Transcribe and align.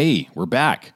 Hey, 0.00 0.28
we're 0.32 0.46
back. 0.46 0.92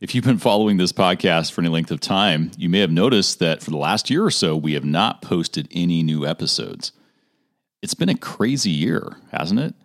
If 0.00 0.12
you've 0.12 0.24
been 0.24 0.38
following 0.38 0.76
this 0.76 0.92
podcast 0.92 1.52
for 1.52 1.60
any 1.60 1.68
length 1.68 1.92
of 1.92 2.00
time, 2.00 2.50
you 2.58 2.68
may 2.68 2.80
have 2.80 2.90
noticed 2.90 3.38
that 3.38 3.62
for 3.62 3.70
the 3.70 3.76
last 3.76 4.10
year 4.10 4.24
or 4.24 4.30
so, 4.32 4.56
we 4.56 4.72
have 4.72 4.84
not 4.84 5.22
posted 5.22 5.68
any 5.70 6.02
new 6.02 6.26
episodes. 6.26 6.90
It's 7.80 7.94
been 7.94 8.08
a 8.08 8.18
crazy 8.18 8.72
year, 8.72 9.18
hasn't 9.30 9.60
it? 9.60 9.76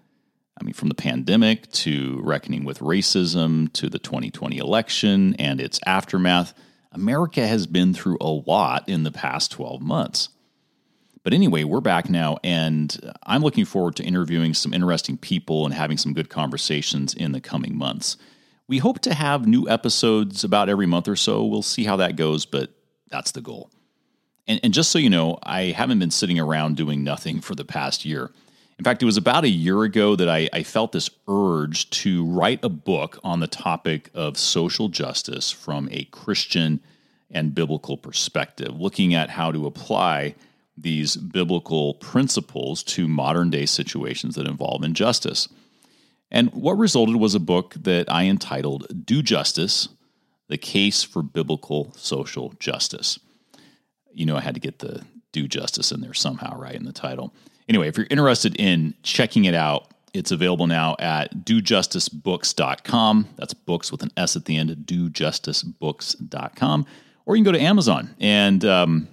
I 0.59 0.63
mean, 0.63 0.73
from 0.73 0.89
the 0.89 0.95
pandemic 0.95 1.71
to 1.73 2.19
reckoning 2.23 2.65
with 2.65 2.79
racism 2.79 3.71
to 3.73 3.87
the 3.87 3.99
2020 3.99 4.57
election 4.57 5.35
and 5.35 5.61
its 5.61 5.79
aftermath, 5.85 6.55
America 6.91 7.45
has 7.45 7.67
been 7.67 7.93
through 7.93 8.17
a 8.19 8.31
lot 8.31 8.89
in 8.89 9.03
the 9.03 9.11
past 9.11 9.51
12 9.51 9.79
months. 9.79 10.29
But 11.21 11.35
anyway, 11.35 11.65
we're 11.65 11.81
back 11.81 12.09
now, 12.09 12.39
and 12.43 13.13
I'm 13.21 13.43
looking 13.43 13.65
forward 13.65 13.95
to 13.97 14.03
interviewing 14.03 14.55
some 14.55 14.73
interesting 14.73 15.17
people 15.17 15.65
and 15.65 15.73
having 15.75 15.99
some 15.99 16.15
good 16.15 16.31
conversations 16.31 17.13
in 17.13 17.31
the 17.31 17.39
coming 17.39 17.77
months. 17.77 18.17
We 18.67 18.79
hope 18.79 18.99
to 19.01 19.13
have 19.13 19.47
new 19.47 19.69
episodes 19.69 20.43
about 20.43 20.69
every 20.69 20.87
month 20.87 21.07
or 21.07 21.15
so. 21.15 21.45
We'll 21.45 21.61
see 21.61 21.83
how 21.83 21.97
that 21.97 22.15
goes, 22.15 22.45
but 22.45 22.71
that's 23.09 23.31
the 23.31 23.41
goal. 23.41 23.69
And, 24.47 24.59
and, 24.63 24.73
just 24.73 24.91
so 24.91 24.99
you 24.99 25.09
know, 25.09 25.39
I 25.43 25.65
haven't 25.65 25.99
been 25.99 26.11
sitting 26.11 26.39
around 26.39 26.77
doing 26.77 27.03
nothing 27.03 27.41
for 27.41 27.55
the 27.55 27.65
past 27.65 28.05
year. 28.05 28.31
In 28.77 28.83
fact, 28.83 29.01
it 29.01 29.05
was 29.05 29.17
about 29.17 29.43
a 29.43 29.49
year 29.49 29.83
ago 29.83 30.15
that 30.15 30.29
I, 30.29 30.49
I 30.51 30.63
felt 30.63 30.91
this 30.91 31.09
urge 31.27 31.89
to 32.01 32.25
write 32.25 32.59
a 32.63 32.69
book 32.69 33.19
on 33.23 33.39
the 33.39 33.47
topic 33.47 34.09
of 34.13 34.37
social 34.37 34.89
justice 34.89 35.49
from 35.49 35.87
a 35.91 36.03
Christian 36.05 36.81
and 37.31 37.55
biblical 37.55 37.97
perspective, 37.97 38.79
looking 38.79 39.13
at 39.13 39.29
how 39.29 39.51
to 39.51 39.65
apply 39.65 40.35
these 40.77 41.15
biblical 41.15 41.93
principles 41.95 42.83
to 42.83 43.07
modern 43.07 43.49
day 43.49 43.65
situations 43.65 44.35
that 44.35 44.47
involve 44.47 44.83
injustice. 44.83 45.47
And 46.35 46.53
what 46.53 46.77
resulted 46.77 47.15
was 47.15 47.33
a 47.33 47.39
book 47.39 47.73
that 47.79 48.11
I 48.11 48.25
entitled 48.25 49.05
Do 49.05 49.23
Justice 49.23 49.87
The 50.49 50.57
Case 50.57 51.01
for 51.01 51.23
Biblical 51.23 51.93
Social 51.95 52.53
Justice. 52.59 53.17
You 54.13 54.25
know, 54.25 54.35
I 54.35 54.41
had 54.41 54.55
to 54.55 54.59
get 54.59 54.79
the 54.79 55.03
do 55.31 55.47
justice 55.47 55.93
in 55.93 56.01
there 56.01 56.13
somehow, 56.13 56.57
right, 56.57 56.75
in 56.75 56.83
the 56.83 56.91
title. 56.91 57.33
Anyway, 57.69 57.87
if 57.87 57.97
you're 57.97 58.07
interested 58.09 58.53
in 58.59 58.95
checking 59.01 59.45
it 59.45 59.55
out, 59.55 59.91
it's 60.13 60.31
available 60.31 60.67
now 60.67 60.97
at 60.99 61.45
dojusticebooks.com. 61.45 63.29
That's 63.37 63.53
books 63.53 63.89
with 63.89 64.03
an 64.03 64.11
S 64.17 64.35
at 64.35 64.43
the 64.43 64.57
end, 64.57 64.71
dojusticebooks.com. 64.71 66.85
Or 67.25 67.37
you 67.37 67.43
can 67.43 67.53
go 67.53 67.57
to 67.57 67.63
Amazon, 67.63 68.13
and 68.19 68.65
um, 68.65 69.07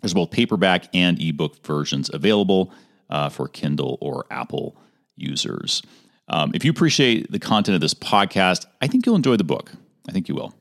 there's 0.00 0.14
both 0.14 0.30
paperback 0.30 0.86
and 0.94 1.20
ebook 1.20 1.62
versions 1.64 2.08
available 2.10 2.72
uh, 3.10 3.28
for 3.28 3.48
Kindle 3.48 3.98
or 4.00 4.24
Apple 4.30 4.80
users. 5.14 5.82
Um, 6.28 6.52
if 6.54 6.64
you 6.64 6.70
appreciate 6.70 7.30
the 7.30 7.38
content 7.38 7.74
of 7.74 7.80
this 7.80 7.94
podcast, 7.94 8.66
I 8.80 8.86
think 8.86 9.06
you'll 9.06 9.16
enjoy 9.16 9.36
the 9.36 9.44
book. 9.44 9.72
I 10.08 10.12
think 10.12 10.28
you 10.28 10.34
will. 10.34 10.54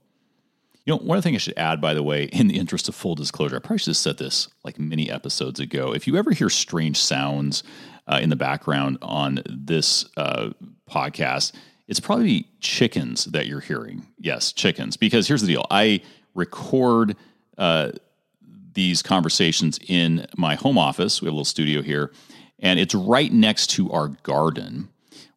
You 0.85 0.93
know, 0.93 0.99
one 0.99 1.21
thing 1.21 1.35
I 1.35 1.39
should 1.39 1.57
add, 1.57 1.81
by 1.81 1.93
the 1.93 2.03
way, 2.03 2.25
in 2.25 2.47
the 2.47 2.57
interest 2.57 2.87
of 2.87 2.95
full 2.95 3.15
disclosure, 3.15 3.57
I 3.57 3.59
probably 3.59 3.79
should 3.79 3.87
have 3.87 3.97
said 3.97 4.17
this 4.17 4.47
like 4.63 4.79
many 4.79 5.11
episodes 5.11 5.59
ago. 5.59 5.93
If 5.93 6.07
you 6.07 6.15
ever 6.15 6.31
hear 6.31 6.49
strange 6.49 6.97
sounds 6.97 7.63
uh, 8.07 8.19
in 8.21 8.29
the 8.29 8.37
background 8.37 8.97
on 9.01 9.41
this 9.45 10.05
uh, 10.15 10.51
podcast, 10.89 11.51
it's 11.89 11.99
probably 11.99 12.47
chickens 12.61 13.25
that 13.25 13.47
you're 13.47 13.59
hearing. 13.59 14.07
Yes, 14.17 14.53
chickens. 14.53 14.95
Because 14.95 15.27
here's 15.27 15.41
the 15.41 15.47
deal 15.47 15.65
I 15.69 16.02
record 16.33 17.17
uh, 17.57 17.91
these 18.73 19.02
conversations 19.02 19.79
in 19.87 20.25
my 20.37 20.55
home 20.55 20.77
office. 20.77 21.21
We 21.21 21.25
have 21.25 21.33
a 21.33 21.35
little 21.35 21.45
studio 21.45 21.81
here, 21.81 22.13
and 22.59 22.79
it's 22.79 22.95
right 22.95 23.31
next 23.33 23.71
to 23.71 23.91
our 23.91 24.09
garden 24.23 24.87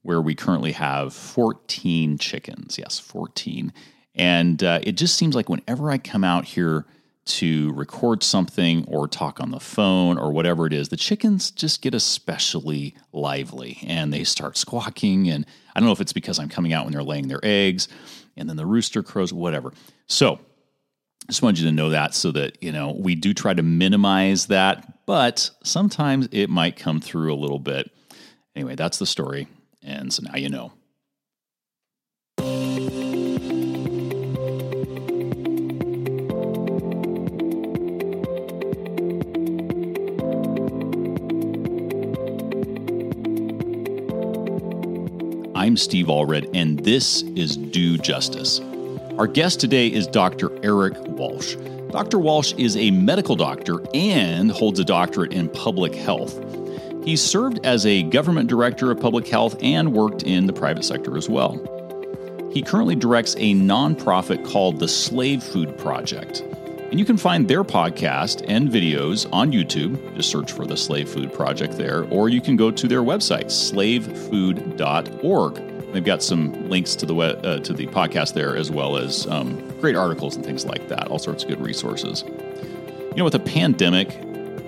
where 0.02 0.20
we 0.20 0.34
currently 0.34 0.72
have 0.72 1.12
14 1.12 2.18
chickens. 2.18 2.78
Yes, 2.78 2.98
14. 2.98 3.72
And 4.14 4.62
uh, 4.62 4.80
it 4.82 4.92
just 4.92 5.16
seems 5.16 5.34
like 5.34 5.48
whenever 5.48 5.90
I 5.90 5.98
come 5.98 6.24
out 6.24 6.44
here 6.44 6.86
to 7.26 7.72
record 7.74 8.22
something 8.22 8.84
or 8.88 9.06
talk 9.06 9.40
on 9.40 9.50
the 9.50 9.60
phone 9.60 10.18
or 10.18 10.32
whatever 10.32 10.66
it 10.66 10.72
is, 10.72 10.88
the 10.88 10.96
chickens 10.96 11.50
just 11.50 11.82
get 11.82 11.94
especially 11.94 12.94
lively 13.12 13.78
and 13.86 14.12
they 14.12 14.24
start 14.24 14.56
squawking. 14.56 15.28
And 15.28 15.46
I 15.74 15.80
don't 15.80 15.86
know 15.86 15.92
if 15.92 16.00
it's 16.00 16.12
because 16.12 16.38
I'm 16.38 16.48
coming 16.48 16.72
out 16.72 16.84
when 16.84 16.92
they're 16.92 17.02
laying 17.02 17.28
their 17.28 17.40
eggs 17.42 17.88
and 18.36 18.48
then 18.48 18.56
the 18.56 18.66
rooster 18.66 19.02
crows, 19.02 19.32
whatever. 19.32 19.72
So 20.06 20.34
I 20.34 21.26
just 21.28 21.42
wanted 21.42 21.60
you 21.60 21.66
to 21.66 21.72
know 21.72 21.90
that 21.90 22.14
so 22.14 22.32
that, 22.32 22.60
you 22.62 22.72
know, 22.72 22.96
we 22.98 23.14
do 23.14 23.32
try 23.32 23.54
to 23.54 23.62
minimize 23.62 24.46
that, 24.46 25.06
but 25.06 25.50
sometimes 25.62 26.28
it 26.32 26.48
might 26.50 26.76
come 26.76 27.00
through 27.00 27.32
a 27.32 27.36
little 27.36 27.58
bit. 27.58 27.90
Anyway, 28.56 28.74
that's 28.74 28.98
the 28.98 29.06
story. 29.06 29.46
And 29.82 30.12
so 30.12 30.22
now 30.22 30.36
you 30.36 30.48
know. 30.48 30.72
I'm 45.54 45.76
Steve 45.76 46.06
Allred, 46.06 46.50
and 46.54 46.80
this 46.80 47.22
is 47.36 47.56
Do 47.56 47.98
Justice. 47.98 48.60
Our 49.18 49.26
guest 49.26 49.60
today 49.60 49.86
is 49.88 50.06
Dr. 50.06 50.50
Eric 50.64 50.94
Walsh. 51.00 51.54
Dr. 51.90 52.18
Walsh 52.18 52.54
is 52.54 52.76
a 52.76 52.90
medical 52.90 53.36
doctor 53.36 53.80
and 53.92 54.50
holds 54.50 54.80
a 54.80 54.84
doctorate 54.84 55.32
in 55.32 55.48
public 55.50 55.94
health. 55.94 56.34
He 57.04 57.16
served 57.16 57.64
as 57.64 57.86
a 57.86 58.02
government 58.04 58.48
director 58.48 58.90
of 58.90 59.00
public 59.00 59.26
health 59.26 59.56
and 59.62 59.92
worked 59.92 60.22
in 60.22 60.46
the 60.46 60.52
private 60.52 60.84
sector 60.84 61.16
as 61.16 61.28
well. 61.28 61.58
He 62.52 62.62
currently 62.62 62.96
directs 62.96 63.34
a 63.36 63.54
nonprofit 63.54 64.44
called 64.44 64.80
the 64.80 64.88
Slave 64.88 65.42
Food 65.42 65.76
Project. 65.78 66.42
And 66.90 66.98
you 66.98 67.04
can 67.04 67.16
find 67.16 67.46
their 67.46 67.62
podcast 67.62 68.44
and 68.48 68.68
videos 68.68 69.32
on 69.32 69.52
YouTube. 69.52 70.16
Just 70.16 70.30
search 70.30 70.50
for 70.50 70.66
the 70.66 70.76
Slave 70.76 71.08
Food 71.08 71.32
Project 71.32 71.78
there, 71.78 72.04
or 72.10 72.28
you 72.28 72.40
can 72.40 72.56
go 72.56 72.72
to 72.72 72.88
their 72.88 73.02
website, 73.02 73.46
slavefood.org. 73.46 75.92
They've 75.92 76.04
got 76.04 76.22
some 76.22 76.68
links 76.68 76.94
to 76.96 77.06
the 77.06 77.14
web, 77.14 77.46
uh, 77.46 77.60
to 77.60 77.72
the 77.72 77.86
podcast 77.86 78.34
there, 78.34 78.56
as 78.56 78.70
well 78.70 78.96
as 78.96 79.28
um, 79.28 79.62
great 79.80 79.96
articles 79.96 80.34
and 80.34 80.44
things 80.44 80.66
like 80.66 80.88
that. 80.88 81.06
All 81.08 81.20
sorts 81.20 81.44
of 81.44 81.48
good 81.48 81.60
resources. 81.60 82.24
You 82.26 83.16
know, 83.16 83.24
with 83.24 83.36
a 83.36 83.40
pandemic, 83.40 84.08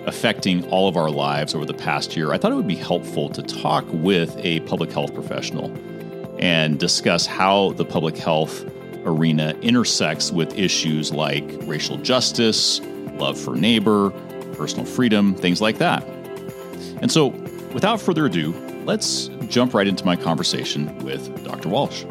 affecting 0.06 0.68
all 0.68 0.88
of 0.88 0.96
our 0.96 1.10
lives 1.10 1.54
over 1.54 1.64
the 1.64 1.74
past 1.74 2.16
year, 2.16 2.32
I 2.32 2.38
thought 2.38 2.52
it 2.52 2.56
would 2.56 2.66
be 2.66 2.74
helpful 2.74 3.28
to 3.30 3.42
talk 3.42 3.84
with 3.88 4.36
a 4.38 4.60
public 4.60 4.90
health 4.90 5.14
professional 5.14 5.72
and 6.38 6.78
discuss 6.78 7.26
how 7.26 7.72
the 7.72 7.84
public 7.84 8.16
health 8.16 8.64
arena 9.04 9.56
intersects 9.62 10.32
with 10.32 10.58
issues 10.58 11.12
like 11.12 11.44
racial 11.62 11.96
justice, 11.98 12.80
love 13.14 13.38
for 13.38 13.54
neighbor, 13.54 14.10
personal 14.54 14.84
freedom, 14.84 15.34
things 15.34 15.60
like 15.60 15.78
that. 15.78 16.02
And 17.00 17.10
so, 17.10 17.28
without 17.72 18.00
further 18.00 18.26
ado, 18.26 18.52
let's 18.84 19.28
jump 19.48 19.74
right 19.74 19.86
into 19.86 20.04
my 20.04 20.16
conversation 20.16 20.96
with 20.98 21.44
Dr. 21.44 21.68
Walsh. 21.68 22.04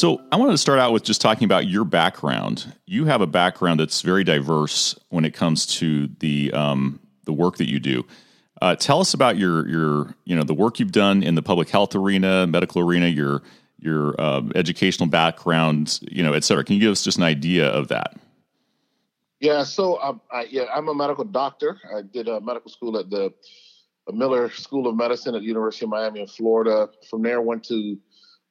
So 0.00 0.18
I 0.32 0.36
wanted 0.36 0.52
to 0.52 0.58
start 0.58 0.78
out 0.78 0.94
with 0.94 1.04
just 1.04 1.20
talking 1.20 1.44
about 1.44 1.66
your 1.66 1.84
background. 1.84 2.74
You 2.86 3.04
have 3.04 3.20
a 3.20 3.26
background 3.26 3.80
that's 3.80 4.00
very 4.00 4.24
diverse 4.24 4.98
when 5.10 5.26
it 5.26 5.34
comes 5.34 5.66
to 5.76 6.06
the 6.20 6.50
um, 6.54 7.00
the 7.26 7.34
work 7.34 7.58
that 7.58 7.68
you 7.68 7.80
do. 7.80 8.06
Uh, 8.62 8.74
tell 8.76 9.00
us 9.00 9.12
about 9.12 9.36
your 9.36 9.68
your 9.68 10.14
you 10.24 10.34
know 10.34 10.42
the 10.42 10.54
work 10.54 10.80
you've 10.80 10.90
done 10.90 11.22
in 11.22 11.34
the 11.34 11.42
public 11.42 11.68
health 11.68 11.94
arena, 11.94 12.46
medical 12.46 12.80
arena, 12.80 13.08
your 13.08 13.42
your 13.78 14.18
uh, 14.18 14.40
educational 14.54 15.06
background, 15.06 16.00
you 16.10 16.22
know, 16.22 16.32
et 16.32 16.44
cetera. 16.44 16.64
Can 16.64 16.76
you 16.76 16.80
give 16.80 16.92
us 16.92 17.04
just 17.04 17.18
an 17.18 17.24
idea 17.24 17.68
of 17.68 17.88
that? 17.88 18.18
Yeah, 19.38 19.64
so 19.64 20.00
um, 20.00 20.22
I, 20.32 20.44
yeah, 20.44 20.64
I'm 20.74 20.88
a 20.88 20.94
medical 20.94 21.24
doctor. 21.24 21.78
I 21.94 22.00
did 22.00 22.26
a 22.26 22.40
medical 22.40 22.70
school 22.70 22.96
at 22.96 23.10
the 23.10 23.34
Miller 24.10 24.48
School 24.48 24.86
of 24.86 24.96
Medicine 24.96 25.34
at 25.34 25.42
the 25.42 25.46
University 25.46 25.84
of 25.84 25.90
Miami 25.90 26.20
in 26.20 26.26
Florida. 26.26 26.88
From 27.10 27.20
there, 27.20 27.42
went 27.42 27.64
to 27.64 27.98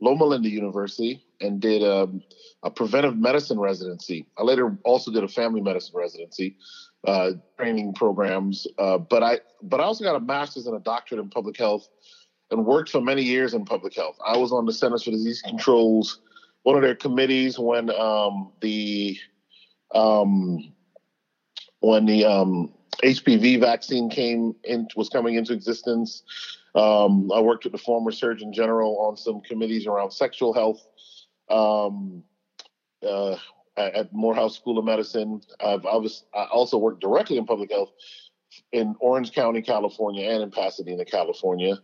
Loma 0.02 0.26
Linda 0.26 0.50
University 0.50 1.24
and 1.42 1.60
did 1.60 1.84
um, 1.84 2.22
a 2.64 2.72
preventive 2.72 3.18
medicine 3.18 3.60
residency. 3.60 4.26
I 4.38 4.44
later 4.44 4.78
also 4.84 5.12
did 5.12 5.24
a 5.24 5.28
family 5.28 5.62
medicine 5.62 5.94
residency 5.96 6.58
uh, 7.06 7.32
training 7.58 7.94
programs. 7.94 8.68
Uh, 8.78 8.98
but 8.98 9.24
I 9.24 9.40
but 9.62 9.80
I 9.80 9.84
also 9.84 10.04
got 10.04 10.16
a 10.16 10.20
master's 10.20 10.68
and 10.68 10.76
a 10.76 10.80
doctorate 10.80 11.22
in 11.22 11.30
public 11.30 11.58
health 11.58 11.88
and 12.52 12.66
worked 12.66 12.90
for 12.90 13.02
many 13.02 13.22
years 13.22 13.54
in 13.54 13.66
public 13.66 13.96
health. 13.96 14.18
I 14.26 14.38
was 14.38 14.52
on 14.52 14.66
the 14.66 14.74
Centers 14.74 15.04
for 15.04 15.12
Disease 15.12 15.42
Control's 15.42 16.20
one 16.64 16.76
of 16.76 16.82
their 16.82 16.96
committees 16.96 17.58
when 17.58 17.90
um, 17.92 18.52
the 18.62 19.18
um, 19.94 20.74
when 21.80 22.06
the 22.06 22.26
um, 22.26 22.74
HPV 23.04 23.60
vaccine 23.60 24.10
came 24.10 24.56
in 24.64 24.88
was 24.96 25.10
coming 25.10 25.36
into 25.36 25.54
existence. 25.54 26.24
Um, 26.80 27.32
I 27.34 27.42
worked 27.42 27.66
with 27.66 27.74
the 27.74 27.80
former 27.80 28.12
Surgeon 28.12 28.54
General 28.54 28.98
on 29.00 29.18
some 29.18 29.42
committees 29.42 29.86
around 29.86 30.12
sexual 30.12 30.54
health 30.54 30.82
um, 31.50 32.24
uh, 33.06 33.36
at 33.76 34.14
Morehouse 34.14 34.56
School 34.56 34.78
of 34.78 34.86
Medicine. 34.86 35.42
I've 35.60 35.86
I, 35.86 35.98
was, 35.98 36.24
I 36.34 36.46
also 36.46 36.78
worked 36.78 37.02
directly 37.02 37.38
in 37.38 37.46
public 37.46 37.72
health 37.72 37.92
in 38.72 38.96
Orange 39.00 39.34
County, 39.34 39.62
California, 39.62 40.30
and 40.30 40.42
in 40.42 40.52
Pasadena, 40.52 41.04
California, 41.04 41.78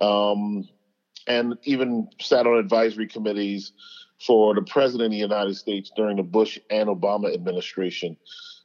um, 0.00 0.68
and 1.28 1.56
even 1.64 2.08
sat 2.20 2.46
on 2.46 2.58
advisory 2.58 3.06
committees 3.06 3.72
for 4.26 4.54
the 4.54 4.62
president 4.62 5.06
of 5.06 5.12
the 5.12 5.16
United 5.16 5.56
States 5.56 5.92
during 5.96 6.16
the 6.16 6.22
Bush 6.22 6.58
and 6.70 6.88
Obama 6.88 7.32
administration. 7.32 8.16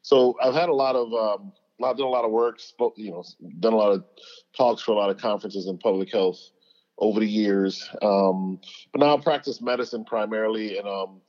So 0.02 0.36
I've 0.42 0.54
had 0.54 0.70
a 0.70 0.74
lot 0.74 0.96
of 0.96 1.14
um, 1.14 1.54
done 1.80 2.00
a 2.00 2.10
lot 2.10 2.25
of 2.25 2.31
work, 2.31 2.60
spoke, 2.60 2.94
you 2.98 3.12
know, 3.12 3.24
done 3.60 3.74
a 3.74 3.77
lot 3.77 3.92
of 3.92 4.04
talks 4.56 4.81
for 4.81 4.92
a 4.92 4.95
lot 4.95 5.10
of 5.10 5.18
conferences 5.18 5.68
in 5.68 5.77
public 5.77 6.12
health 6.12 6.39
over 6.98 7.19
the 7.19 7.27
years. 7.27 7.89
Um, 8.01 8.60
but 8.92 9.00
now 9.00 9.18
I 9.18 9.22
practice 9.22 9.62
medicine 9.62 10.06
primarily 10.06 10.77
and 10.77 10.88
um, 10.88 11.22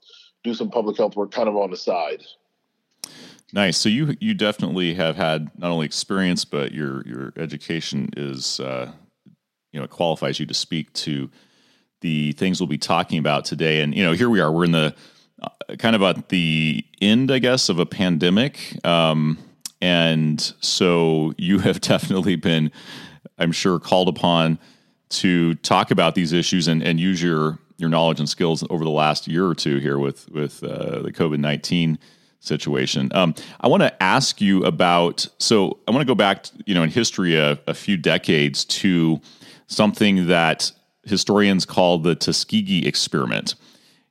do 0.44 0.54
some 0.54 0.70
public 0.70 0.96
health 0.96 1.16
work 1.16 1.32
kind 1.32 1.48
of 1.48 1.56
on 1.56 1.70
the 1.70 1.76
side. 1.76 2.22
Nice. 3.52 3.76
So 3.76 3.88
you 3.88 4.16
you 4.20 4.34
definitely 4.34 4.94
have 4.94 5.16
had 5.16 5.50
not 5.58 5.70
only 5.70 5.86
experience, 5.86 6.44
but 6.44 6.72
your 6.72 7.06
your 7.06 7.32
education 7.36 8.10
is 8.16 8.58
uh, 8.58 8.90
you 9.72 9.80
know 9.80 9.86
qualifies 9.86 10.40
you 10.40 10.46
to 10.46 10.54
speak 10.54 10.92
to 10.94 11.30
the 12.00 12.32
things 12.32 12.60
we'll 12.60 12.66
be 12.66 12.78
talking 12.78 13.18
about 13.18 13.44
today. 13.44 13.82
And 13.82 13.94
you 13.94 14.04
know, 14.04 14.12
here 14.12 14.28
we 14.28 14.40
are. 14.40 14.50
We're 14.50 14.64
in 14.64 14.72
the 14.72 14.94
uh, 15.40 15.76
kind 15.78 15.94
of 15.94 16.02
at 16.02 16.28
the 16.28 16.84
end, 17.00 17.30
I 17.30 17.38
guess, 17.38 17.68
of 17.68 17.78
a 17.78 17.86
pandemic. 17.86 18.84
Um, 18.84 19.38
and 19.80 20.40
so 20.60 21.32
you 21.36 21.58
have 21.60 21.80
definitely 21.80 22.36
been, 22.36 22.70
I'm 23.38 23.52
sure, 23.52 23.78
called 23.78 24.08
upon 24.08 24.58
to 25.08 25.54
talk 25.56 25.90
about 25.90 26.14
these 26.14 26.32
issues 26.32 26.68
and, 26.68 26.82
and 26.82 26.98
use 26.98 27.22
your 27.22 27.58
your 27.78 27.90
knowledge 27.90 28.18
and 28.18 28.28
skills 28.28 28.64
over 28.70 28.84
the 28.84 28.90
last 28.90 29.28
year 29.28 29.46
or 29.46 29.54
two 29.54 29.78
here 29.78 29.98
with 29.98 30.30
with 30.30 30.64
uh, 30.64 31.02
the 31.02 31.12
COVID 31.12 31.38
nineteen 31.38 31.98
situation. 32.40 33.10
Um, 33.14 33.34
I 33.60 33.68
want 33.68 33.82
to 33.82 34.02
ask 34.02 34.40
you 34.40 34.64
about. 34.64 35.26
So 35.38 35.78
I 35.86 35.90
want 35.90 36.00
to 36.00 36.06
go 36.06 36.14
back, 36.14 36.44
to, 36.44 36.52
you 36.64 36.74
know, 36.74 36.82
in 36.82 36.90
history 36.90 37.36
a, 37.36 37.58
a, 37.66 37.74
few 37.74 37.96
decades 37.96 38.64
to 38.66 39.20
something 39.66 40.28
that 40.28 40.70
historians 41.04 41.66
call 41.66 41.98
the 41.98 42.14
Tuskegee 42.14 42.86
experiment. 42.86 43.54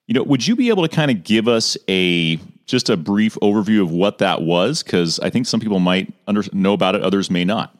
You 0.08 0.14
know, 0.14 0.24
would 0.24 0.46
you 0.46 0.56
be 0.56 0.70
able 0.70 0.88
to 0.88 0.94
kind 0.94 1.10
of 1.10 1.24
give 1.24 1.48
us 1.48 1.78
a 1.90 2.40
just 2.66 2.90
a 2.90 2.98
brief 2.98 3.36
overview 3.42 3.82
of 3.82 3.92
what 3.92 4.18
that 4.20 4.42
was? 4.42 4.84
Because 4.84 5.20
I 5.20 5.30
think 5.30 5.46
some 5.48 5.60
people 5.60 5.80
might 5.80 6.14
under, 6.28 6.44
know 6.52 6.74
about 6.74 6.96
it, 6.96 7.02
others 7.02 7.30
may 7.30 7.46
not. 7.46 7.76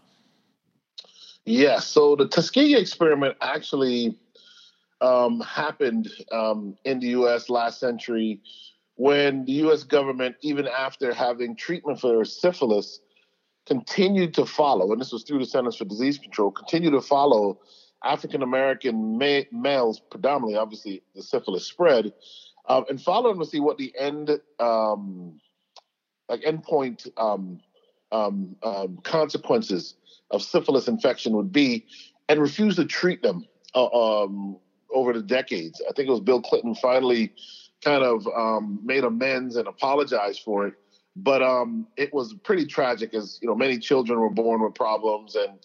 Yeah. 1.46 1.80
So 1.80 2.16
the 2.16 2.28
Tuskegee 2.28 2.76
experiment 2.76 3.36
actually 3.42 4.18
um, 5.02 5.42
happened 5.42 6.10
um, 6.32 6.78
in 6.86 7.00
the 7.00 7.08
U.S. 7.08 7.50
last 7.50 7.80
century 7.80 8.42
when 8.96 9.46
the 9.46 9.52
U.S. 9.54 9.84
government, 9.84 10.36
even 10.42 10.68
after 10.68 11.14
having 11.14 11.56
treatment 11.56 12.00
for 12.00 12.24
syphilis, 12.24 13.02
continued 13.66 14.34
to 14.36 14.46
follow, 14.46 14.92
and 14.92 15.02
this 15.02 15.12
was 15.12 15.24
through 15.24 15.40
the 15.40 15.46
Centers 15.46 15.76
for 15.76 15.86
Disease 15.86 16.18
Control, 16.18 16.52
continued 16.52 16.92
to 16.92 17.02
follow 17.02 17.60
African 18.04 18.42
American 18.42 19.18
ma- 19.18 19.42
males, 19.52 20.00
predominantly, 20.00 20.56
obviously, 20.56 21.02
the 21.16 21.24
syphilis 21.24 21.66
spread, 21.66 22.14
uh, 22.68 22.82
and 22.90 23.02
follow 23.02 23.30
them 23.30 23.40
to 23.40 23.46
see 23.46 23.60
what 23.60 23.78
the 23.78 23.94
end, 23.98 24.30
um, 24.60 25.40
like 26.30 26.42
endpoint 26.42 27.08
um, 27.18 27.60
um, 28.12 28.56
um, 28.64 29.00
consequences 29.04 29.96
of 30.32 30.42
syphilis 30.42 30.88
infection 30.88 31.36
would 31.36 31.52
be, 31.52 31.86
and 32.30 32.40
refused 32.40 32.78
to 32.78 32.86
treat 32.86 33.22
them 33.22 33.46
uh, 33.76 34.24
um, 34.24 34.58
over 34.94 35.14
the 35.14 35.22
decades. 35.22 35.82
I 35.88 35.94
think 35.94 36.08
it 36.08 36.12
was 36.12 36.22
Bill 36.22 36.42
Clinton 36.42 36.76
finally 36.76 37.34
kind 37.84 38.04
of 38.04 38.28
um, 38.28 38.80
made 38.84 39.04
amends 39.04 39.56
and 39.56 39.68
apologized 39.68 40.42
for 40.44 40.68
it. 40.68 40.74
But 41.18 41.42
um, 41.42 41.88
it 41.96 42.14
was 42.14 42.34
pretty 42.44 42.66
tragic, 42.66 43.14
as 43.14 43.40
you 43.42 43.48
know, 43.48 43.56
many 43.56 43.78
children 43.80 44.20
were 44.20 44.30
born 44.30 44.62
with 44.62 44.74
problems, 44.74 45.36
and 45.36 45.60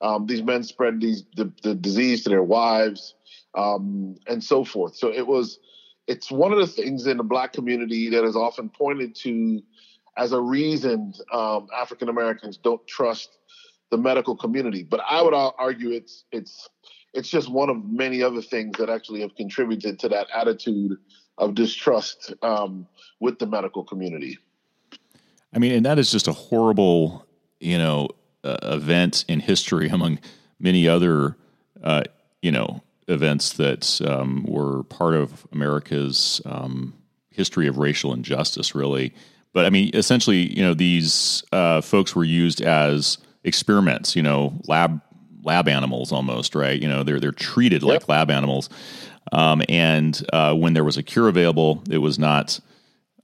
um, 0.00 0.26
these 0.26 0.42
men 0.42 0.64
spread 0.64 1.00
these 1.00 1.24
the, 1.36 1.52
the 1.62 1.74
disease 1.74 2.24
to 2.24 2.30
their 2.30 2.42
wives, 2.42 3.14
um, 3.54 4.16
and 4.26 4.42
so 4.42 4.64
forth. 4.64 4.96
So 4.96 5.12
it 5.12 5.24
was, 5.24 5.60
it's 6.08 6.30
one 6.30 6.52
of 6.52 6.58
the 6.58 6.66
things 6.66 7.06
in 7.06 7.18
the 7.18 7.22
black 7.22 7.52
community 7.52 8.08
that 8.10 8.24
is 8.24 8.34
often 8.34 8.70
pointed 8.70 9.14
to 9.14 9.62
as 10.16 10.32
a 10.32 10.40
reason 10.40 11.12
um, 11.32 11.68
African 11.76 12.08
Americans 12.08 12.56
don't 12.56 12.84
trust 12.88 13.38
the 13.90 13.98
medical 13.98 14.36
community. 14.36 14.82
But 14.82 15.00
I 15.08 15.22
would 15.22 15.34
argue 15.34 15.90
it's 15.90 16.24
it's 16.32 16.68
it's 17.14 17.28
just 17.28 17.50
one 17.50 17.70
of 17.70 17.84
many 17.84 18.22
other 18.22 18.42
things 18.42 18.78
that 18.78 18.88
actually 18.88 19.20
have 19.20 19.36
contributed 19.36 19.98
to 20.00 20.08
that 20.08 20.26
attitude 20.34 20.96
of 21.36 21.54
distrust 21.54 22.34
um, 22.42 22.86
with 23.20 23.38
the 23.38 23.46
medical 23.46 23.84
community. 23.84 24.38
I 25.54 25.58
mean, 25.58 25.72
and 25.72 25.86
that 25.86 25.98
is 25.98 26.10
just 26.10 26.26
a 26.26 26.32
horrible, 26.32 27.26
you 27.60 27.78
know, 27.78 28.08
uh, 28.44 28.56
event 28.62 29.24
in 29.28 29.40
history 29.40 29.88
among 29.88 30.18
many 30.58 30.88
other, 30.88 31.36
uh, 31.82 32.02
you 32.42 32.50
know, 32.50 32.82
events 33.08 33.54
that 33.54 34.00
um, 34.02 34.44
were 34.46 34.84
part 34.84 35.14
of 35.14 35.46
America's 35.52 36.40
um, 36.44 36.94
history 37.30 37.66
of 37.66 37.78
racial 37.78 38.12
injustice, 38.12 38.74
really. 38.74 39.14
But 39.52 39.64
I 39.64 39.70
mean, 39.70 39.90
essentially, 39.94 40.54
you 40.54 40.62
know, 40.62 40.74
these 40.74 41.42
uh, 41.52 41.80
folks 41.80 42.14
were 42.14 42.24
used 42.24 42.60
as 42.60 43.18
experiments, 43.44 44.14
you 44.14 44.22
know, 44.22 44.60
lab 44.66 45.00
lab 45.42 45.68
animals 45.68 46.12
almost, 46.12 46.54
right? 46.54 46.80
You 46.80 46.88
know, 46.88 47.02
they're 47.02 47.18
they're 47.18 47.32
treated 47.32 47.82
yep. 47.82 47.88
like 47.88 48.08
lab 48.08 48.30
animals. 48.30 48.68
Um, 49.32 49.62
and 49.68 50.24
uh, 50.32 50.54
when 50.54 50.74
there 50.74 50.84
was 50.84 50.96
a 50.96 51.02
cure 51.02 51.28
available, 51.28 51.82
it 51.90 51.98
was 51.98 52.18
not 52.18 52.60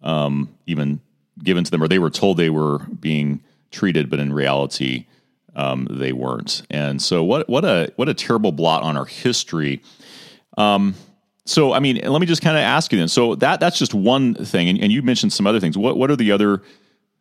um, 0.02 0.54
even 0.66 1.00
given 1.42 1.64
to 1.64 1.70
them, 1.70 1.82
or 1.82 1.88
they 1.88 1.98
were 1.98 2.10
told 2.10 2.36
they 2.36 2.50
were 2.50 2.80
being 3.00 3.42
treated, 3.70 4.10
but 4.10 4.20
in 4.20 4.32
reality, 4.32 5.06
um, 5.56 5.86
they 5.90 6.12
weren't. 6.12 6.62
And 6.70 7.00
so, 7.00 7.22
what 7.22 7.48
what 7.48 7.64
a 7.64 7.92
what 7.96 8.08
a 8.08 8.14
terrible 8.14 8.52
blot 8.52 8.82
on 8.82 8.96
our 8.96 9.04
history. 9.04 9.82
Um, 10.56 10.94
so, 11.46 11.72
I 11.72 11.78
mean, 11.78 12.00
let 12.04 12.20
me 12.20 12.26
just 12.26 12.42
kind 12.42 12.56
of 12.56 12.62
ask 12.62 12.90
you 12.92 12.98
then. 12.98 13.08
So 13.08 13.34
that 13.36 13.60
that's 13.60 13.78
just 13.78 13.94
one 13.94 14.34
thing, 14.34 14.68
and, 14.68 14.80
and 14.80 14.90
you 14.90 15.02
mentioned 15.02 15.32
some 15.32 15.46
other 15.46 15.60
things. 15.60 15.76
What 15.76 15.96
what 15.96 16.10
are 16.10 16.16
the 16.16 16.32
other 16.32 16.62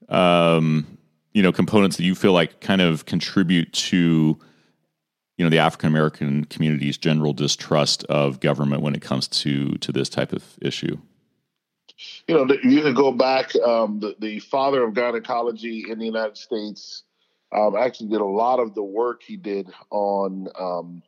um, 0.10 0.98
you 1.34 1.44
know 1.44 1.52
components 1.52 1.98
that 1.98 2.04
you 2.04 2.16
feel 2.16 2.32
like 2.34 2.62
kind 2.62 2.82
of 2.82 3.06
contribute 3.06 3.72
to 3.74 4.40
you 5.38 5.46
know 5.46 5.50
the 5.50 5.60
African 5.60 5.90
American 5.90 6.46
community's 6.46 6.98
general 6.98 7.34
distrust 7.34 8.04
of 8.06 8.40
government 8.40 8.82
when 8.82 8.96
it 8.96 9.02
comes 9.02 9.28
to 9.28 9.72
to 9.76 9.92
this 9.92 10.10
type 10.10 10.32
of 10.32 10.44
issue? 10.62 10.98
You 12.28 12.36
know, 12.36 12.56
you 12.64 12.82
can 12.82 12.94
go 12.94 13.12
back. 13.12 13.54
Um, 13.58 14.00
the, 14.00 14.16
the 14.20 14.40
father 14.40 14.84
of 14.84 14.94
gynecology 14.94 15.86
in 15.90 16.00
the 16.00 16.06
United 16.06 16.38
States 16.38 17.04
um, 17.54 17.76
actually 17.76 18.10
did 18.10 18.22
a 18.22 18.26
lot 18.26 18.60
of 18.60 18.74
the 18.74 18.84
work 18.84 19.22
he 19.24 19.38
did 19.38 19.72
on 19.90 20.48
um, 20.60 21.04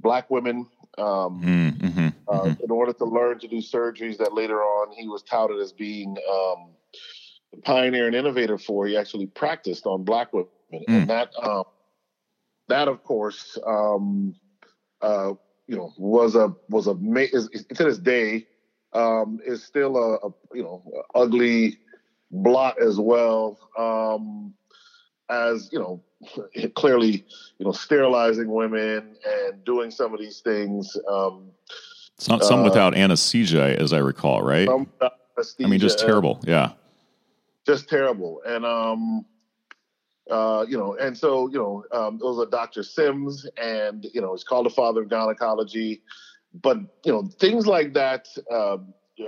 black 0.00 0.30
women. 0.30 0.66
Um, 0.98 1.42
mm, 1.42 1.78
mm-hmm, 1.78 2.08
uh, 2.28 2.40
mm-hmm. 2.40 2.64
In 2.64 2.70
order 2.70 2.92
to 2.94 3.04
learn 3.04 3.38
to 3.40 3.48
do 3.48 3.58
surgeries 3.58 4.18
that 4.18 4.32
later 4.32 4.60
on 4.60 4.92
he 4.96 5.08
was 5.08 5.22
touted 5.22 5.60
as 5.60 5.72
being 5.72 6.16
um, 6.30 6.70
the 7.52 7.58
pioneer 7.62 8.06
and 8.06 8.16
innovator 8.16 8.58
for, 8.58 8.86
he 8.86 8.96
actually 8.96 9.26
practiced 9.26 9.86
on 9.86 10.04
black 10.04 10.32
women, 10.32 10.48
mm. 10.72 10.84
and 10.88 11.10
that 11.10 11.32
um, 11.42 11.64
that, 12.68 12.88
of 12.88 13.04
course, 13.04 13.58
um, 13.66 14.34
uh, 15.02 15.34
you 15.66 15.76
know, 15.76 15.92
was 15.98 16.34
a 16.34 16.54
was 16.68 16.86
a 16.86 16.96
is, 17.32 17.48
is, 17.52 17.66
to 17.74 17.84
this 17.84 17.98
day 17.98 18.46
um, 18.92 19.40
is 19.44 19.62
still 19.62 19.96
a, 19.96 20.26
a 20.26 20.30
you 20.54 20.62
know 20.62 20.82
ugly 21.14 21.78
blot 22.30 22.80
as 22.80 22.98
well 22.98 23.58
um, 23.78 24.54
as 25.28 25.68
you 25.72 25.78
know 25.78 26.02
clearly 26.74 27.24
you 27.58 27.66
know 27.66 27.72
sterilizing 27.72 28.50
women 28.50 29.16
and 29.26 29.64
doing 29.64 29.90
some 29.90 30.12
of 30.14 30.20
these 30.20 30.40
things. 30.40 30.96
Um, 31.08 31.50
some, 32.18 32.40
some 32.40 32.60
uh, 32.60 32.64
without 32.64 32.96
anesthesia, 32.96 33.78
as 33.78 33.92
I 33.92 33.98
recall, 33.98 34.42
right? 34.42 34.66
I 34.68 35.66
mean, 35.66 35.78
just 35.78 35.98
terrible. 35.98 36.40
Yeah, 36.44 36.72
just 37.66 37.88
terrible. 37.88 38.40
And 38.46 38.64
um, 38.64 39.26
uh, 40.30 40.64
you 40.68 40.78
know, 40.78 40.96
and 40.96 41.16
so 41.16 41.48
you 41.48 41.58
know, 41.58 41.84
um, 41.92 42.18
those 42.18 42.38
are 42.38 42.48
Dr. 42.48 42.82
Sims, 42.82 43.46
and 43.60 44.06
you 44.14 44.20
know, 44.20 44.32
it's 44.32 44.44
called 44.44 44.66
the 44.66 44.70
father 44.70 45.02
of 45.02 45.08
gynecology. 45.08 46.02
But 46.54 46.78
you 47.04 47.12
know, 47.12 47.28
things 47.38 47.66
like 47.66 47.92
that 47.94 48.28
uh, 48.50 48.78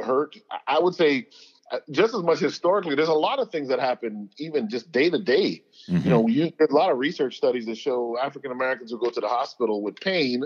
hurt. 0.03 0.37
I 0.67 0.79
would 0.79 0.95
say 0.95 1.29
just 1.91 2.15
as 2.15 2.23
much 2.23 2.39
historically. 2.39 2.95
There's 2.95 3.09
a 3.09 3.15
lot 3.15 3.39
of 3.39 3.51
things 3.51 3.69
that 3.69 3.81
happen 3.81 4.31
even 4.39 4.69
just 4.69 4.91
day 4.93 5.11
to 5.11 5.19
day. 5.19 5.63
You 5.87 6.11
know, 6.11 6.27
you, 6.27 6.53
there's 6.59 6.71
a 6.71 6.75
lot 6.75 6.91
of 6.91 6.99
research 6.99 7.37
studies 7.37 7.67
that 7.67 7.77
show 7.77 8.19
African 8.19 8.53
Americans 8.53 8.91
who 8.91 8.99
go 8.99 9.11
to 9.11 9.21
the 9.21 9.29
hospital 9.29 9.83
with 9.83 9.97
pain 9.97 10.45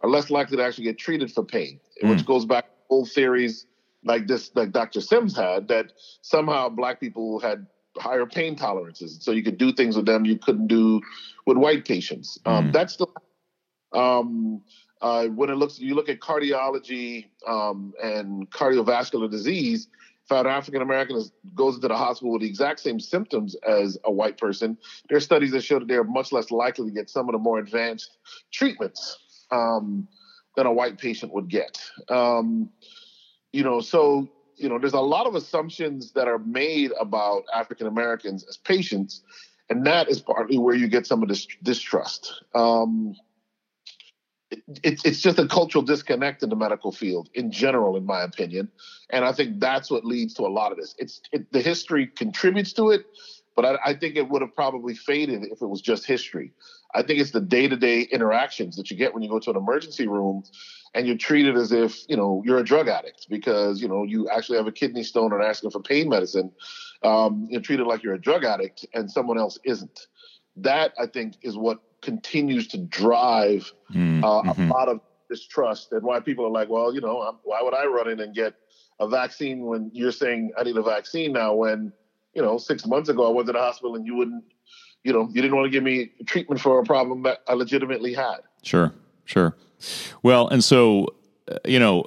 are 0.00 0.08
less 0.08 0.30
likely 0.30 0.56
to 0.56 0.64
actually 0.64 0.84
get 0.84 0.98
treated 0.98 1.32
for 1.32 1.44
pain, 1.44 1.80
mm. 2.02 2.10
which 2.10 2.24
goes 2.24 2.44
back 2.44 2.66
to 2.66 2.72
old 2.90 3.10
theories 3.10 3.66
like 4.04 4.26
this, 4.26 4.50
like 4.54 4.72
Dr. 4.72 5.00
Sims 5.00 5.36
had, 5.36 5.68
that 5.68 5.92
somehow 6.22 6.68
black 6.68 7.00
people 7.00 7.40
had 7.40 7.66
higher 7.96 8.26
pain 8.26 8.54
tolerances, 8.54 9.18
so 9.20 9.32
you 9.32 9.42
could 9.42 9.58
do 9.58 9.72
things 9.72 9.96
with 9.96 10.06
them 10.06 10.24
you 10.24 10.38
couldn't 10.38 10.68
do 10.68 11.00
with 11.46 11.56
white 11.56 11.84
patients. 11.84 12.38
Um, 12.46 12.68
mm. 12.68 12.72
That's 12.72 12.96
the 12.96 13.06
um, 13.92 14.62
uh, 15.00 15.26
when 15.26 15.50
it 15.50 15.56
looks 15.56 15.78
you 15.78 15.94
look 15.94 16.08
at 16.08 16.20
cardiology 16.20 17.26
um, 17.46 17.92
and 18.02 18.50
cardiovascular 18.50 19.30
disease. 19.30 19.88
Found 20.28 20.46
African 20.46 20.82
American 20.82 21.22
goes 21.54 21.76
into 21.76 21.88
the 21.88 21.96
hospital 21.96 22.32
with 22.32 22.42
the 22.42 22.48
exact 22.48 22.80
same 22.80 23.00
symptoms 23.00 23.56
as 23.66 23.98
a 24.04 24.12
white 24.12 24.38
person, 24.38 24.76
there 25.08 25.16
are 25.16 25.20
studies 25.20 25.52
that 25.52 25.64
show 25.64 25.78
that 25.78 25.88
they're 25.88 26.04
much 26.04 26.32
less 26.32 26.50
likely 26.50 26.88
to 26.88 26.94
get 26.94 27.10
some 27.10 27.28
of 27.28 27.32
the 27.32 27.38
more 27.38 27.58
advanced 27.58 28.18
treatments 28.52 29.18
um, 29.50 30.06
than 30.56 30.66
a 30.66 30.72
white 30.72 30.98
patient 30.98 31.32
would 31.32 31.48
get. 31.48 31.80
Um, 32.08 32.70
you 33.52 33.64
know, 33.64 33.80
so 33.80 34.28
you 34.58 34.68
know, 34.68 34.78
there's 34.78 34.92
a 34.92 35.00
lot 35.00 35.26
of 35.26 35.34
assumptions 35.34 36.12
that 36.12 36.28
are 36.28 36.38
made 36.38 36.92
about 37.00 37.44
African 37.54 37.86
Americans 37.86 38.44
as 38.48 38.56
patients, 38.56 39.22
and 39.70 39.86
that 39.86 40.08
is 40.08 40.20
partly 40.20 40.58
where 40.58 40.74
you 40.74 40.88
get 40.88 41.06
some 41.06 41.22
of 41.22 41.28
this 41.28 41.46
distrust. 41.62 42.42
Um, 42.54 43.14
it's 44.50 45.04
it's 45.04 45.20
just 45.20 45.38
a 45.38 45.46
cultural 45.46 45.82
disconnect 45.82 46.42
in 46.42 46.48
the 46.48 46.56
medical 46.56 46.92
field 46.92 47.28
in 47.34 47.50
general, 47.50 47.96
in 47.96 48.06
my 48.06 48.22
opinion, 48.22 48.70
and 49.10 49.24
I 49.24 49.32
think 49.32 49.60
that's 49.60 49.90
what 49.90 50.04
leads 50.04 50.34
to 50.34 50.42
a 50.42 50.48
lot 50.48 50.72
of 50.72 50.78
this. 50.78 50.94
It's 50.98 51.20
it, 51.32 51.52
the 51.52 51.60
history 51.60 52.06
contributes 52.06 52.72
to 52.74 52.90
it, 52.90 53.04
but 53.54 53.64
I, 53.64 53.78
I 53.90 53.94
think 53.94 54.16
it 54.16 54.28
would 54.28 54.40
have 54.42 54.54
probably 54.54 54.94
faded 54.94 55.44
if 55.44 55.60
it 55.60 55.66
was 55.66 55.80
just 55.80 56.06
history. 56.06 56.52
I 56.94 57.02
think 57.02 57.20
it's 57.20 57.32
the 57.32 57.40
day 57.40 57.68
to 57.68 57.76
day 57.76 58.02
interactions 58.02 58.76
that 58.76 58.90
you 58.90 58.96
get 58.96 59.12
when 59.12 59.22
you 59.22 59.28
go 59.28 59.38
to 59.38 59.50
an 59.50 59.56
emergency 59.56 60.08
room, 60.08 60.44
and 60.94 61.06
you're 61.06 61.18
treated 61.18 61.56
as 61.56 61.70
if 61.70 62.08
you 62.08 62.16
know 62.16 62.42
you're 62.44 62.58
a 62.58 62.64
drug 62.64 62.88
addict 62.88 63.26
because 63.28 63.82
you 63.82 63.88
know 63.88 64.04
you 64.04 64.28
actually 64.30 64.56
have 64.56 64.66
a 64.66 64.72
kidney 64.72 65.02
stone 65.02 65.32
and 65.32 65.42
asking 65.42 65.70
for 65.70 65.80
pain 65.80 66.08
medicine. 66.08 66.50
Um, 67.02 67.46
you're 67.50 67.60
treated 67.60 67.86
like 67.86 68.02
you're 68.02 68.14
a 68.14 68.20
drug 68.20 68.44
addict, 68.44 68.86
and 68.94 69.10
someone 69.10 69.38
else 69.38 69.58
isn't. 69.64 70.06
That 70.56 70.94
I 70.98 71.06
think 71.06 71.34
is 71.42 71.56
what 71.56 71.80
continues 72.02 72.68
to 72.68 72.78
drive 72.78 73.70
mm, 73.92 74.22
uh, 74.22 74.42
mm-hmm. 74.42 74.70
a 74.70 74.74
lot 74.74 74.88
of 74.88 75.00
distrust 75.28 75.92
and 75.92 76.02
why 76.02 76.20
people 76.20 76.46
are 76.46 76.50
like, 76.50 76.68
well, 76.68 76.94
you 76.94 77.00
know, 77.00 77.38
why 77.44 77.60
would 77.62 77.74
I 77.74 77.86
run 77.86 78.08
in 78.08 78.20
and 78.20 78.34
get 78.34 78.54
a 79.00 79.08
vaccine 79.08 79.66
when 79.66 79.90
you're 79.92 80.12
saying 80.12 80.52
I 80.58 80.62
need 80.62 80.76
a 80.76 80.82
vaccine 80.82 81.32
now 81.32 81.54
when, 81.54 81.92
you 82.34 82.42
know, 82.42 82.58
six 82.58 82.86
months 82.86 83.08
ago 83.08 83.28
I 83.28 83.30
went 83.30 83.46
to 83.46 83.52
the 83.52 83.58
hospital 83.58 83.94
and 83.94 84.06
you 84.06 84.14
wouldn't, 84.16 84.44
you 85.04 85.12
know, 85.12 85.28
you 85.28 85.42
didn't 85.42 85.56
want 85.56 85.66
to 85.66 85.70
give 85.70 85.82
me 85.82 86.12
treatment 86.26 86.60
for 86.60 86.80
a 86.80 86.84
problem 86.84 87.22
that 87.22 87.38
I 87.46 87.54
legitimately 87.54 88.14
had. 88.14 88.38
Sure, 88.62 88.92
sure. 89.24 89.56
Well, 90.22 90.48
and 90.48 90.64
so, 90.64 91.14
uh, 91.50 91.58
you 91.64 91.78
know, 91.78 92.04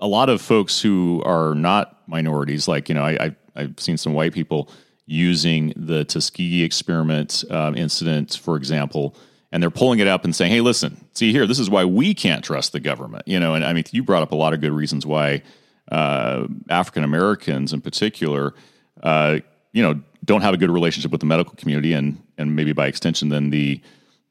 a 0.00 0.06
lot 0.06 0.28
of 0.28 0.40
folks 0.42 0.80
who 0.80 1.22
are 1.24 1.54
not 1.54 2.02
minorities, 2.06 2.68
like, 2.68 2.88
you 2.88 2.94
know, 2.94 3.02
I, 3.02 3.26
I 3.26 3.36
I've 3.58 3.78
seen 3.78 3.96
some 3.96 4.14
white 4.14 4.32
people 4.32 4.70
using 5.08 5.72
the 5.74 6.04
Tuskegee 6.04 6.62
experiment 6.62 7.42
um, 7.50 7.74
incident, 7.74 8.38
for 8.40 8.56
example, 8.56 9.16
and 9.50 9.62
they're 9.62 9.70
pulling 9.70 9.98
it 9.98 10.06
up 10.06 10.24
and 10.24 10.36
saying, 10.36 10.52
"Hey, 10.52 10.60
listen, 10.60 11.04
see 11.14 11.32
here, 11.32 11.46
this 11.46 11.58
is 11.58 11.70
why 11.70 11.84
we 11.84 12.14
can't 12.14 12.44
trust 12.44 12.72
the 12.72 12.80
government." 12.80 13.26
You 13.26 13.40
know, 13.40 13.54
and 13.54 13.64
I 13.64 13.72
mean, 13.72 13.84
you 13.90 14.02
brought 14.02 14.22
up 14.22 14.32
a 14.32 14.36
lot 14.36 14.52
of 14.52 14.60
good 14.60 14.72
reasons 14.72 15.06
why 15.06 15.42
uh, 15.90 16.46
African 16.68 17.04
Americans, 17.04 17.72
in 17.72 17.80
particular, 17.80 18.54
uh, 19.02 19.38
you 19.72 19.82
know, 19.82 20.00
don't 20.24 20.42
have 20.42 20.52
a 20.52 20.58
good 20.58 20.70
relationship 20.70 21.10
with 21.10 21.20
the 21.20 21.26
medical 21.26 21.54
community, 21.54 21.94
and 21.94 22.22
and 22.36 22.54
maybe 22.54 22.72
by 22.72 22.86
extension, 22.86 23.30
then 23.30 23.48
the 23.48 23.80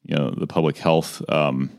you 0.03 0.15
know 0.15 0.29
the 0.29 0.48
public 0.48 0.77
health 0.77 1.27
um, 1.27 1.72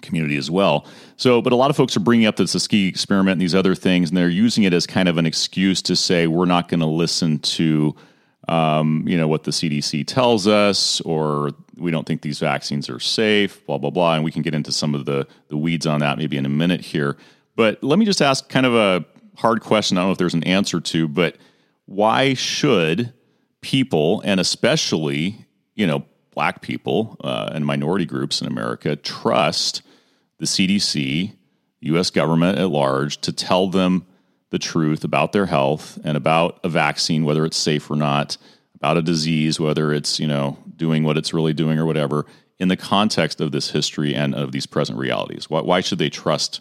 community 0.00 0.36
as 0.36 0.50
well. 0.50 0.86
So, 1.16 1.42
but 1.42 1.52
a 1.52 1.56
lot 1.56 1.70
of 1.70 1.76
folks 1.76 1.96
are 1.96 2.00
bringing 2.00 2.26
up 2.26 2.36
the 2.36 2.46
Tuskegee 2.46 2.88
experiment 2.88 3.32
and 3.32 3.40
these 3.40 3.54
other 3.54 3.74
things, 3.74 4.08
and 4.08 4.16
they're 4.16 4.28
using 4.28 4.64
it 4.64 4.72
as 4.72 4.86
kind 4.86 5.08
of 5.08 5.18
an 5.18 5.26
excuse 5.26 5.82
to 5.82 5.96
say 5.96 6.26
we're 6.26 6.46
not 6.46 6.68
going 6.68 6.80
to 6.80 6.86
listen 6.86 7.38
to, 7.40 7.94
um, 8.48 9.04
you 9.06 9.16
know, 9.16 9.28
what 9.28 9.44
the 9.44 9.50
CDC 9.50 10.06
tells 10.06 10.46
us, 10.46 11.00
or 11.02 11.50
we 11.76 11.90
don't 11.90 12.06
think 12.06 12.22
these 12.22 12.38
vaccines 12.38 12.88
are 12.88 13.00
safe, 13.00 13.64
blah 13.66 13.78
blah 13.78 13.90
blah. 13.90 14.14
And 14.14 14.24
we 14.24 14.32
can 14.32 14.42
get 14.42 14.54
into 14.54 14.72
some 14.72 14.94
of 14.94 15.04
the 15.04 15.26
the 15.48 15.56
weeds 15.56 15.86
on 15.86 16.00
that 16.00 16.18
maybe 16.18 16.36
in 16.36 16.46
a 16.46 16.50
minute 16.50 16.80
here. 16.80 17.16
But 17.54 17.82
let 17.82 17.98
me 17.98 18.04
just 18.04 18.22
ask 18.22 18.48
kind 18.48 18.66
of 18.66 18.74
a 18.74 19.04
hard 19.36 19.60
question. 19.60 19.98
I 19.98 20.00
don't 20.00 20.08
know 20.08 20.12
if 20.12 20.18
there's 20.18 20.34
an 20.34 20.44
answer 20.44 20.80
to, 20.80 21.06
but 21.06 21.36
why 21.84 22.34
should 22.34 23.12
people, 23.60 24.22
and 24.24 24.40
especially 24.40 25.46
you 25.74 25.86
know 25.86 26.04
black 26.34 26.62
people 26.62 27.16
uh, 27.22 27.50
and 27.52 27.64
minority 27.64 28.04
groups 28.04 28.40
in 28.40 28.46
America, 28.46 28.96
trust 28.96 29.82
the 30.38 30.46
CDC, 30.46 31.32
US 31.80 32.10
government 32.10 32.58
at 32.58 32.68
large, 32.68 33.20
to 33.22 33.32
tell 33.32 33.68
them 33.68 34.06
the 34.50 34.58
truth 34.58 35.04
about 35.04 35.32
their 35.32 35.46
health 35.46 35.98
and 36.04 36.16
about 36.16 36.60
a 36.64 36.68
vaccine, 36.68 37.24
whether 37.24 37.44
it's 37.44 37.56
safe 37.56 37.90
or 37.90 37.96
not, 37.96 38.36
about 38.74 38.96
a 38.96 39.02
disease, 39.02 39.58
whether 39.58 39.92
it's, 39.92 40.18
you 40.20 40.26
know, 40.26 40.58
doing 40.76 41.04
what 41.04 41.16
it's 41.16 41.32
really 41.32 41.52
doing 41.52 41.78
or 41.78 41.86
whatever, 41.86 42.26
in 42.58 42.68
the 42.68 42.76
context 42.76 43.40
of 43.40 43.52
this 43.52 43.70
history 43.70 44.14
and 44.14 44.34
of 44.34 44.52
these 44.52 44.66
present 44.66 44.98
realities. 44.98 45.48
Why, 45.48 45.60
why 45.60 45.80
should 45.80 45.98
they 45.98 46.10
trust 46.10 46.60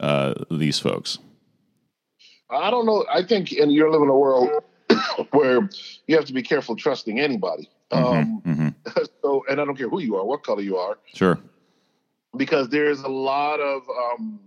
uh, 0.00 0.34
these 0.50 0.78
folks? 0.78 1.18
I 2.50 2.70
don't 2.70 2.84
know. 2.84 3.06
I 3.12 3.22
think, 3.22 3.52
and 3.52 3.72
you're 3.72 3.90
living 3.90 4.06
in 4.06 4.10
a 4.10 4.18
world 4.18 4.50
where 5.30 5.68
you 6.06 6.16
have 6.16 6.24
to 6.26 6.32
be 6.32 6.42
careful 6.42 6.76
trusting 6.76 7.20
anybody. 7.20 7.70
Mm-hmm, 7.92 8.04
um, 8.04 8.42
mm-hmm. 8.46 9.02
So, 9.22 9.44
and 9.48 9.60
I 9.60 9.64
don't 9.64 9.76
care 9.76 9.88
who 9.88 10.00
you 10.00 10.16
are, 10.16 10.24
what 10.24 10.42
color 10.42 10.62
you 10.62 10.76
are. 10.76 10.98
Sure 11.14 11.38
because 12.36 12.68
there's 12.68 13.00
a 13.00 13.08
lot 13.08 13.60
of 13.60 13.82
um, 13.88 14.40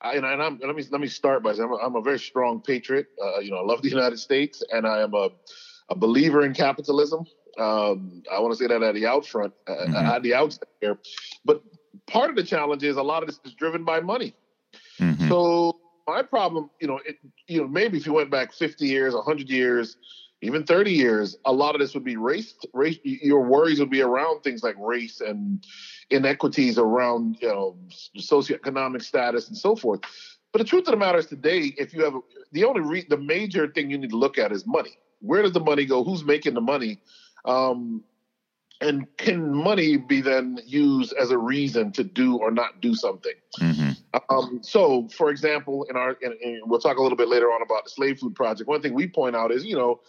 I, 0.00 0.16
and, 0.16 0.26
I'm, 0.26 0.58
let 0.58 0.76
me 0.76 0.84
let 0.90 1.00
me 1.00 1.06
start 1.06 1.42
by 1.42 1.52
saying 1.54 1.68
I'm 1.68 1.72
a, 1.72 1.76
I'm 1.76 1.96
a 1.96 2.02
very 2.02 2.18
strong 2.18 2.60
patriot. 2.60 3.06
Uh, 3.22 3.40
you 3.40 3.50
know, 3.50 3.58
I 3.58 3.62
love 3.62 3.82
the 3.82 3.88
United 4.00 4.18
States, 4.18 4.62
and 4.72 4.86
I 4.86 5.00
am 5.02 5.14
a 5.14 5.30
a 5.90 5.94
believer 5.94 6.44
in 6.44 6.54
capitalism. 6.54 7.26
Um, 7.58 8.22
I 8.32 8.40
want 8.40 8.52
to 8.52 8.58
say 8.58 8.66
that 8.66 8.82
at 8.82 8.94
the 8.94 9.06
out 9.06 9.26
front, 9.26 9.52
uh, 9.66 9.72
mm-hmm. 9.72 9.94
at 9.94 10.22
the 10.22 10.34
outset 10.34 10.68
here. 10.80 10.98
But 11.44 11.62
part 12.06 12.30
of 12.30 12.36
the 12.36 12.42
challenge 12.42 12.82
is 12.82 12.96
a 12.96 13.02
lot 13.02 13.22
of 13.22 13.28
this 13.28 13.38
is 13.44 13.54
driven 13.54 13.84
by 13.84 14.00
money. 14.00 14.34
Mm-hmm. 14.98 15.28
So 15.28 15.78
my 16.08 16.22
problem, 16.22 16.70
you 16.80 16.88
know, 16.88 17.00
it, 17.06 17.18
you 17.46 17.60
know, 17.60 17.68
maybe 17.68 17.96
if 17.96 18.06
you 18.06 18.12
went 18.12 18.30
back 18.30 18.52
50 18.52 18.86
years, 18.86 19.14
100 19.14 19.48
years, 19.48 19.96
even 20.44 20.64
30 20.64 20.92
years, 20.92 21.36
a 21.44 21.52
lot 21.52 21.74
of 21.74 21.80
this 21.80 21.94
would 21.94 22.04
be 22.04 22.16
race. 22.16 22.54
Race. 22.72 22.98
Your 23.02 23.42
worries 23.42 23.80
would 23.80 23.90
be 23.90 24.02
around 24.02 24.42
things 24.42 24.62
like 24.62 24.76
race 24.78 25.20
and 25.20 25.64
inequities 26.10 26.78
around 26.78 27.38
you 27.40 27.48
know 27.48 27.76
socioeconomic 28.18 29.02
status 29.02 29.48
and 29.48 29.56
so 29.56 29.74
forth. 29.74 30.00
But 30.52 30.58
the 30.58 30.64
truth 30.64 30.86
of 30.86 30.92
the 30.92 30.96
matter 30.96 31.18
is 31.18 31.26
today, 31.26 31.74
if 31.78 31.94
you 31.94 32.04
have 32.04 32.14
the 32.52 32.64
only 32.64 32.82
re, 32.82 33.06
the 33.08 33.16
major 33.16 33.68
thing 33.68 33.90
you 33.90 33.98
need 33.98 34.10
to 34.10 34.18
look 34.18 34.38
at 34.38 34.52
is 34.52 34.66
money. 34.66 34.98
Where 35.20 35.42
does 35.42 35.52
the 35.52 35.60
money 35.60 35.86
go? 35.86 36.04
Who's 36.04 36.24
making 36.24 36.54
the 36.54 36.60
money? 36.60 37.00
Um, 37.44 38.04
and 38.80 39.06
can 39.16 39.54
money 39.54 39.96
be 39.96 40.20
then 40.20 40.58
used 40.66 41.14
as 41.14 41.30
a 41.30 41.38
reason 41.38 41.92
to 41.92 42.04
do 42.04 42.36
or 42.36 42.50
not 42.50 42.80
do 42.80 42.94
something? 42.94 43.32
Mm-hmm. 43.60 43.90
Um, 44.28 44.60
so, 44.62 45.08
for 45.08 45.30
example, 45.30 45.86
in 45.88 45.96
our, 45.96 46.12
in, 46.20 46.60
we'll 46.66 46.80
talk 46.80 46.98
a 46.98 47.02
little 47.02 47.16
bit 47.16 47.28
later 47.28 47.46
on 47.46 47.62
about 47.62 47.84
the 47.84 47.90
slave 47.90 48.18
food 48.18 48.34
project. 48.34 48.68
One 48.68 48.82
thing 48.82 48.92
we 48.92 49.08
point 49.08 49.34
out 49.34 49.50
is, 49.50 49.64
you 49.64 49.76
know, 49.76 50.00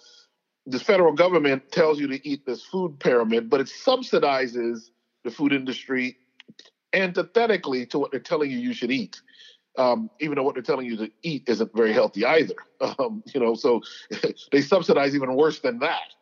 the 0.65 0.79
federal 0.79 1.13
government 1.13 1.71
tells 1.71 1.99
you 1.99 2.07
to 2.07 2.27
eat 2.27 2.45
this 2.45 2.63
food 2.63 2.99
pyramid, 2.99 3.49
but 3.49 3.61
it 3.61 3.67
subsidizes 3.67 4.89
the 5.23 5.31
food 5.31 5.53
industry 5.53 6.17
antithetically 6.93 7.85
to 7.87 7.99
what 7.99 8.11
they're 8.11 8.19
telling 8.19 8.49
you 8.49 8.57
you 8.57 8.73
should 8.73 8.91
eat. 8.91 9.21
Um, 9.77 10.09
even 10.21 10.35
though 10.35 10.43
what 10.43 10.55
they're 10.55 10.63
telling 10.63 10.85
you 10.85 10.95
to 10.97 11.11
eat 11.21 11.43
isn't 11.47 11.75
very 11.75 11.93
healthy 11.93 12.25
either. 12.25 12.55
Um, 12.99 13.23
you 13.33 13.39
know, 13.39 13.55
so 13.55 13.81
they 14.51 14.61
subsidize 14.61 15.15
even 15.15 15.33
worse 15.33 15.59
than 15.59 15.79
that. 15.79 16.13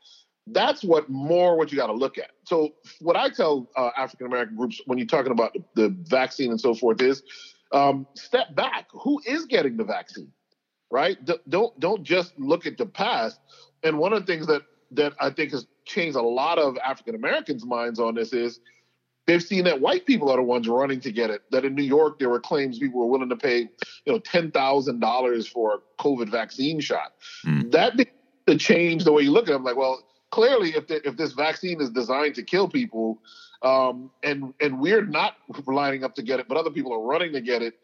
That's 0.47 0.83
what 0.83 1.09
more 1.09 1.57
what 1.57 1.71
you 1.71 1.77
got 1.77 1.87
to 1.87 1.93
look 1.93 2.17
at. 2.17 2.29
So 2.45 2.75
what 3.01 3.15
I 3.17 3.29
tell 3.29 3.69
uh, 3.75 3.89
African 3.97 4.27
American 4.27 4.55
groups 4.55 4.79
when 4.85 4.97
you're 4.97 5.07
talking 5.07 5.31
about 5.31 5.53
the, 5.53 5.63
the 5.75 5.89
vaccine 6.03 6.51
and 6.51 6.61
so 6.61 6.73
forth 6.73 7.01
is 7.01 7.23
um, 7.71 8.05
step 8.13 8.55
back. 8.55 8.85
Who 8.91 9.19
is 9.25 9.45
getting 9.45 9.77
the 9.77 9.83
vaccine? 9.83 10.31
Right? 10.91 11.23
D- 11.25 11.39
don't 11.49 11.77
don't 11.79 12.03
just 12.03 12.37
look 12.39 12.67
at 12.67 12.77
the 12.77 12.85
past. 12.85 13.39
And 13.83 13.99
one 13.99 14.13
of 14.13 14.25
the 14.25 14.25
things 14.25 14.47
that 14.47 14.63
that 14.91 15.13
I 15.19 15.29
think 15.29 15.51
has 15.51 15.65
changed 15.85 16.15
a 16.15 16.21
lot 16.21 16.57
of 16.59 16.77
African 16.77 17.15
Americans' 17.15 17.65
minds 17.65 17.99
on 17.99 18.15
this 18.15 18.31
is 18.31 18.59
they've 19.25 19.41
seen 19.41 19.63
that 19.63 19.81
white 19.81 20.05
people 20.05 20.29
are 20.29 20.37
the 20.37 20.43
ones 20.43 20.67
running 20.67 20.99
to 21.01 21.11
get 21.11 21.29
it. 21.29 21.41
That 21.51 21.65
in 21.65 21.75
New 21.75 21.83
York, 21.83 22.19
there 22.19 22.29
were 22.29 22.39
claims 22.39 22.79
people 22.79 22.99
were 22.99 23.07
willing 23.07 23.29
to 23.29 23.35
pay, 23.35 23.69
you 24.05 24.13
know, 24.13 24.19
ten 24.19 24.51
thousand 24.51 24.99
dollars 24.99 25.47
for 25.47 25.75
a 25.75 26.03
COVID 26.03 26.29
vaccine 26.29 26.79
shot. 26.79 27.13
Mm. 27.45 27.71
That 27.71 27.97
to 28.47 28.57
change 28.57 29.03
the 29.03 29.11
way 29.11 29.23
you 29.23 29.31
look 29.31 29.47
at 29.47 29.51
it. 29.51 29.55
I'm 29.55 29.63
like, 29.63 29.77
well, 29.77 30.03
clearly, 30.31 30.75
if 30.75 30.87
the, 30.87 31.05
if 31.07 31.15
this 31.17 31.33
vaccine 31.33 31.81
is 31.81 31.89
designed 31.89 32.35
to 32.35 32.43
kill 32.43 32.67
people, 32.67 33.19
um, 33.61 34.11
and 34.21 34.53
and 34.59 34.79
we're 34.79 35.05
not 35.05 35.35
lining 35.65 36.03
up 36.03 36.15
to 36.15 36.21
get 36.21 36.39
it, 36.39 36.47
but 36.47 36.57
other 36.57 36.71
people 36.71 36.93
are 36.93 37.01
running 37.01 37.31
to 37.33 37.41
get 37.41 37.61
it, 37.61 37.75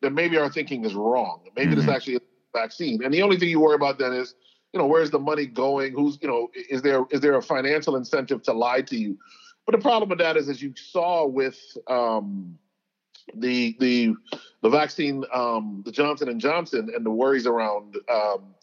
then 0.00 0.14
maybe 0.14 0.38
our 0.38 0.50
thinking 0.50 0.84
is 0.84 0.94
wrong. 0.94 1.42
Maybe 1.54 1.72
mm-hmm. 1.72 1.80
this 1.80 1.88
actually 1.88 2.14
is 2.14 2.20
a 2.54 2.58
vaccine. 2.58 3.04
And 3.04 3.12
the 3.12 3.22
only 3.22 3.38
thing 3.38 3.48
you 3.48 3.60
worry 3.60 3.74
about 3.74 3.98
then 3.98 4.12
is, 4.12 4.34
you 4.76 4.82
know, 4.82 4.88
where's 4.88 5.10
the 5.10 5.18
money 5.18 5.46
going? 5.46 5.94
Who's, 5.94 6.18
you 6.20 6.28
know, 6.28 6.50
is 6.68 6.82
there 6.82 7.06
is 7.10 7.22
there 7.22 7.34
a 7.34 7.40
financial 7.40 7.96
incentive 7.96 8.42
to 8.42 8.52
lie 8.52 8.82
to 8.82 8.94
you? 8.94 9.16
But 9.64 9.74
the 9.74 9.80
problem 9.80 10.10
with 10.10 10.18
that 10.18 10.36
is, 10.36 10.50
as 10.50 10.60
you 10.60 10.74
saw 10.76 11.26
with 11.26 11.58
um, 11.88 12.58
the 13.34 13.74
the 13.80 14.14
the 14.60 14.68
vaccine, 14.68 15.24
um, 15.32 15.82
the 15.86 15.92
Johnson 15.92 16.28
and 16.28 16.38
Johnson, 16.38 16.90
and 16.94 17.06
the 17.06 17.10
worries 17.10 17.46
around 17.46 17.96
um, 18.12 18.54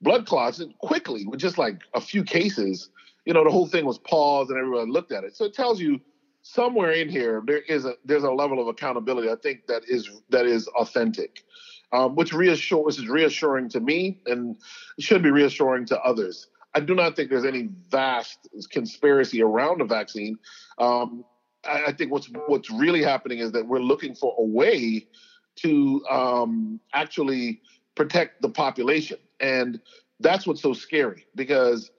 blood 0.00 0.24
clots, 0.24 0.62
quickly 0.78 1.26
with 1.26 1.40
just 1.40 1.58
like 1.58 1.82
a 1.92 2.00
few 2.00 2.24
cases, 2.24 2.88
you 3.26 3.34
know, 3.34 3.44
the 3.44 3.50
whole 3.50 3.66
thing 3.66 3.84
was 3.84 3.98
paused 3.98 4.48
and 4.48 4.58
everyone 4.58 4.90
looked 4.90 5.12
at 5.12 5.24
it. 5.24 5.36
So 5.36 5.44
it 5.44 5.52
tells 5.52 5.78
you 5.78 6.00
somewhere 6.40 6.92
in 6.92 7.10
here 7.10 7.42
there 7.46 7.60
is 7.68 7.84
a 7.84 7.96
there's 8.06 8.24
a 8.24 8.30
level 8.30 8.62
of 8.62 8.66
accountability 8.66 9.28
I 9.28 9.36
think 9.36 9.66
that 9.66 9.82
is 9.86 10.08
that 10.30 10.46
is 10.46 10.68
authentic. 10.68 11.44
Um, 11.92 12.14
which 12.14 12.32
reassures 12.32 12.98
is 12.98 13.08
reassuring 13.08 13.68
to 13.70 13.80
me 13.80 14.20
and 14.26 14.56
should 14.98 15.22
be 15.22 15.30
reassuring 15.30 15.86
to 15.86 16.00
others. 16.00 16.48
I 16.74 16.80
do 16.80 16.94
not 16.94 17.16
think 17.16 17.30
there's 17.30 17.44
any 17.44 17.68
vast 17.90 18.48
conspiracy 18.70 19.42
around 19.42 19.80
the 19.80 19.84
vaccine. 19.84 20.38
Um, 20.78 21.24
I, 21.64 21.86
I, 21.86 21.92
think 21.92 22.12
what's 22.12 22.30
what's 22.46 22.70
really 22.70 23.02
happening 23.02 23.38
is 23.38 23.52
that 23.52 23.66
we're 23.66 23.80
looking 23.80 24.14
for 24.14 24.34
a 24.38 24.44
way 24.44 25.08
to 25.56 26.04
um, 26.08 26.80
actually 26.94 27.60
protect 27.96 28.40
the 28.40 28.48
population, 28.48 29.18
and 29.40 29.80
that's 30.20 30.46
what's 30.46 30.62
so 30.62 30.72
scary 30.72 31.26
because 31.34 31.90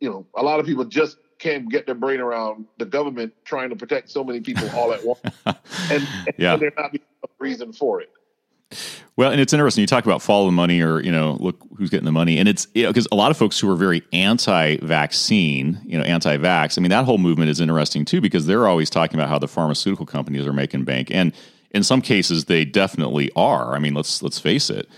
you 0.00 0.08
know 0.08 0.26
a 0.36 0.42
lot 0.42 0.58
of 0.58 0.66
people 0.66 0.84
just 0.84 1.18
can't 1.38 1.70
get 1.70 1.84
their 1.84 1.94
brain 1.94 2.20
around 2.20 2.64
the 2.78 2.86
government 2.86 3.32
trying 3.44 3.68
to 3.68 3.76
protect 3.76 4.10
so 4.10 4.24
many 4.24 4.40
people 4.40 4.68
all 4.70 4.92
at 4.94 5.04
once, 5.04 5.20
and, 5.46 5.56
and 5.90 6.34
yeah. 6.38 6.56
there 6.56 6.72
not 6.78 6.92
be 6.92 7.02
a 7.22 7.28
reason 7.38 7.72
for 7.72 8.00
it. 8.00 8.10
Well, 9.16 9.30
and 9.30 9.40
it's 9.40 9.52
interesting. 9.52 9.82
You 9.82 9.86
talk 9.86 10.04
about 10.04 10.22
follow 10.22 10.46
the 10.46 10.52
money, 10.52 10.80
or 10.80 11.00
you 11.00 11.12
know, 11.12 11.36
look 11.38 11.64
who's 11.76 11.88
getting 11.88 12.04
the 12.04 12.12
money, 12.12 12.38
and 12.38 12.48
it's 12.48 12.66
because 12.66 13.04
you 13.04 13.08
know, 13.12 13.16
a 13.16 13.16
lot 13.16 13.30
of 13.30 13.36
folks 13.36 13.60
who 13.60 13.70
are 13.70 13.76
very 13.76 14.02
anti-vaccine, 14.12 15.80
you 15.84 15.96
know, 15.96 16.04
anti-vax. 16.04 16.76
I 16.76 16.80
mean, 16.80 16.90
that 16.90 17.04
whole 17.04 17.18
movement 17.18 17.48
is 17.48 17.60
interesting 17.60 18.04
too 18.04 18.20
because 18.20 18.46
they're 18.46 18.66
always 18.66 18.90
talking 18.90 19.18
about 19.18 19.28
how 19.28 19.38
the 19.38 19.46
pharmaceutical 19.46 20.04
companies 20.04 20.46
are 20.46 20.52
making 20.52 20.84
bank, 20.84 21.10
and 21.12 21.32
in 21.70 21.84
some 21.84 22.00
cases 22.00 22.46
they 22.46 22.64
definitely 22.64 23.30
are. 23.36 23.74
I 23.74 23.78
mean, 23.78 23.94
let's 23.94 24.20
let's 24.20 24.40
face 24.40 24.68
it. 24.68 24.88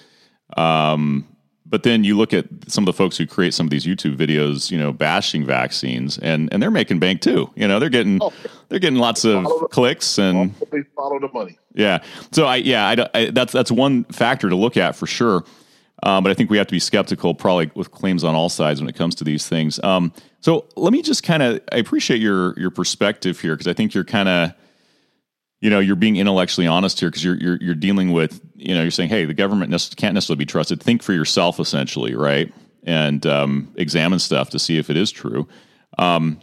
Um, 0.56 1.26
but 1.68 1.82
then 1.82 2.04
you 2.04 2.16
look 2.16 2.32
at 2.32 2.46
some 2.68 2.82
of 2.82 2.86
the 2.86 2.92
folks 2.92 3.16
who 3.16 3.26
create 3.26 3.52
some 3.52 3.66
of 3.66 3.70
these 3.70 3.84
YouTube 3.84 4.16
videos, 4.16 4.70
you 4.70 4.78
know, 4.78 4.92
bashing 4.92 5.44
vaccines, 5.44 6.18
and 6.18 6.48
and 6.52 6.62
they're 6.62 6.70
making 6.70 6.98
bank 6.98 7.20
too. 7.20 7.50
You 7.54 7.66
know, 7.66 7.78
they're 7.78 7.88
getting 7.88 8.18
oh, 8.22 8.32
they're 8.68 8.78
getting 8.78 8.98
lots 8.98 9.24
of 9.24 9.42
the, 9.42 9.68
clicks 9.70 10.18
and 10.18 10.54
they 10.70 10.82
follow 10.94 11.18
the 11.18 11.28
money. 11.32 11.58
Yeah. 11.74 12.02
So 12.32 12.46
I 12.46 12.56
yeah 12.56 13.08
I, 13.14 13.18
I, 13.18 13.30
that's 13.30 13.52
that's 13.52 13.70
one 13.70 14.04
factor 14.04 14.48
to 14.48 14.56
look 14.56 14.76
at 14.76 14.96
for 14.96 15.06
sure. 15.06 15.44
Um, 16.02 16.22
but 16.22 16.30
I 16.30 16.34
think 16.34 16.50
we 16.50 16.58
have 16.58 16.66
to 16.66 16.72
be 16.72 16.78
skeptical, 16.78 17.34
probably 17.34 17.70
with 17.74 17.90
claims 17.90 18.22
on 18.22 18.34
all 18.34 18.50
sides 18.50 18.80
when 18.80 18.88
it 18.88 18.94
comes 18.94 19.14
to 19.16 19.24
these 19.24 19.48
things. 19.48 19.82
Um, 19.82 20.12
so 20.40 20.66
let 20.76 20.92
me 20.92 21.02
just 21.02 21.22
kind 21.22 21.42
of 21.42 21.60
I 21.72 21.78
appreciate 21.78 22.20
your 22.20 22.58
your 22.58 22.70
perspective 22.70 23.40
here 23.40 23.54
because 23.54 23.66
I 23.66 23.72
think 23.72 23.94
you're 23.94 24.04
kind 24.04 24.28
of 24.28 24.52
you 25.60 25.70
know 25.70 25.78
you're 25.78 25.96
being 25.96 26.16
intellectually 26.16 26.66
honest 26.66 27.00
here 27.00 27.10
because 27.10 27.24
you're, 27.24 27.36
you're 27.36 27.58
you're 27.60 27.74
dealing 27.74 28.12
with 28.12 28.40
you 28.54 28.74
know 28.74 28.82
you're 28.82 28.90
saying 28.90 29.08
hey 29.08 29.24
the 29.24 29.34
government 29.34 29.70
can't 29.96 30.14
necessarily 30.14 30.38
be 30.38 30.46
trusted. 30.46 30.82
Think 30.82 31.02
for 31.02 31.12
yourself 31.12 31.60
essentially 31.60 32.14
right? 32.14 32.52
And 32.84 33.26
um, 33.26 33.74
examine 33.76 34.20
stuff 34.20 34.50
to 34.50 34.60
see 34.60 34.78
if 34.78 34.90
it 34.90 34.96
is 34.96 35.10
true. 35.10 35.48
Um, 35.98 36.40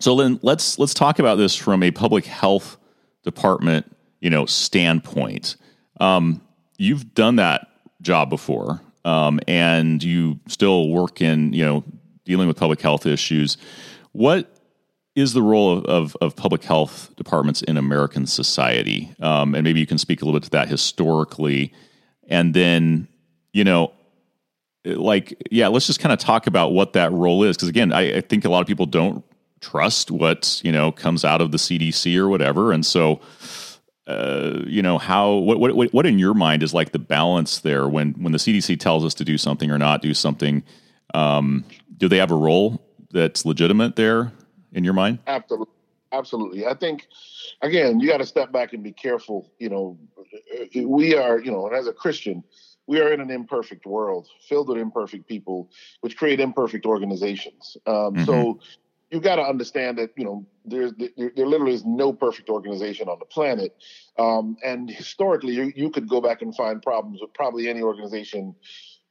so 0.00 0.16
then 0.16 0.40
let's 0.42 0.78
let's 0.78 0.94
talk 0.94 1.18
about 1.18 1.36
this 1.36 1.54
from 1.54 1.82
a 1.82 1.90
public 1.90 2.26
health 2.26 2.76
department 3.22 3.94
you 4.20 4.30
know 4.30 4.46
standpoint. 4.46 5.56
Um, 6.00 6.42
you've 6.78 7.14
done 7.14 7.36
that 7.36 7.68
job 8.00 8.30
before 8.30 8.80
um, 9.04 9.40
and 9.46 10.02
you 10.02 10.40
still 10.48 10.88
work 10.88 11.20
in 11.20 11.52
you 11.52 11.64
know 11.64 11.84
dealing 12.24 12.48
with 12.48 12.56
public 12.56 12.80
health 12.80 13.06
issues. 13.06 13.56
What 14.12 14.59
is 15.20 15.32
the 15.32 15.42
role 15.42 15.78
of, 15.78 15.84
of, 15.84 16.16
of, 16.20 16.36
public 16.36 16.64
health 16.64 17.14
departments 17.16 17.62
in 17.62 17.76
American 17.76 18.26
society? 18.26 19.14
Um, 19.20 19.54
and 19.54 19.64
maybe 19.64 19.80
you 19.80 19.86
can 19.86 19.98
speak 19.98 20.22
a 20.22 20.24
little 20.24 20.38
bit 20.38 20.44
to 20.44 20.50
that 20.50 20.68
historically. 20.68 21.72
And 22.28 22.54
then, 22.54 23.08
you 23.52 23.64
know, 23.64 23.92
like, 24.84 25.40
yeah, 25.50 25.68
let's 25.68 25.86
just 25.86 26.00
kind 26.00 26.12
of 26.12 26.18
talk 26.18 26.46
about 26.46 26.72
what 26.72 26.94
that 26.94 27.12
role 27.12 27.44
is. 27.44 27.56
Because 27.56 27.68
again, 27.68 27.92
I, 27.92 28.16
I, 28.16 28.20
think 28.20 28.44
a 28.44 28.48
lot 28.48 28.62
of 28.62 28.66
people 28.66 28.86
don't 28.86 29.24
trust 29.60 30.10
what, 30.10 30.60
you 30.64 30.72
know, 30.72 30.90
comes 30.90 31.24
out 31.24 31.40
of 31.40 31.52
the 31.52 31.58
CDC 31.58 32.16
or 32.16 32.28
whatever. 32.28 32.72
And 32.72 32.84
so, 32.84 33.20
uh, 34.06 34.60
you 34.66 34.82
know, 34.82 34.98
how, 34.98 35.34
what, 35.34 35.60
what, 35.60 35.92
what 35.92 36.06
in 36.06 36.18
your 36.18 36.34
mind 36.34 36.62
is 36.62 36.72
like 36.72 36.92
the 36.92 36.98
balance 36.98 37.60
there 37.60 37.88
when, 37.88 38.12
when 38.14 38.32
the 38.32 38.38
CDC 38.38 38.80
tells 38.80 39.04
us 39.04 39.14
to 39.14 39.24
do 39.24 39.36
something 39.36 39.70
or 39.70 39.78
not 39.78 40.02
do 40.02 40.14
something? 40.14 40.62
Um, 41.12 41.64
do 41.96 42.08
they 42.08 42.16
have 42.16 42.30
a 42.30 42.36
role 42.36 42.80
that's 43.10 43.44
legitimate 43.44 43.96
there? 43.96 44.32
In 44.72 44.84
your 44.84 44.94
mind? 44.94 45.18
Absolutely. 45.26 45.74
Absolutely. 46.12 46.66
I 46.66 46.74
think, 46.74 47.06
again, 47.62 48.00
you 48.00 48.08
got 48.08 48.18
to 48.18 48.26
step 48.26 48.50
back 48.50 48.72
and 48.72 48.82
be 48.82 48.90
careful. 48.90 49.52
You 49.60 49.68
know, 49.68 49.98
we 50.74 51.14
are, 51.14 51.38
you 51.38 51.52
know, 51.52 51.68
and 51.68 51.76
as 51.76 51.86
a 51.86 51.92
Christian, 51.92 52.42
we 52.88 53.00
are 53.00 53.12
in 53.12 53.20
an 53.20 53.30
imperfect 53.30 53.86
world 53.86 54.26
filled 54.48 54.68
with 54.68 54.78
imperfect 54.78 55.28
people, 55.28 55.70
which 56.00 56.16
create 56.16 56.40
imperfect 56.40 56.84
organizations. 56.84 57.76
Um, 57.86 57.94
mm-hmm. 57.94 58.24
So 58.24 58.58
you 59.10 59.20
got 59.20 59.36
to 59.36 59.42
understand 59.42 59.98
that 59.98 60.10
you 60.16 60.24
know 60.24 60.46
there's 60.64 60.92
there, 60.94 61.30
there, 61.34 61.46
literally 61.46 61.74
is 61.74 61.84
no 61.84 62.12
perfect 62.12 62.48
organization 62.48 63.08
on 63.08 63.18
the 63.18 63.24
planet, 63.24 63.76
um, 64.18 64.56
and 64.64 64.90
historically 64.90 65.54
you, 65.54 65.72
you 65.74 65.90
could 65.90 66.08
go 66.08 66.20
back 66.20 66.42
and 66.42 66.54
find 66.54 66.82
problems 66.82 67.20
with 67.20 67.32
probably 67.34 67.68
any 67.68 67.82
organization 67.82 68.54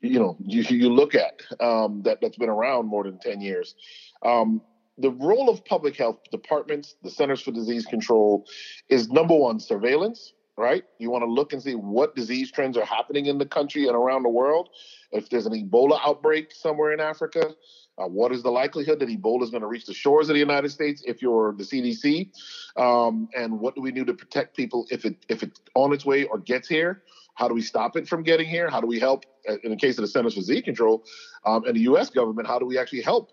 you 0.01 0.19
know 0.19 0.37
you, 0.39 0.61
you 0.61 0.89
look 0.89 1.15
at 1.15 1.41
um, 1.59 2.01
that 2.03 2.19
that's 2.21 2.37
been 2.37 2.49
around 2.49 2.87
more 2.87 3.03
than 3.03 3.19
ten 3.19 3.41
years. 3.41 3.75
Um, 4.23 4.61
the 4.99 5.11
role 5.11 5.49
of 5.49 5.63
public 5.65 5.95
health 5.95 6.19
departments, 6.31 6.95
the 7.03 7.09
Centers 7.09 7.41
for 7.41 7.51
Disease 7.51 7.85
Control, 7.85 8.45
is 8.89 9.09
number 9.09 9.35
one, 9.35 9.59
surveillance, 9.59 10.33
right? 10.57 10.83
You 10.97 11.09
want 11.09 11.23
to 11.23 11.31
look 11.31 11.53
and 11.53 11.61
see 11.61 11.75
what 11.75 12.15
disease 12.15 12.51
trends 12.51 12.77
are 12.77 12.85
happening 12.85 13.27
in 13.27 13.37
the 13.37 13.45
country 13.45 13.87
and 13.87 13.95
around 13.95 14.23
the 14.23 14.29
world. 14.29 14.69
If 15.11 15.29
there's 15.29 15.45
an 15.45 15.53
Ebola 15.53 15.99
outbreak 16.05 16.51
somewhere 16.51 16.91
in 16.91 16.99
Africa, 16.99 17.55
uh, 17.97 18.07
what 18.07 18.31
is 18.33 18.43
the 18.43 18.51
likelihood 18.51 18.99
that 18.99 19.09
Ebola 19.09 19.43
is 19.43 19.49
going 19.49 19.61
to 19.61 19.67
reach 19.67 19.85
the 19.85 19.93
shores 19.93 20.29
of 20.29 20.33
the 20.33 20.39
United 20.39 20.69
States 20.69 21.01
if 21.07 21.21
you're 21.21 21.53
the 21.53 21.63
CDC? 21.63 22.29
Um, 22.77 23.29
and 23.35 23.59
what 23.59 23.75
do 23.75 23.81
we 23.81 23.91
do 23.91 24.03
to 24.05 24.13
protect 24.13 24.55
people 24.55 24.85
if 24.89 25.05
it 25.05 25.25
if 25.29 25.43
it's 25.43 25.59
on 25.75 25.93
its 25.93 26.05
way 26.05 26.25
or 26.25 26.37
gets 26.37 26.67
here? 26.67 27.03
How 27.35 27.47
do 27.47 27.53
we 27.53 27.61
stop 27.61 27.95
it 27.95 28.07
from 28.07 28.23
getting 28.23 28.47
here? 28.47 28.69
How 28.69 28.81
do 28.81 28.87
we 28.87 28.99
help? 28.99 29.25
Uh, 29.47 29.55
in 29.63 29.71
the 29.71 29.77
case 29.77 29.97
of 29.97 30.01
the 30.01 30.07
Centers 30.07 30.33
for 30.33 30.41
Disease 30.41 30.63
Control 30.63 31.05
um, 31.45 31.63
and 31.65 31.75
the 31.75 31.81
U.S. 31.81 32.09
government, 32.09 32.47
how 32.47 32.59
do 32.59 32.65
we 32.65 32.77
actually 32.77 33.01
help 33.01 33.31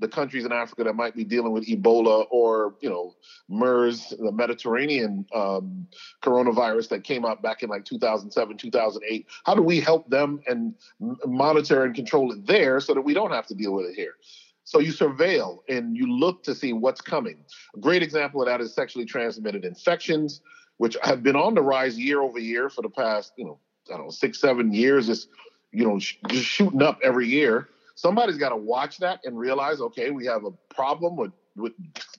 the 0.00 0.08
countries 0.08 0.44
in 0.44 0.52
Africa 0.52 0.84
that 0.84 0.94
might 0.94 1.14
be 1.14 1.24
dealing 1.24 1.52
with 1.52 1.66
Ebola 1.66 2.26
or, 2.30 2.74
you 2.80 2.88
know, 2.88 3.14
MERS, 3.48 4.14
the 4.18 4.30
Mediterranean 4.30 5.26
um, 5.34 5.86
coronavirus 6.22 6.88
that 6.90 7.04
came 7.04 7.24
out 7.24 7.42
back 7.42 7.62
in 7.62 7.68
like 7.68 7.84
2007, 7.84 8.56
2008. 8.56 9.26
How 9.44 9.54
do 9.54 9.62
we 9.62 9.80
help 9.80 10.08
them 10.08 10.40
and 10.46 10.74
monitor 11.26 11.84
and 11.84 11.94
control 11.94 12.32
it 12.32 12.46
there 12.46 12.80
so 12.80 12.94
that 12.94 13.00
we 13.00 13.14
don't 13.14 13.32
have 13.32 13.46
to 13.48 13.54
deal 13.54 13.72
with 13.72 13.86
it 13.86 13.94
here? 13.94 14.14
So 14.64 14.78
you 14.78 14.92
surveil 14.92 15.60
and 15.68 15.96
you 15.96 16.06
look 16.06 16.42
to 16.44 16.54
see 16.54 16.72
what's 16.72 17.00
coming. 17.00 17.38
A 17.74 17.80
great 17.80 18.02
example 18.02 18.42
of 18.42 18.46
that 18.48 18.60
is 18.60 18.74
sexually 18.74 19.06
transmitted 19.06 19.64
infections, 19.64 20.42
which 20.76 20.96
have 21.02 21.22
been 21.22 21.36
on 21.36 21.54
the 21.54 21.62
rise 21.62 21.98
year 21.98 22.20
over 22.20 22.38
year 22.38 22.68
for 22.68 22.82
the 22.82 22.90
past, 22.90 23.32
you 23.36 23.46
know, 23.46 23.58
I 23.88 23.96
don't 23.96 24.04
know, 24.04 24.10
six, 24.10 24.40
seven 24.40 24.72
years. 24.72 25.06
Just, 25.06 25.28
you 25.72 25.88
know, 25.88 25.98
sh- 25.98 26.16
just 26.28 26.44
shooting 26.44 26.82
up 26.82 27.00
every 27.02 27.26
year 27.26 27.68
somebody's 27.98 28.38
got 28.38 28.50
to 28.50 28.56
watch 28.56 28.98
that 28.98 29.20
and 29.24 29.36
realize, 29.36 29.80
okay, 29.80 30.10
we 30.10 30.24
have 30.26 30.44
a 30.44 30.52
problem 30.72 31.16
with 31.16 31.32
with 31.56 31.72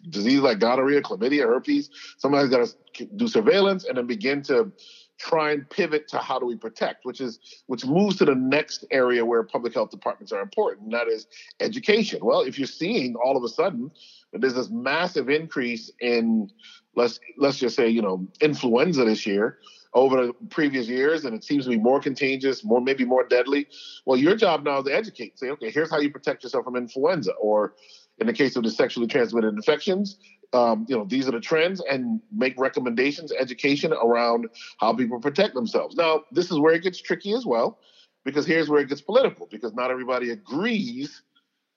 disease 0.09 0.41
like 0.41 0.59
gonorrhea, 0.59 1.01
chlamydia, 1.01 1.43
herpes. 1.43 1.89
Somebody's 2.17 2.49
got 2.49 2.67
to 2.95 3.05
do 3.15 3.29
surveillance 3.29 3.85
and 3.85 3.97
then 3.97 4.05
begin 4.05 4.41
to 4.43 4.69
try 5.17 5.51
and 5.51 5.69
pivot 5.69 6.09
to 6.09 6.17
how 6.17 6.37
do 6.37 6.45
we 6.45 6.57
protect, 6.57 7.05
which 7.05 7.21
is 7.21 7.39
which 7.67 7.85
moves 7.85 8.17
to 8.17 8.25
the 8.25 8.35
next 8.35 8.83
area 8.91 9.23
where 9.23 9.41
public 9.43 9.73
health 9.73 9.91
departments 9.91 10.33
are 10.33 10.41
important, 10.41 10.83
and 10.83 10.93
that 10.93 11.07
is 11.07 11.27
education. 11.61 12.19
Well, 12.21 12.41
if 12.41 12.59
you're 12.59 12.67
seeing 12.67 13.15
all 13.15 13.37
of 13.37 13.43
a 13.43 13.49
sudden 13.49 13.89
that 14.33 14.41
there's 14.41 14.55
this 14.55 14.69
massive 14.69 15.29
increase 15.29 15.89
in 16.01 16.49
let's 16.95 17.21
let's 17.37 17.57
just 17.57 17.77
say 17.77 17.87
you 17.87 18.01
know 18.01 18.27
influenza 18.41 19.05
this 19.05 19.25
year 19.25 19.59
over 19.93 20.27
the 20.27 20.33
previous 20.49 20.87
years 20.87 21.25
and 21.25 21.35
it 21.35 21.43
seems 21.43 21.63
to 21.63 21.71
be 21.71 21.77
more 21.77 21.99
contagious, 21.99 22.63
more 22.63 22.79
maybe 22.79 23.05
more 23.05 23.27
deadly. 23.27 23.67
Well, 24.05 24.17
your 24.17 24.35
job 24.35 24.63
now 24.63 24.79
is 24.79 24.85
to 24.85 24.95
educate. 24.95 25.39
Say, 25.39 25.49
okay, 25.49 25.71
here's 25.71 25.89
how 25.89 25.99
you 25.99 26.11
protect 26.11 26.43
yourself 26.43 26.65
from 26.65 26.75
influenza, 26.75 27.31
or 27.33 27.73
in 28.19 28.27
the 28.27 28.33
case 28.33 28.55
of 28.55 28.63
the 28.63 28.69
sexually 28.69 29.07
transmitted 29.07 29.53
infections, 29.53 30.17
um, 30.53 30.85
you 30.89 30.95
know, 30.95 31.05
these 31.05 31.27
are 31.27 31.31
the 31.31 31.39
trends, 31.39 31.81
and 31.89 32.21
make 32.31 32.59
recommendations, 32.59 33.31
education 33.31 33.93
around 33.93 34.47
how 34.79 34.93
people 34.93 35.19
protect 35.19 35.53
themselves. 35.53 35.95
Now, 35.95 36.23
this 36.31 36.51
is 36.51 36.59
where 36.59 36.73
it 36.73 36.83
gets 36.83 37.01
tricky 37.01 37.33
as 37.33 37.45
well, 37.45 37.79
because 38.25 38.45
here's 38.45 38.67
where 38.67 38.81
it 38.81 38.89
gets 38.89 39.01
political, 39.01 39.47
because 39.49 39.73
not 39.73 39.91
everybody 39.91 40.31
agrees 40.31 41.21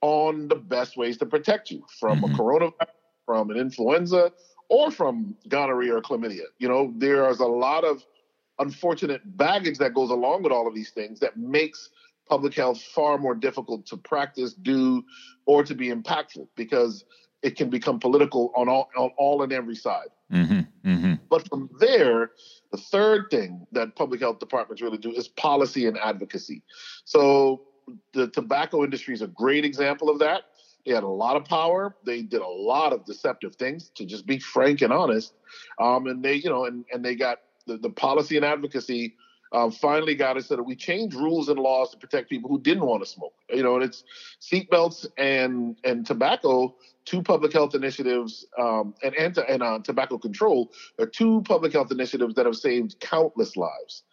on 0.01 0.49
the 0.49 0.57
best 0.57 0.97
ways 0.97 1.17
to 1.19 1.27
protect 1.27 1.71
you 1.71 1.85
from 2.01 2.21
mm-hmm. 2.21 2.35
a 2.35 2.39
coronavirus, 2.39 2.89
from 3.27 3.51
an 3.51 3.57
influenza, 3.57 4.33
or 4.73 4.91
from 4.91 5.37
gonorrhea 5.49 5.95
or 5.95 6.01
chlamydia. 6.01 6.47
You 6.59 6.67
know, 6.67 6.95
there 6.97 7.29
is 7.29 7.41
a 7.41 7.47
lot 7.47 7.85
of 7.85 8.03
unfortunate 8.59 9.21
baggage 9.37 9.77
that 9.77 9.93
goes 9.93 10.09
along 10.09 10.45
with 10.45 10.51
all 10.51 10.67
of 10.67 10.75
these 10.75 10.89
things 10.89 11.21
that 11.21 11.37
makes 11.37 11.91
public 12.27 12.55
health 12.55 12.81
far 12.81 13.19
more 13.19 13.35
difficult 13.35 13.85
to 13.85 13.99
practice, 13.99 14.55
do, 14.55 15.05
or 15.45 15.63
to 15.63 15.75
be 15.75 15.91
impactful 15.91 16.49
because 16.57 17.05
it 17.43 17.55
can 17.55 17.69
become 17.69 18.01
political 18.01 18.51
on 18.57 18.71
all 18.71 18.89
on 18.97 19.11
all 19.19 19.43
and 19.43 19.53
every 19.53 19.77
side. 19.77 20.09
Mm-hmm, 20.33 20.91
mm-hmm. 20.91 21.15
But 21.29 21.47
from 21.51 21.69
there, 21.79 22.31
the 22.71 22.79
third 22.79 23.27
thing 23.31 23.67
that 23.73 23.95
public 23.95 24.21
health 24.21 24.39
departments 24.39 24.81
really 24.81 24.97
do 24.97 25.13
is 25.13 25.29
policy 25.29 25.87
and 25.87 25.99
advocacy. 25.99 26.63
So 27.05 27.61
the 28.15 28.29
tobacco 28.29 28.85
industry 28.85 29.13
is 29.13 29.21
a 29.21 29.27
great 29.27 29.67
example 29.67 30.09
of 30.09 30.19
that. 30.21 30.45
They 30.87 30.93
had 30.93 31.05
a 31.05 31.09
lot 31.09 31.37
of 31.37 31.45
power. 31.45 31.95
They 32.05 32.23
did 32.23 32.41
a 32.41 32.49
lot 32.49 32.93
of 32.93 33.05
deceptive 33.05 33.57
things, 33.57 33.91
to 33.97 34.05
just 34.05 34.27
be 34.27 34.39
frank 34.39 34.83
and 34.83 34.93
honest. 34.93 35.35
Um, 35.81 36.07
and 36.07 36.23
they, 36.23 36.35
you 36.35 36.51
know, 36.51 36.65
and, 36.65 36.85
and 36.93 37.05
they 37.05 37.15
got 37.15 37.39
the, 37.67 37.77
the 37.79 37.91
policy 37.91 38.37
and 38.37 38.45
advocacy 38.45 39.15
um, 39.53 39.71
finally 39.71 40.15
got 40.15 40.37
it 40.37 40.45
so 40.47 40.57
that 40.57 40.63
we 40.63 40.75
changed 40.75 41.15
rules 41.15 41.49
and 41.49 41.59
laws 41.59 41.91
to 41.91 41.99
protect 41.99 42.31
people 42.31 42.49
who 42.49 42.61
didn't 42.61 42.87
want 42.87 43.03
to 43.03 43.09
smoke. 43.09 43.35
You 43.51 43.63
know, 43.63 43.75
and 43.75 43.85
it's 43.85 44.03
seatbelts 44.41 45.07
and 45.19 45.77
and 45.85 46.07
tobacco, 46.07 46.75
two 47.05 47.23
public 47.23 47.53
health 47.53 47.75
initiatives, 47.75 48.47
um, 48.59 48.95
and 49.03 49.15
anti 49.17 49.43
and 49.43 49.63
uh, 49.63 49.79
tobacco 49.85 50.19
control 50.19 50.73
are 50.99 51.07
two 51.07 51.43
public 51.43 51.73
health 51.73 51.93
initiatives 51.93 52.35
that 52.37 52.47
have 52.47 52.57
saved 52.57 52.99
countless 53.01 53.57
lives 53.57 54.05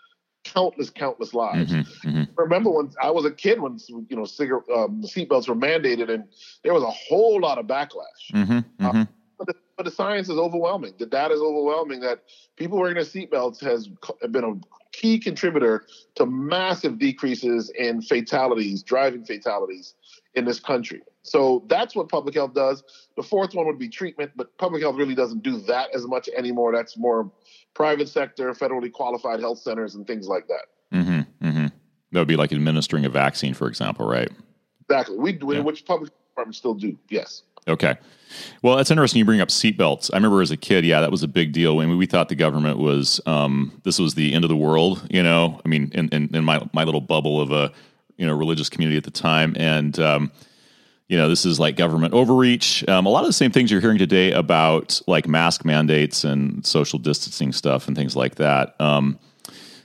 countless, 0.43 0.89
countless 0.89 1.33
lives. 1.33 1.71
Mm-hmm, 1.71 2.09
mm-hmm. 2.09 2.23
Remember 2.35 2.69
when 2.71 2.91
I 3.01 3.11
was 3.11 3.25
a 3.25 3.31
kid 3.31 3.59
when 3.59 3.77
you 3.87 4.15
know 4.15 4.25
cigarette 4.25 4.63
um, 4.73 5.03
seatbelts 5.03 5.47
were 5.47 5.55
mandated, 5.55 6.09
and 6.09 6.25
there 6.63 6.73
was 6.73 6.83
a 6.83 6.91
whole 6.91 7.39
lot 7.39 7.57
of 7.57 7.67
backlash. 7.67 8.31
Mm-hmm, 8.33 8.85
uh, 8.85 9.05
but, 9.37 9.47
the, 9.47 9.53
but, 9.77 9.83
the, 9.83 9.91
science 9.91 10.29
is 10.29 10.37
overwhelming. 10.37 10.93
The 10.97 11.05
data 11.05 11.33
is 11.33 11.41
overwhelming 11.41 12.01
that 12.01 12.23
people 12.55 12.77
wearing 12.77 12.95
their 12.95 13.03
seatbelts 13.03 13.61
has 13.61 13.87
been 14.31 14.43
a 14.43 14.55
key 14.91 15.19
contributor 15.19 15.85
to 16.15 16.25
massive 16.25 16.99
decreases 16.99 17.69
in 17.77 18.01
fatalities, 18.01 18.83
driving 18.83 19.23
fatalities 19.23 19.93
in 20.35 20.45
this 20.45 20.59
country. 20.59 21.01
So 21.23 21.63
that's 21.67 21.95
what 21.95 22.09
public 22.09 22.35
health 22.35 22.53
does. 22.53 22.83
The 23.15 23.23
fourth 23.23 23.53
one 23.53 23.65
would 23.65 23.79
be 23.79 23.89
treatment, 23.89 24.31
but 24.35 24.55
public 24.57 24.81
health 24.81 24.95
really 24.95 25.15
doesn't 25.15 25.43
do 25.43 25.59
that 25.61 25.89
as 25.93 26.07
much 26.07 26.29
anymore. 26.35 26.71
That's 26.71 26.97
more 26.97 27.31
private 27.73 28.09
sector, 28.09 28.53
federally 28.53 28.91
qualified 28.91 29.39
health 29.39 29.59
centers, 29.59 29.95
and 29.95 30.05
things 30.07 30.27
like 30.27 30.47
that. 30.47 30.97
Mm-hmm, 30.97 31.47
mm-hmm. 31.47 31.67
That 32.11 32.19
would 32.19 32.27
be 32.27 32.35
like 32.35 32.51
administering 32.51 33.05
a 33.05 33.09
vaccine, 33.09 33.53
for 33.53 33.67
example, 33.67 34.07
right? 34.07 34.29
Exactly. 34.89 35.17
We 35.17 35.33
do, 35.33 35.53
yeah. 35.53 35.59
which 35.59 35.85
public 35.85 36.11
departments 36.29 36.57
still 36.57 36.73
do. 36.73 36.97
Yes. 37.09 37.43
Okay. 37.67 37.97
Well, 38.61 38.77
it's 38.79 38.89
interesting 38.89 39.19
you 39.19 39.25
bring 39.25 39.41
up 39.41 39.49
seatbelts. 39.49 40.09
I 40.13 40.17
remember 40.17 40.41
as 40.41 40.51
a 40.51 40.57
kid, 40.57 40.85
yeah, 40.85 41.01
that 41.01 41.11
was 41.11 41.23
a 41.23 41.27
big 41.27 41.51
deal. 41.51 41.79
I 41.79 41.85
mean, 41.85 41.97
we 41.97 42.05
thought 42.05 42.29
the 42.29 42.35
government 42.35 42.77
was 42.77 43.19
um, 43.25 43.79
this 43.83 43.99
was 43.99 44.15
the 44.15 44.33
end 44.33 44.43
of 44.45 44.49
the 44.49 44.55
world. 44.55 45.05
You 45.09 45.23
know, 45.23 45.59
I 45.63 45.67
mean, 45.67 45.91
in, 45.93 46.09
in, 46.09 46.35
in 46.35 46.43
my 46.43 46.67
my 46.73 46.83
little 46.83 47.01
bubble 47.01 47.41
of 47.41 47.51
a 47.51 47.71
you 48.19 48.27
know 48.27 48.35
religious 48.35 48.69
community 48.69 48.97
at 48.97 49.05
the 49.05 49.11
time, 49.11 49.55
and 49.57 49.97
um, 49.99 50.31
you 51.09 51.17
know, 51.17 51.27
this 51.27 51.45
is 51.45 51.59
like 51.59 51.75
government 51.75 52.13
overreach. 52.13 52.87
Um, 52.87 53.07
a 53.07 53.09
lot 53.09 53.21
of 53.21 53.27
the 53.27 53.33
same 53.33 53.51
things 53.51 53.71
you're 53.71 53.81
hearing 53.81 53.97
today 53.97 54.31
about 54.31 55.01
like 55.07 55.27
mask 55.27 55.65
mandates 55.65 56.23
and 56.23 56.63
social 56.65 56.99
distancing 56.99 57.51
stuff 57.51 57.87
and 57.87 57.97
things 57.97 58.15
like 58.15 58.35
that. 58.35 58.79
Um, 58.79 59.17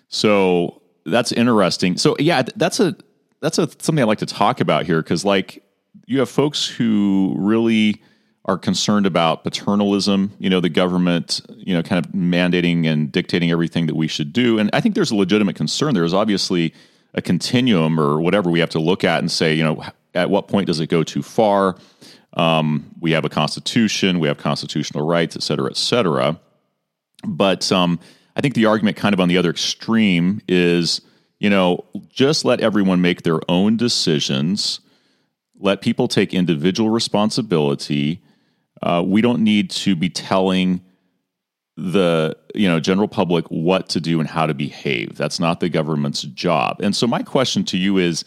so 0.08 0.82
that's 1.06 1.32
interesting. 1.32 1.96
So 1.96 2.14
yeah, 2.18 2.42
that's 2.56 2.78
a 2.78 2.94
that's 3.40 3.58
a 3.58 3.68
something 3.78 4.00
I 4.00 4.04
like 4.04 4.18
to 4.18 4.26
talk 4.26 4.60
about 4.60 4.84
here 4.84 5.00
because 5.00 5.24
like 5.24 5.64
you 6.06 6.18
have 6.18 6.28
folks 6.28 6.66
who 6.66 7.34
really 7.38 8.02
are 8.44 8.58
concerned 8.58 9.06
about 9.06 9.44
paternalism. 9.44 10.32
You 10.38 10.50
know, 10.50 10.60
the 10.60 10.68
government, 10.68 11.40
you 11.56 11.72
know, 11.72 11.82
kind 11.82 12.04
of 12.04 12.12
mandating 12.12 12.86
and 12.86 13.10
dictating 13.10 13.50
everything 13.50 13.86
that 13.86 13.94
we 13.94 14.08
should 14.08 14.32
do, 14.32 14.58
and 14.58 14.68
I 14.74 14.82
think 14.82 14.94
there's 14.94 15.10
a 15.10 15.16
legitimate 15.16 15.56
concern. 15.56 15.94
There's 15.94 16.12
obviously 16.12 16.74
a 17.14 17.22
continuum 17.22 17.98
or 17.98 18.20
whatever 18.20 18.50
we 18.50 18.60
have 18.60 18.70
to 18.70 18.80
look 18.80 19.04
at 19.04 19.20
and 19.20 19.30
say, 19.30 19.54
you 19.54 19.64
know, 19.64 19.82
at 20.14 20.30
what 20.30 20.48
point 20.48 20.66
does 20.66 20.80
it 20.80 20.88
go 20.88 21.02
too 21.02 21.22
far? 21.22 21.76
Um, 22.34 22.90
we 23.00 23.12
have 23.12 23.24
a 23.24 23.28
constitution, 23.28 24.20
we 24.20 24.28
have 24.28 24.38
constitutional 24.38 25.06
rights, 25.06 25.36
et 25.36 25.42
cetera, 25.42 25.70
et 25.70 25.76
cetera. 25.76 26.38
But 27.26 27.70
um, 27.72 28.00
I 28.36 28.40
think 28.40 28.54
the 28.54 28.66
argument, 28.66 28.96
kind 28.96 29.14
of 29.14 29.20
on 29.20 29.28
the 29.28 29.38
other 29.38 29.50
extreme, 29.50 30.40
is 30.48 31.00
you 31.40 31.50
know, 31.50 31.84
just 32.08 32.44
let 32.44 32.60
everyone 32.60 33.02
make 33.02 33.22
their 33.22 33.40
own 33.50 33.76
decisions. 33.76 34.80
Let 35.58 35.82
people 35.82 36.08
take 36.08 36.32
individual 36.32 36.88
responsibility. 36.88 38.22
Uh, 38.80 39.02
we 39.04 39.20
don't 39.20 39.42
need 39.42 39.68
to 39.70 39.94
be 39.94 40.08
telling 40.08 40.80
the 41.76 42.36
you 42.54 42.68
know 42.68 42.78
general 42.78 43.08
public 43.08 43.46
what 43.46 43.88
to 43.88 44.00
do 44.00 44.20
and 44.20 44.28
how 44.28 44.46
to 44.46 44.54
behave. 44.54 45.16
That's 45.16 45.40
not 45.40 45.60
the 45.60 45.68
government's 45.68 46.22
job. 46.22 46.80
And 46.80 46.94
so 46.94 47.06
my 47.06 47.22
question 47.22 47.64
to 47.64 47.76
you 47.76 47.98
is 47.98 48.24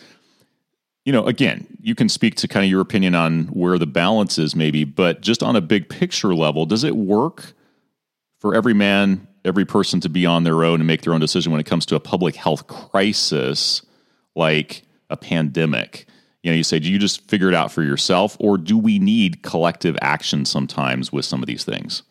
you 1.08 1.14
know, 1.14 1.26
again, 1.26 1.66
you 1.80 1.96
can 1.96 2.10
speak 2.10 2.36
to 2.36 2.50
kind 2.50 2.66
of 2.66 2.70
your 2.70 2.82
opinion 2.82 3.16
on 3.16 3.46
where 3.46 3.80
the 3.80 3.88
balance 3.88 4.38
is, 4.38 4.58
maybe, 4.58 4.84
but 4.84 5.22
just 5.22 5.42
on 5.42 5.56
a 5.56 5.62
big 5.62 5.88
picture 5.88 6.36
level, 6.36 6.66
does 6.66 6.84
it 6.84 6.98
work 6.98 7.54
for 8.42 8.54
every 8.54 8.74
man, 8.74 9.26
every 9.46 9.64
person 9.64 10.02
to 10.02 10.10
be 10.10 10.26
on 10.26 10.44
their 10.44 10.66
own 10.66 10.82
and 10.82 10.86
make 10.86 11.04
their 11.04 11.14
own 11.14 11.22
decision 11.22 11.54
when 11.54 11.62
it 11.62 11.66
comes 11.66 11.86
to 11.86 11.96
a 11.96 12.00
public 12.02 12.36
health 12.36 12.68
crisis 12.68 13.86
like 14.36 14.84
a 15.10 15.16
pandemic? 15.16 16.08
You 16.44 16.52
know, 16.52 16.58
you 16.58 16.64
say, 16.66 16.78
do 16.78 16.92
you 16.92 17.00
just 17.00 17.26
figure 17.30 17.48
it 17.48 17.56
out 17.56 17.72
for 17.72 17.84
yourself, 17.84 18.36
or 18.42 18.58
do 18.58 18.78
we 18.78 19.00
need 19.00 19.44
collective 19.44 19.98
action 20.02 20.44
sometimes 20.44 21.14
with 21.14 21.24
some 21.24 21.42
of 21.42 21.48
these 21.48 21.64
things? 21.64 22.04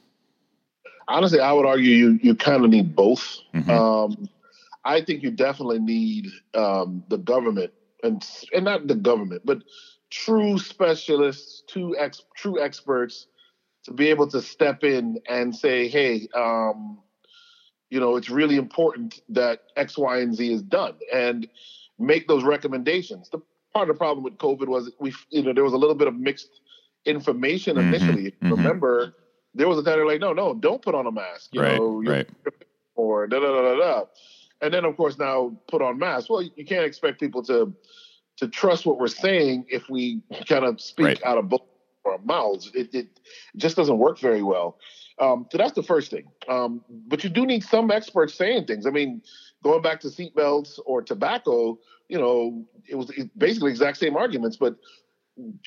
Honestly, 1.09 1.41
I 1.41 1.53
would 1.53 1.67
argue 1.67 1.91
you 1.91 2.19
you 2.23 2.35
kind 2.35 2.65
of 2.65 2.71
need 2.71 2.97
both. 2.97 3.39
Mm-hmm. 3.55 3.71
Um, 3.71 4.29
I 4.85 5.03
think 5.03 5.23
you 5.23 5.31
definitely 5.31 5.81
need 5.81 6.29
um, 6.55 7.05
the 7.09 7.19
government 7.19 7.73
and 8.03 8.27
and 8.53 8.65
not 8.65 8.87
the 8.87 8.95
government, 8.95 9.43
but 9.45 9.63
true 10.11 10.59
specialists, 10.59 11.63
true 11.69 11.97
ex, 11.99 12.23
true 12.37 12.61
experts 12.63 13.27
to 13.85 13.93
be 13.93 14.09
able 14.09 14.27
to 14.29 14.43
step 14.43 14.83
in 14.83 15.19
and 15.29 15.55
say, 15.55 15.89
hey, 15.89 16.29
um, 16.35 16.99
you 17.91 18.01
know, 18.01 18.17
it's 18.17 18.29
really 18.29 18.57
important 18.57 19.21
that 19.29 19.61
X, 19.77 19.97
Y, 19.97 20.19
and 20.19 20.35
Z 20.35 20.53
is 20.53 20.63
done, 20.63 20.95
and 21.13 21.49
make 21.99 22.27
those 22.27 22.43
recommendations. 22.43 23.29
The 23.31 23.39
part 23.73 23.89
of 23.89 23.95
the 23.95 23.99
problem 23.99 24.25
with 24.25 24.39
COVID 24.39 24.67
was 24.67 24.91
we, 24.99 25.15
you 25.31 25.43
know, 25.43 25.53
there 25.53 25.65
was 25.65 25.73
a 25.73 25.79
little 25.79 25.95
bit 25.95 26.09
of 26.09 26.15
mixed 26.15 26.61
information 27.05 27.77
mm-hmm, 27.77 27.95
initially. 27.95 28.31
Mm-hmm. 28.33 28.51
Remember, 28.51 29.15
there 29.57 29.69
was 29.69 29.79
a 29.79 29.83
time 29.83 29.95
they're 29.97 30.07
like, 30.07 30.21
no, 30.21 30.33
no, 30.33 30.55
don't 30.55 30.83
put 30.83 30.95
on 30.95 31.07
a 31.07 31.13
mask. 31.13 31.49
You 31.53 31.63
right, 31.63 31.79
know, 31.79 32.03
right. 32.05 32.29
or 32.95 33.27
da 33.27 33.41
da 33.41 33.47
da 33.47 33.63
da 33.63 33.77
da. 33.77 34.05
And 34.63 34.73
then, 34.73 34.85
of 34.85 34.97
course, 34.97 35.19
now 35.19 35.57
put 35.69 35.83
on 35.83 35.99
masks. 35.99 36.31
Well, 36.31 36.43
you 36.43 36.65
can't 36.65 36.85
expect 36.85 37.19
people 37.19 37.43
to 37.45 37.73
to 38.37 38.49
trust 38.49 38.85
what 38.85 38.99
we're 38.99 39.09
saying 39.09 39.65
if 39.69 39.89
we 39.89 40.21
kind 40.47 40.65
of 40.65 40.81
speak 40.81 41.07
right. 41.07 41.25
out 41.25 41.39
of 41.39 41.49
both 41.49 41.63
our 42.05 42.19
mouths. 42.19 42.71
It, 42.75 42.95
it, 42.95 43.09
just 43.57 43.77
doesn't 43.77 43.99
work 43.99 44.19
very 44.19 44.43
well. 44.43 44.79
Um, 45.19 45.47
so 45.51 45.57
that's 45.57 45.73
the 45.73 45.83
first 45.83 46.11
thing. 46.11 46.27
Um, 46.47 46.85
but 46.89 47.25
you 47.25 47.31
do 47.31 47.47
need 47.47 47.65
some 47.65 47.91
experts 47.91 48.35
saying 48.35 48.67
things. 48.67 48.87
I 48.87 48.91
mean, 48.91 49.23
going 49.65 49.81
back 49.81 50.01
to 50.01 50.09
seatbelts 50.09 50.79
or 50.85 51.01
tobacco, 51.01 51.79
you 52.09 52.19
know, 52.19 52.67
it 52.87 52.97
was 52.97 53.11
basically 53.39 53.71
exact 53.71 53.97
same 53.97 54.17
arguments, 54.17 54.59
but 54.59 54.77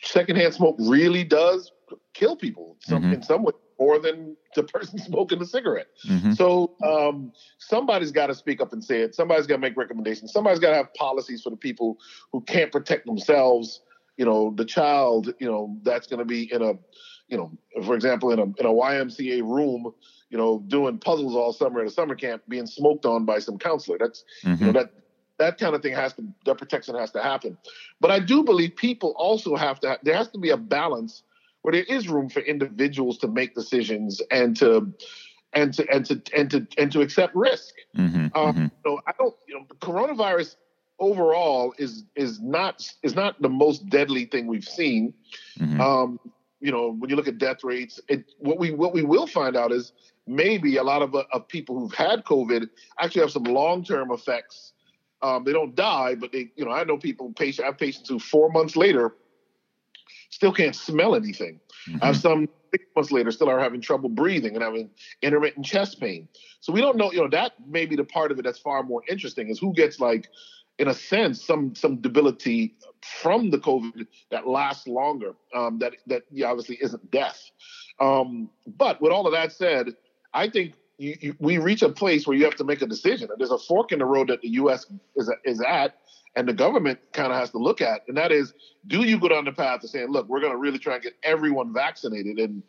secondhand 0.04 0.54
smoke 0.54 0.76
really 0.80 1.24
does 1.24 1.72
kill 2.14 2.36
people 2.36 2.78
some, 2.82 3.02
mm-hmm. 3.02 3.14
in 3.14 3.24
some 3.24 3.44
way 3.44 3.54
more 3.80 4.00
than 4.00 4.36
the 4.56 4.64
person 4.64 5.00
smoking 5.06 5.40
the 5.40 5.46
cigarette. 5.46 5.88
Mm-hmm. 6.08 6.34
So 6.34 6.76
um, 6.84 7.32
somebody's 7.58 8.12
got 8.12 8.28
to 8.28 8.36
speak 8.36 8.62
up 8.62 8.74
and 8.74 8.84
say 8.84 9.02
it. 9.02 9.16
Somebody's 9.16 9.48
got 9.48 9.56
to 9.56 9.62
make 9.62 9.78
recommendations. 9.78 10.34
Somebody's 10.34 10.60
got 10.60 10.72
to 10.72 10.76
have 10.76 10.94
policies 10.94 11.42
for 11.42 11.50
the 11.50 11.58
people 11.58 11.98
who 12.32 12.42
can't 12.42 12.72
protect 12.72 13.06
themselves. 13.06 13.82
You 14.18 14.26
know, 14.26 14.54
the 14.56 14.66
child. 14.66 15.34
You 15.40 15.48
know, 15.48 15.78
that's 15.84 16.08
going 16.08 16.20
to 16.20 16.26
be 16.26 16.52
in 16.52 16.62
a, 16.62 16.74
you 17.30 17.38
know, 17.38 17.52
for 17.86 17.96
example, 17.96 18.32
in 18.32 18.40
a 18.40 18.44
in 18.44 18.66
a 18.66 18.74
YMCA 18.74 19.42
room. 19.42 19.94
You 20.30 20.38
know, 20.38 20.64
doing 20.68 21.00
puzzles 21.00 21.36
all 21.36 21.54
summer 21.54 21.82
at 21.82 21.88
a 21.88 21.90
summer 21.90 22.14
camp, 22.14 22.44
being 22.48 22.68
smoked 22.68 23.04
on 23.06 23.26
by 23.26 23.40
some 23.40 23.58
counselor. 23.58 23.98
That's 23.98 24.24
mm-hmm. 24.44 24.64
you 24.64 24.72
know 24.72 24.80
that 24.80 24.92
that 25.40 25.58
kind 25.58 25.74
of 25.74 25.82
thing 25.82 25.94
has 25.96 26.14
to 26.16 26.24
that 26.46 26.58
protection 26.58 26.96
has 26.96 27.12
to 27.12 27.24
happen. 27.24 27.58
But 28.00 28.12
I 28.12 28.20
do 28.20 28.44
believe 28.44 28.76
people 28.76 29.16
also 29.18 29.56
have 29.56 29.80
to. 29.80 29.98
There 30.04 30.16
has 30.16 30.28
to 30.30 30.38
be 30.38 30.52
a 30.52 30.58
balance 30.58 31.24
where 31.62 31.74
there 31.74 31.84
is 31.84 32.08
room 32.08 32.30
for 32.30 32.40
individuals 32.42 33.18
to 33.20 33.28
make 33.28 33.56
decisions 33.56 34.22
and 34.32 34.56
to 34.58 34.94
and 35.54 35.74
to 35.74 35.90
and 35.92 36.06
to 36.06 36.22
and 36.36 36.52
to 36.52 36.68
and 36.78 36.92
to 36.92 37.02
accept 37.02 37.36
risk. 37.36 37.74
Mm-hmm, 37.98 38.18
um, 38.18 38.56
mm-hmm. 38.56 38.66
So 38.84 39.00
I 39.08 39.12
don't, 39.18 39.36
you 39.48 39.56
know, 39.56 39.66
coronavirus 39.82 40.56
overall 41.00 41.74
is 41.78 42.04
is 42.16 42.40
not 42.40 42.88
is 43.04 43.16
not 43.16 43.42
the 43.42 43.50
most 43.50 43.90
deadly 43.90 44.26
thing 44.26 44.48
we've 44.48 44.68
seen. 44.68 45.14
Mm-hmm. 45.60 45.82
Um, 45.82 46.20
you 46.62 46.72
know, 46.72 46.92
when 46.92 47.10
you 47.10 47.16
look 47.16 47.28
at 47.28 47.38
death 47.38 47.64
rates, 47.64 48.00
it, 48.08 48.26
what 48.38 48.60
we 48.60 48.72
what 48.72 48.94
we 48.94 49.04
will 49.04 49.28
find 49.28 49.56
out 49.56 49.72
is 49.72 49.94
maybe 50.28 50.78
a 50.78 50.84
lot 50.84 51.02
of 51.02 51.16
uh, 51.16 51.24
of 51.34 51.48
people 51.48 51.80
who've 51.80 51.94
had 51.94 52.24
COVID 52.26 52.70
actually 53.00 53.22
have 53.22 53.32
some 53.32 53.44
long 53.44 53.84
term 53.84 54.12
effects. 54.12 54.74
Um, 55.22 55.44
they 55.44 55.52
don't 55.52 55.76
die, 55.76 56.16
but 56.16 56.32
they, 56.32 56.50
you 56.56 56.64
know, 56.64 56.72
I 56.72 56.86
know 56.86 56.98
people 56.98 57.34
patient 57.34 57.66
I 57.66 57.68
have 57.68 57.78
patients 57.78 58.08
who 58.08 58.20
four 58.20 58.50
months 58.50 58.78
later 58.78 59.16
still 60.30 60.54
can't 60.54 60.76
smell 60.76 61.16
anything. 61.16 61.60
Mm-hmm. 61.88 62.04
I 62.04 62.08
have 62.08 62.18
some 62.18 62.48
six 62.72 62.86
months 62.96 63.12
later 63.12 63.32
still 63.32 63.50
are 63.50 63.60
having 63.60 63.82
trouble 63.82 64.10
breathing 64.10 64.56
and 64.56 64.64
having 64.64 64.90
intermittent 65.22 65.66
chest 65.66 66.00
pain. 66.00 66.28
So 66.60 66.72
we 66.72 66.82
don't 66.82 66.98
know, 66.98 67.12
you 67.12 67.22
know, 67.22 67.30
that 67.30 67.54
may 67.68 67.86
be 67.86 67.96
the 67.96 68.04
part 68.04 68.32
of 68.32 68.40
it 68.40 68.44
that's 68.44 68.60
far 68.60 68.84
more 68.84 69.02
interesting 69.10 69.50
is 69.50 69.60
who 69.60 69.74
gets 69.74 70.00
like, 70.00 70.30
in 70.78 70.88
a 70.88 70.94
sense, 70.94 71.44
some 71.44 71.76
some 71.76 71.98
debility 71.98 72.76
from 73.22 73.50
the 73.50 73.58
COVID 73.58 74.08
that 74.32 74.48
lasts 74.48 74.88
longer. 74.88 75.34
Um, 75.54 75.80
that 75.80 75.94
that 76.08 76.24
yeah, 76.32 76.48
obviously 76.48 76.78
isn't 76.82 77.12
death. 77.12 77.52
Um, 78.00 78.50
but 78.66 79.02
with 79.02 79.12
all 79.12 79.28
of 79.28 79.34
that 79.34 79.52
said, 79.52 79.96
I 80.34 80.50
think 80.50 80.74
you, 81.00 81.18
you, 81.22 81.36
we 81.40 81.58
reach 81.58 81.82
a 81.82 81.90
place 81.90 82.28
where 82.28 82.36
you 82.36 82.44
have 82.44 82.56
to 82.56 82.64
make 82.64 82.82
a 82.82 82.86
decision. 82.86 83.30
There's 83.38 83.52
a 83.52 83.58
fork 83.58 83.92
in 83.92 84.00
the 84.00 84.06
road 84.06 84.28
that 84.28 84.42
the 84.42 84.50
U.S. 84.50 84.86
is 85.16 85.32
is 85.46 85.62
at, 85.62 85.98
and 86.36 86.48
the 86.48 86.54
government 86.54 87.00
kind 87.14 87.32
of 87.32 87.40
has 87.40 87.50
to 87.52 87.58
look 87.58 87.82
at, 87.82 88.02
and 88.08 88.18
that 88.18 88.32
is, 88.32 88.54
do 88.88 89.04
you 89.04 89.20
go 89.20 89.30
down 89.30 89.46
the 89.46 89.52
path 89.52 89.84
of 89.84 89.90
saying, 89.90 90.10
look, 90.10 90.28
we're 90.28 90.42
going 90.42 90.52
to 90.52 90.58
really 90.58 90.78
try 90.78 90.96
and 90.96 91.04
get 91.04 91.14
everyone 91.24 91.74
vaccinated 91.74 92.38
and, 92.38 92.64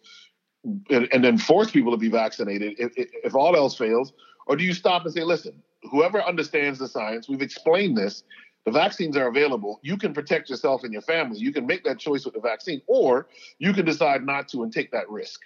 and, 0.91 1.09
and 1.13 1.25
then 1.25 1.37
force 1.37 1.71
people 1.71 1.91
to 1.93 1.99
be 1.99 2.09
vaccinated 2.09 2.77
if, 2.79 2.93
if 2.97 3.35
all 3.35 3.57
else 3.57 3.77
fails, 3.77 4.13
or 4.47 4.57
do 4.57 4.65
you 4.65 4.73
stop 4.73 5.05
and 5.05 5.13
say, 5.13 5.25
listen, 5.25 5.53
whoever 5.91 6.23
understands 6.23 6.79
the 6.79 6.89
science, 6.89 7.29
we've 7.29 7.43
explained 7.43 7.97
this. 7.97 8.23
The 8.67 8.73
vaccines 8.73 9.17
are 9.17 9.27
available. 9.27 9.81
You 9.83 9.97
can 9.97 10.13
protect 10.13 10.51
yourself 10.51 10.85
and 10.85 10.93
your 10.93 11.03
family. 11.03 11.39
You 11.39 11.53
can 11.53 11.67
make 11.67 11.83
that 11.85 11.99
choice 11.99 12.27
with 12.27 12.35
the 12.35 12.41
vaccine, 12.41 12.83
or 12.87 13.29
you 13.59 13.73
can 13.73 13.87
decide 13.87 14.25
not 14.25 14.49
to 14.49 14.63
and 14.63 14.73
take 14.73 14.93
that 14.93 15.09
risk. 15.09 15.41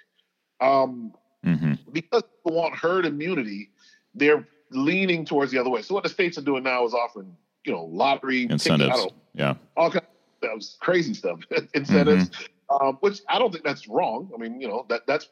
Um, 0.60 1.12
mm-hmm. 1.46 1.73
Because 1.94 2.22
people 2.22 2.58
want 2.58 2.74
herd 2.74 3.06
immunity, 3.06 3.70
they're 4.14 4.46
leaning 4.70 5.24
towards 5.24 5.52
the 5.52 5.58
other 5.58 5.70
way. 5.70 5.82
So 5.82 5.94
what 5.94 6.02
the 6.02 6.10
states 6.10 6.36
are 6.36 6.42
doing 6.42 6.62
now 6.62 6.84
is 6.84 6.92
offering, 6.92 7.34
you 7.64 7.72
know, 7.72 7.84
lottery 7.84 8.42
incentives. 8.50 8.96
Ticket, 8.96 9.12
yeah, 9.34 9.54
all 9.76 9.90
kinds 9.90 10.04
of 10.42 10.62
stuff, 10.62 10.80
crazy 10.80 11.14
stuff, 11.14 11.40
incentives. 11.74 12.28
Mm-hmm. 12.28 12.44
Um, 12.70 12.96
which 13.00 13.20
I 13.28 13.38
don't 13.38 13.52
think 13.52 13.62
that's 13.62 13.88
wrong. 13.88 14.30
I 14.34 14.38
mean, 14.38 14.58
you 14.60 14.66
know, 14.66 14.86
that 14.88 15.06
that's 15.06 15.28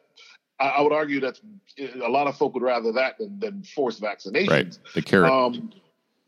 I, 0.61 0.69
I, 0.69 0.81
would 0.83 0.93
argue 0.93 1.19
that 1.21 1.41
a 1.79 2.09
lot 2.09 2.27
of 2.27 2.37
folk 2.37 2.55
would 2.55 2.63
rather 2.63 2.93
that 2.93 3.19
than, 3.19 3.39
than 3.39 3.63
forced 3.63 4.01
vaccinations. 4.01 4.51
Right. 4.51 4.79
The 4.95 5.03
carrot. 5.03 5.31
Um, 5.31 5.73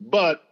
but 0.00 0.44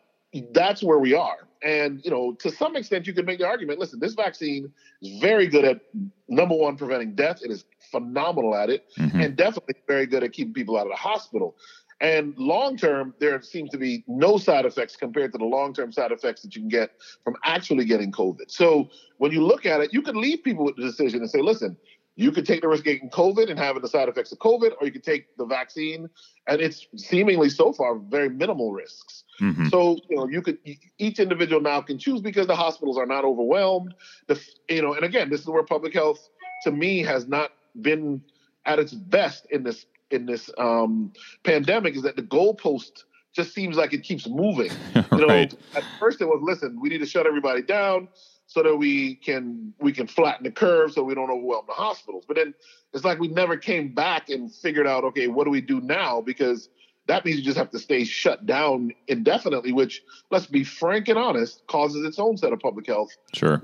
that's 0.53 0.83
where 0.83 0.99
we 0.99 1.14
are. 1.14 1.49
And, 1.62 2.05
you 2.05 2.11
know, 2.11 2.33
to 2.35 2.51
some 2.51 2.77
extent, 2.77 3.07
you 3.07 3.12
could 3.12 3.27
make 3.27 3.38
the 3.38 3.47
argument 3.47 3.79
listen, 3.79 4.01
this 4.01 4.14
vaccine 4.14 4.73
is 5.01 5.21
very 5.21 5.47
good 5.47 5.64
at 5.64 5.81
number 6.29 6.55
one, 6.55 6.77
preventing 6.77 7.14
death. 7.14 7.40
It 7.42 7.51
is 7.51 7.64
phenomenal 7.92 8.57
at 8.57 8.70
it, 8.70 8.87
mm-hmm. 8.98 9.20
and 9.20 9.37
definitely 9.37 9.76
very 9.87 10.07
good 10.07 10.24
at 10.24 10.33
keeping 10.33 10.52
people 10.52 10.76
out 10.76 10.87
of 10.87 10.92
the 10.92 10.96
hospital. 10.96 11.55
And 12.00 12.37
long 12.37 12.76
term, 12.76 13.14
there 13.20 13.40
seems 13.42 13.70
to 13.70 13.78
be 13.78 14.02
no 14.09 14.37
side 14.37 14.66
effects 14.66 14.96
compared 14.96 15.31
to 15.33 15.38
the 15.38 15.44
long 15.44 15.72
term 15.72 15.92
side 15.92 16.11
effects 16.11 16.42
that 16.42 16.57
you 16.57 16.62
can 16.62 16.68
get 16.68 16.90
from 17.22 17.37
actually 17.44 17.85
getting 17.85 18.11
COVID. 18.11 18.50
So 18.50 18.90
when 19.18 19.31
you 19.31 19.44
look 19.44 19.66
at 19.66 19.81
it, 19.81 19.92
you 19.92 20.02
can 20.02 20.20
leave 20.20 20.42
people 20.42 20.64
with 20.64 20.74
the 20.74 20.83
decision 20.83 21.20
and 21.20 21.31
say, 21.31 21.40
listen, 21.40 21.76
you 22.16 22.33
could 22.33 22.44
take 22.44 22.61
the 22.61 22.68
risk 22.68 22.81
of 22.81 22.87
getting 22.87 23.09
COVID 23.11 23.48
and 23.48 23.59
having 23.59 23.83
the 23.83 23.88
side 23.88 24.09
effects 24.09 24.33
of 24.33 24.38
COVID, 24.38 24.72
or 24.81 24.87
you 24.87 24.92
could 24.92 25.05
take 25.05 25.35
the 25.37 25.46
vaccine, 25.46 26.11
and 26.46 26.61
it's 26.61 26.87
seemingly 26.96 27.48
so 27.48 27.72
far 27.72 27.98
very 27.98 28.28
minimal 28.28 28.72
risks. 28.72 29.24
Mm-hmm. 29.40 29.68
So 29.68 29.96
you 30.11 30.16
know, 30.16 30.28
you 30.28 30.42
could 30.42 30.59
each 30.98 31.20
individual 31.20 31.61
now 31.61 31.81
can 31.81 31.98
choose 31.98 32.20
because 32.20 32.46
the 32.48 32.57
hospitals 32.57 32.98
are 32.98 33.07
not 33.07 33.24
overwhelmed. 33.24 33.94
The 34.26 34.38
you 34.68 34.83
know, 34.83 34.94
and 34.94 35.05
again, 35.05 35.31
this 35.31 35.40
is 35.40 35.46
where 35.46 35.62
public 35.62 35.94
health 35.94 36.28
to 36.64 36.70
me 36.70 37.02
has 37.02 37.28
not 37.28 37.52
been 37.80 38.22
at 38.66 38.78
its 38.78 38.92
best 38.92 39.46
in 39.50 39.62
this 39.62 39.87
in 40.11 40.26
this 40.26 40.50
um, 40.58 41.12
pandemic. 41.44 41.96
Is 41.96 42.02
that 42.02 42.16
the 42.16 42.22
goalpost 42.22 43.04
just 43.35 43.54
seems 43.54 43.76
like 43.76 43.92
it 43.92 44.02
keeps 44.02 44.28
moving. 44.28 44.70
You 45.12 45.18
know, 45.18 45.35
right. 45.35 45.54
at 45.74 45.85
first 46.00 46.22
it 46.22 46.24
was 46.24 46.40
listen, 46.42 46.80
we 46.80 46.88
need 46.88 46.98
to 46.98 47.06
shut 47.06 47.26
everybody 47.26 47.61
down 47.62 48.08
so 48.46 48.62
that 48.62 48.74
we 48.76 49.14
can 49.16 49.74
we 49.78 49.92
can 49.92 50.06
flatten 50.06 50.44
the 50.44 50.50
curve 50.50 50.92
so 50.92 51.02
we 51.02 51.14
don't 51.14 51.30
overwhelm 51.30 51.64
the 51.66 51.74
hospitals. 51.74 52.24
But 52.26 52.37
then 52.37 52.54
it's 52.94 53.04
like 53.04 53.18
we 53.18 53.28
never 53.28 53.56
came 53.58 53.94
back 53.94 54.30
and 54.30 54.52
figured 54.52 54.87
out, 54.87 55.04
okay, 55.04 55.28
what 55.28 55.44
do 55.44 55.50
we 55.50 55.61
do 55.61 55.80
now? 55.80 56.22
Because 56.22 56.70
that 57.06 57.24
means 57.24 57.38
you 57.38 57.44
just 57.44 57.58
have 57.58 57.70
to 57.70 57.78
stay 57.78 58.04
shut 58.04 58.46
down 58.46 58.92
indefinitely, 59.06 59.72
which 59.72 60.02
let's 60.30 60.46
be 60.46 60.64
frank 60.64 61.08
and 61.08 61.18
honest, 61.18 61.66
causes 61.66 62.04
its 62.04 62.18
own 62.18 62.37
set 62.37 62.52
of 62.52 62.61
public 62.61 62.87
health. 62.87 63.11
Sure. 63.35 63.62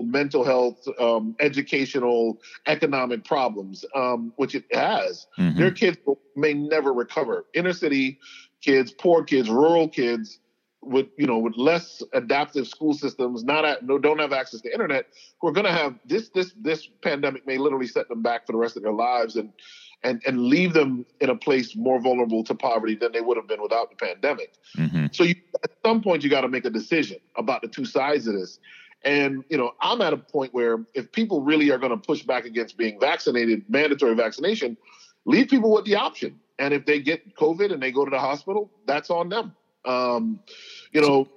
Mental, 0.00 0.44
health, 0.44 0.86
um, 0.98 1.36
educational, 1.40 2.40
economic 2.66 3.24
problems, 3.24 3.84
um, 3.94 4.32
which 4.36 4.54
it 4.54 4.64
has. 4.72 5.26
Mm-hmm. 5.38 5.58
Their 5.58 5.70
kids 5.70 5.98
may 6.36 6.54
never 6.54 6.92
recover. 6.92 7.46
Inner 7.54 7.72
city 7.72 8.18
kids, 8.60 8.92
poor 8.92 9.22
kids, 9.22 9.50
rural 9.50 9.88
kids 9.88 10.38
with 10.86 11.06
you 11.16 11.26
know 11.26 11.38
with 11.38 11.56
less 11.56 12.02
adaptive 12.12 12.66
school 12.66 12.94
systems, 12.94 13.44
not 13.44 13.64
at, 13.64 13.84
no, 13.84 13.98
don't 13.98 14.18
have 14.18 14.32
access 14.32 14.60
to 14.62 14.72
internet, 14.72 15.06
who 15.40 15.48
are 15.48 15.52
going 15.52 15.66
to 15.66 15.72
have 15.72 15.94
this 16.04 16.28
this 16.30 16.52
this 16.60 16.88
pandemic 17.02 17.46
may 17.46 17.58
literally 17.58 17.86
set 17.86 18.08
them 18.08 18.22
back 18.22 18.46
for 18.46 18.52
the 18.52 18.58
rest 18.58 18.76
of 18.76 18.82
their 18.82 18.92
lives 18.92 19.36
and 19.36 19.50
and 20.02 20.22
and 20.26 20.46
leave 20.46 20.72
them 20.72 21.04
in 21.20 21.30
a 21.30 21.36
place 21.36 21.74
more 21.74 22.00
vulnerable 22.00 22.44
to 22.44 22.54
poverty 22.54 22.94
than 22.94 23.12
they 23.12 23.20
would 23.20 23.36
have 23.36 23.48
been 23.48 23.62
without 23.62 23.90
the 23.90 23.96
pandemic. 23.96 24.54
Mm-hmm. 24.76 25.06
So 25.12 25.24
you, 25.24 25.34
at 25.62 25.70
some 25.84 26.02
point 26.02 26.22
you 26.22 26.30
got 26.30 26.42
to 26.42 26.48
make 26.48 26.64
a 26.64 26.70
decision 26.70 27.18
about 27.36 27.62
the 27.62 27.68
two 27.68 27.84
sides 27.84 28.26
of 28.26 28.34
this. 28.34 28.58
And 29.04 29.44
you 29.48 29.58
know, 29.58 29.72
I'm 29.80 30.00
at 30.00 30.12
a 30.12 30.16
point 30.16 30.54
where 30.54 30.84
if 30.94 31.12
people 31.12 31.42
really 31.42 31.70
are 31.70 31.78
going 31.78 31.90
to 31.90 31.96
push 31.96 32.22
back 32.22 32.44
against 32.44 32.76
being 32.76 32.98
vaccinated, 32.98 33.64
mandatory 33.68 34.14
vaccination, 34.14 34.76
leave 35.24 35.48
people 35.48 35.72
with 35.72 35.84
the 35.84 35.96
option. 35.96 36.40
And 36.58 36.72
if 36.72 36.86
they 36.86 37.00
get 37.00 37.34
COVID 37.36 37.72
and 37.72 37.82
they 37.82 37.90
go 37.90 38.04
to 38.04 38.10
the 38.10 38.18
hospital, 38.18 38.70
that's 38.86 39.10
on 39.10 39.28
them. 39.28 39.54
Um, 39.84 40.40
you 40.92 41.00
know, 41.00 41.28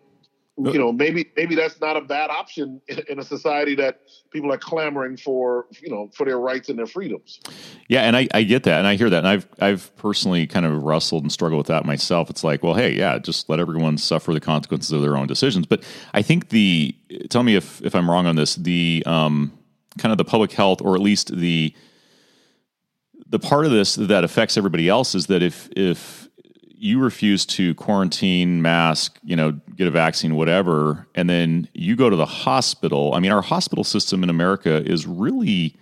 you 0.58 0.80
know, 0.80 0.92
maybe 0.92 1.32
maybe 1.36 1.54
that's 1.54 1.80
not 1.80 1.98
a 1.98 2.02
bad 2.02 2.32
option 2.32 2.82
in, 2.88 3.20
a 3.20 3.24
society 3.24 3.76
that 3.76 4.02
people 4.32 4.52
are 4.52 4.58
clamoring 4.58 5.16
for, 5.16 5.68
you 5.82 5.90
know, 5.90 6.10
for 6.16 6.26
their 6.26 6.40
rights 6.40 6.70
and 6.70 6.80
their 6.80 6.88
freedoms. 6.88 7.40
Yeah, 7.88 8.02
and 8.02 8.18
I, 8.18 8.28
I 8.34 8.42
get 8.42 8.64
that, 8.64 8.80
and 8.80 8.88
I 8.88 8.96
hear 8.96 9.10
that, 9.10 9.20
and 9.20 9.28
I've 9.28 9.48
I've 9.60 9.96
personally 9.98 10.48
kind 10.48 10.66
of 10.66 10.84
wrestled 10.84 11.24
and 11.24 11.32
struggled 11.32 11.60
with 11.60 11.68
that 11.68 11.86
myself. 11.86 12.30
It's 12.32 12.44
like, 12.44 12.64
well, 12.64 12.74
hey, 12.74 12.94
yeah, 12.94 13.20
just 13.20 13.50
let 13.50 13.60
everyone 13.60 14.00
suffer 14.00 14.34
the 14.34 14.40
consequences 14.40 14.92
of 14.92 15.02
their 15.02 15.16
own 15.16 15.28
decisions. 15.28 15.68
But 15.68 15.84
I 16.16 16.24
think 16.24 16.50
the 16.50 16.96
tell 17.30 17.44
me 17.44 17.56
if 17.56 17.80
if 17.84 17.94
I'm 17.94 18.10
wrong 18.10 18.26
on 18.26 18.36
this, 18.36 18.56
the 18.56 19.04
um, 19.06 19.56
kind 20.00 20.12
of 20.12 20.18
the 20.18 20.26
public 20.26 20.52
health, 20.54 20.82
or 20.82 20.96
at 20.96 21.02
least 21.02 21.38
the 21.38 21.74
the 23.30 23.40
part 23.40 23.66
of 23.66 23.72
this 23.72 23.94
that 23.96 24.24
affects 24.24 24.58
everybody 24.58 24.90
else 24.90 25.14
is 25.14 25.28
that 25.28 25.44
if 25.44 25.70
if 25.76 26.27
you 26.80 27.00
refuse 27.00 27.46
to 27.46 27.74
quarantine, 27.76 28.62
mask, 28.62 29.18
you 29.24 29.36
know, 29.36 29.52
get 29.76 29.88
a 29.88 29.92
vaccine, 29.92 30.36
whatever, 30.36 31.08
and 31.16 31.30
then 31.30 31.68
you 31.74 31.96
go 31.96 32.10
to 32.10 32.16
the 32.16 32.26
hospital. 32.26 33.14
I 33.14 33.20
mean, 33.20 33.32
our 33.32 33.42
hospital 33.42 33.84
system 33.84 34.24
in 34.24 34.30
America 34.30 34.84
is 34.86 35.06
really. 35.08 35.76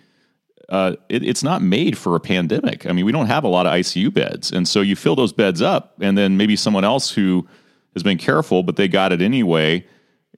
Uh, 0.67 0.95
it, 1.09 1.23
it's 1.23 1.43
not 1.43 1.61
made 1.61 1.95
for 1.95 2.15
a 2.15 2.19
pandemic. 2.19 2.87
I 2.87 2.91
mean, 2.91 3.05
we 3.05 3.11
don't 3.11 3.27
have 3.27 3.43
a 3.43 3.47
lot 3.47 3.67
of 3.67 3.73
ICU 3.73 4.11
beds, 4.11 4.51
and 4.51 4.67
so 4.67 4.81
you 4.81 4.95
fill 4.95 5.15
those 5.15 5.31
beds 5.31 5.61
up, 5.61 5.93
and 6.01 6.17
then 6.17 6.37
maybe 6.37 6.55
someone 6.55 6.83
else 6.83 7.11
who 7.11 7.47
has 7.93 8.01
been 8.01 8.17
careful, 8.17 8.63
but 8.63 8.75
they 8.75 8.87
got 8.87 9.11
it 9.11 9.21
anyway. 9.21 9.85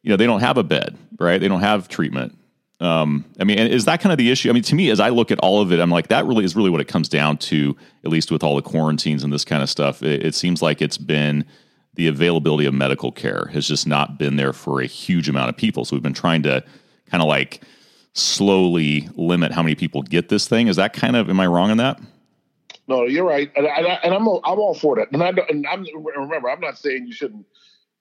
You 0.02 0.10
know, 0.10 0.18
they 0.18 0.26
don't 0.26 0.42
have 0.42 0.58
a 0.58 0.64
bed, 0.64 0.98
right? 1.18 1.40
They 1.40 1.48
don't 1.48 1.62
have 1.62 1.88
treatment. 1.88 2.38
Um, 2.80 3.26
I 3.40 3.44
mean, 3.44 3.58
is 3.58 3.86
that 3.86 4.02
kind 4.02 4.12
of 4.12 4.18
the 4.18 4.30
issue? 4.30 4.50
I 4.50 4.54
mean, 4.54 4.64
to 4.64 4.76
me, 4.76 4.92
as 4.92 5.00
I 5.00 5.10
look 5.10 5.32
at 5.32 5.40
all 5.40 5.62
of 5.62 5.72
it, 5.72 5.80
I'm 5.80 5.90
like, 5.90 6.10
that 6.10 6.26
really 6.26 6.46
is 6.46 6.56
really 6.56 6.70
what 6.70 6.82
it 6.82 6.88
comes 6.88 7.10
down 7.10 7.38
to, 7.38 7.76
at 8.06 8.12
least 8.12 8.32
with 8.32 8.44
all 8.44 8.56
the 8.56 8.62
quarantines 8.62 9.24
and 9.24 9.34
this 9.34 9.44
kind 9.44 9.64
of 9.64 9.70
stuff. 9.70 10.04
It, 10.04 10.24
it 10.24 10.36
seems 10.36 10.62
like 10.62 10.82
it's 10.82 10.98
been 10.98 11.46
the 11.96 12.08
availability 12.08 12.68
of 12.68 12.76
medical 12.76 13.12
care 13.12 13.48
has 13.54 13.68
just 13.68 13.88
not 13.88 14.20
been 14.20 14.36
there 14.36 14.54
for 14.54 14.80
a 14.82 14.86
huge 14.86 15.28
amount 15.28 15.50
of 15.50 15.58
people. 15.58 15.86
So 15.86 15.96
we've 15.96 16.04
been 16.04 16.14
trying 16.14 16.44
to 16.44 16.64
kind 17.10 17.24
of 17.24 17.28
like 17.28 17.64
slowly 18.14 19.10
limit 19.16 19.52
how 19.52 19.64
many 19.64 19.74
people 19.74 20.04
get 20.04 20.30
this 20.30 20.48
thing. 20.48 20.68
Is 20.68 20.76
that 20.76 20.94
kind 20.94 21.16
of, 21.16 21.30
am 21.30 21.40
I 21.40 21.48
wrong 21.48 21.72
on 21.72 21.78
that? 21.78 22.00
No, 22.88 23.04
you're 23.04 23.26
right, 23.26 23.52
and, 23.58 23.68
I, 23.68 24.00
and 24.04 24.14
I'm 24.14 24.26
I'm 24.28 24.60
all 24.60 24.74
for 24.74 24.96
that. 24.96 25.12
And 25.12 25.22
I 25.22 25.34
and 25.50 25.68
I'm 25.68 25.86
remember 26.16 26.50
I'm 26.50 26.62
not 26.62 26.78
saying 26.78 27.06
you 27.06 27.12
shouldn't 27.12 27.46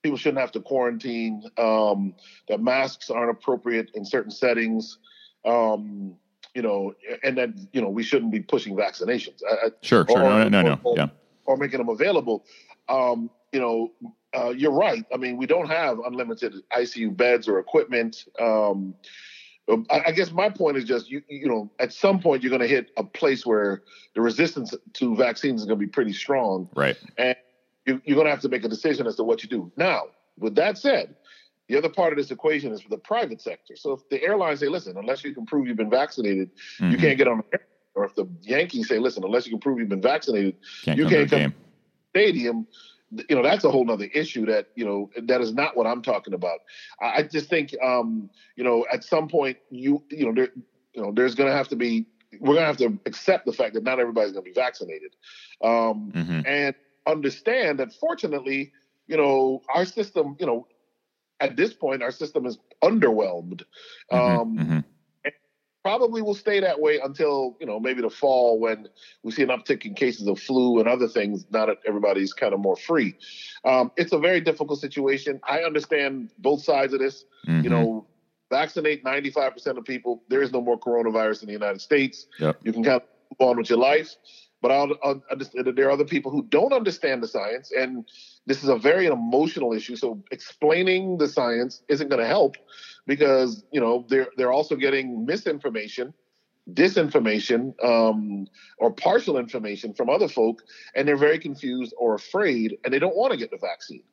people 0.07 0.17
shouldn't 0.17 0.39
have 0.39 0.53
to 0.53 0.61
quarantine. 0.61 1.43
Um, 1.57 2.15
that 2.47 2.61
masks 2.61 3.09
aren't 3.09 3.29
appropriate 3.29 3.91
in 3.93 4.05
certain 4.05 4.31
settings. 4.31 4.99
Um, 5.43 6.15
you 6.55 6.61
know, 6.61 6.93
and 7.23 7.37
that 7.37 7.49
you 7.73 7.81
know 7.81 7.89
we 7.89 8.03
shouldn't 8.03 8.31
be 8.31 8.39
pushing 8.39 8.73
vaccinations. 8.75 9.41
I, 9.45 9.71
sure, 9.81 10.03
or, 10.03 10.07
sure, 10.07 10.19
no, 10.19 10.47
no, 10.47 10.61
no, 10.61 10.79
or, 10.83 10.95
yeah, 10.95 11.07
or 11.45 11.57
making 11.57 11.79
them 11.79 11.89
available. 11.89 12.45
Um, 12.87 13.29
you 13.51 13.59
know, 13.59 13.91
uh, 14.33 14.49
you're 14.49 14.71
right. 14.71 15.03
I 15.13 15.17
mean, 15.17 15.35
we 15.35 15.45
don't 15.45 15.67
have 15.67 15.99
unlimited 15.99 16.55
ICU 16.75 17.15
beds 17.15 17.49
or 17.49 17.59
equipment. 17.59 18.25
Um, 18.39 18.95
I, 19.89 20.03
I 20.07 20.11
guess 20.11 20.31
my 20.31 20.49
point 20.49 20.77
is 20.77 20.85
just 20.85 21.11
you, 21.11 21.21
you 21.27 21.49
know, 21.49 21.69
at 21.79 21.91
some 21.91 22.21
point 22.21 22.41
you're 22.41 22.49
going 22.49 22.61
to 22.61 22.67
hit 22.67 22.91
a 22.95 23.03
place 23.03 23.45
where 23.45 23.83
the 24.15 24.21
resistance 24.21 24.73
to 24.93 25.15
vaccines 25.17 25.61
is 25.61 25.67
going 25.67 25.77
to 25.77 25.85
be 25.85 25.91
pretty 25.91 26.13
strong, 26.13 26.69
right? 26.75 26.97
And 27.17 27.35
you, 27.87 28.01
you're 28.05 28.15
going 28.15 28.25
to 28.25 28.31
have 28.31 28.41
to 28.41 28.49
make 28.49 28.63
a 28.63 28.69
decision 28.69 29.07
as 29.07 29.15
to 29.15 29.23
what 29.23 29.41
you 29.43 29.49
do. 29.49 29.71
Now, 29.77 30.03
with 30.37 30.55
that 30.55 30.77
said, 30.77 31.15
the 31.67 31.77
other 31.77 31.89
part 31.89 32.13
of 32.13 32.17
this 32.17 32.31
equation 32.31 32.71
is 32.71 32.81
for 32.81 32.89
the 32.89 32.97
private 32.97 33.41
sector. 33.41 33.75
So 33.75 33.93
if 33.93 34.07
the 34.09 34.21
airlines 34.23 34.59
say, 34.59 34.67
listen, 34.67 34.97
unless 34.97 35.23
you 35.23 35.33
can 35.33 35.45
prove 35.45 35.67
you've 35.67 35.77
been 35.77 35.89
vaccinated, 35.89 36.51
mm-hmm. 36.79 36.91
you 36.91 36.97
can't 36.97 37.17
get 37.17 37.27
on 37.27 37.43
the. 37.51 37.59
Or 37.95 38.05
if 38.05 38.13
the 38.13 38.27
Yankees 38.43 38.87
say, 38.87 38.99
listen, 38.99 39.23
unless 39.23 39.47
you 39.47 39.51
can 39.53 39.59
prove 39.59 39.79
you've 39.79 39.89
been 39.89 40.03
vaccinated, 40.03 40.55
can't 40.85 40.99
you 40.99 41.07
can't 41.07 41.27
come 41.27 41.39
game. 41.39 41.49
to 41.49 41.55
the 41.57 42.19
stadium. 42.19 42.67
You 43.27 43.35
know, 43.37 43.41
that's 43.41 43.63
a 43.63 43.71
whole 43.71 43.85
nother 43.85 44.05
issue 44.13 44.45
that, 44.45 44.67
you 44.75 44.85
know, 44.85 45.09
that 45.23 45.41
is 45.41 45.51
not 45.51 45.75
what 45.75 45.87
I'm 45.87 46.03
talking 46.03 46.35
about. 46.35 46.59
I, 47.01 47.05
I 47.05 47.23
just 47.23 47.49
think, 47.49 47.73
um, 47.83 48.29
you 48.55 48.63
know, 48.63 48.85
at 48.93 49.03
some 49.03 49.27
point 49.27 49.57
you, 49.71 50.03
you 50.11 50.27
know, 50.27 50.33
there, 50.35 50.49
you 50.93 51.01
know, 51.01 51.11
there's 51.11 51.33
going 51.33 51.49
to 51.49 51.55
have 51.55 51.69
to 51.69 51.75
be, 51.75 52.05
we're 52.39 52.53
going 52.53 52.63
to 52.63 52.65
have 52.65 52.77
to 52.77 52.99
accept 53.07 53.47
the 53.47 53.53
fact 53.53 53.73
that 53.73 53.83
not 53.83 53.99
everybody's 53.99 54.33
going 54.33 54.43
to 54.43 54.51
be 54.51 54.53
vaccinated. 54.53 55.15
Um, 55.63 56.11
mm-hmm. 56.13 56.41
And 56.45 56.75
understand 57.07 57.79
that 57.79 57.93
fortunately, 57.93 58.73
you 59.07 59.17
know, 59.17 59.61
our 59.73 59.85
system, 59.85 60.35
you 60.39 60.45
know, 60.45 60.67
at 61.39 61.55
this 61.55 61.73
point, 61.73 62.03
our 62.03 62.11
system 62.11 62.45
is 62.45 62.57
underwhelmed. 62.83 63.63
Mm-hmm, 64.11 64.17
um, 64.17 64.57
mm-hmm. 64.57 64.79
Probably 65.83 66.21
will 66.21 66.35
stay 66.35 66.59
that 66.59 66.81
way 66.81 66.99
until, 67.01 67.55
you 67.61 67.65
know, 67.65 67.79
maybe 67.79 68.01
the 68.01 68.09
fall 68.09 68.59
when 68.59 68.89
we 69.23 69.31
see 69.31 69.43
an 69.43 69.49
uptick 69.49 69.85
in 69.85 69.93
cases 69.93 70.27
of 70.27 70.37
flu 70.37 70.79
and 70.79 70.87
other 70.89 71.07
things, 71.07 71.45
now 71.49 71.65
that 71.65 71.77
everybody's 71.87 72.33
kind 72.33 72.53
of 72.53 72.59
more 72.59 72.75
free. 72.75 73.15
Um, 73.63 73.91
it's 73.95 74.11
a 74.11 74.17
very 74.17 74.41
difficult 74.41 74.81
situation. 74.81 75.39
I 75.47 75.59
understand 75.59 76.31
both 76.39 76.61
sides 76.61 76.91
of 76.93 76.99
this. 76.99 77.23
Mm-hmm. 77.47 77.63
You 77.63 77.69
know, 77.69 78.07
vaccinate 78.49 79.05
95% 79.05 79.77
of 79.77 79.85
people. 79.85 80.23
There 80.27 80.41
is 80.41 80.51
no 80.51 80.61
more 80.61 80.77
coronavirus 80.77 81.43
in 81.43 81.47
the 81.47 81.53
United 81.53 81.79
States. 81.79 82.27
Yep. 82.39 82.59
You 82.63 82.73
can 82.73 82.83
kind 82.83 83.01
of 83.01 83.07
move 83.39 83.49
on 83.49 83.57
with 83.57 83.69
your 83.69 83.79
life. 83.79 84.13
But 84.61 84.71
I'll, 84.71 84.93
I'll 85.03 85.21
there 85.75 85.87
are 85.87 85.91
other 85.91 86.05
people 86.05 86.31
who 86.31 86.43
don't 86.43 86.73
understand 86.73 87.21
the 87.21 87.27
science, 87.27 87.71
and 87.71 88.07
this 88.45 88.63
is 88.63 88.69
a 88.69 88.77
very 88.77 89.05
emotional 89.05 89.73
issue. 89.73 89.95
So 89.95 90.23
explaining 90.31 91.17
the 91.17 91.27
science 91.27 91.83
isn't 91.89 92.09
going 92.09 92.21
to 92.21 92.27
help 92.27 92.57
because 93.05 93.63
you 93.71 93.79
know 93.79 94.05
they're 94.09 94.27
they're 94.37 94.51
also 94.51 94.75
getting 94.75 95.25
misinformation, 95.25 96.13
disinformation, 96.73 97.73
um, 97.83 98.47
or 98.79 98.91
partial 98.91 99.37
information 99.37 99.93
from 99.93 100.09
other 100.09 100.27
folk, 100.27 100.63
and 100.95 101.07
they're 101.07 101.17
very 101.17 101.39
confused 101.39 101.93
or 101.97 102.15
afraid, 102.15 102.77
and 102.83 102.93
they 102.93 102.99
don't 102.99 103.15
want 103.15 103.31
to 103.31 103.37
get 103.37 103.51
the 103.51 103.57
vaccine. 103.57 104.03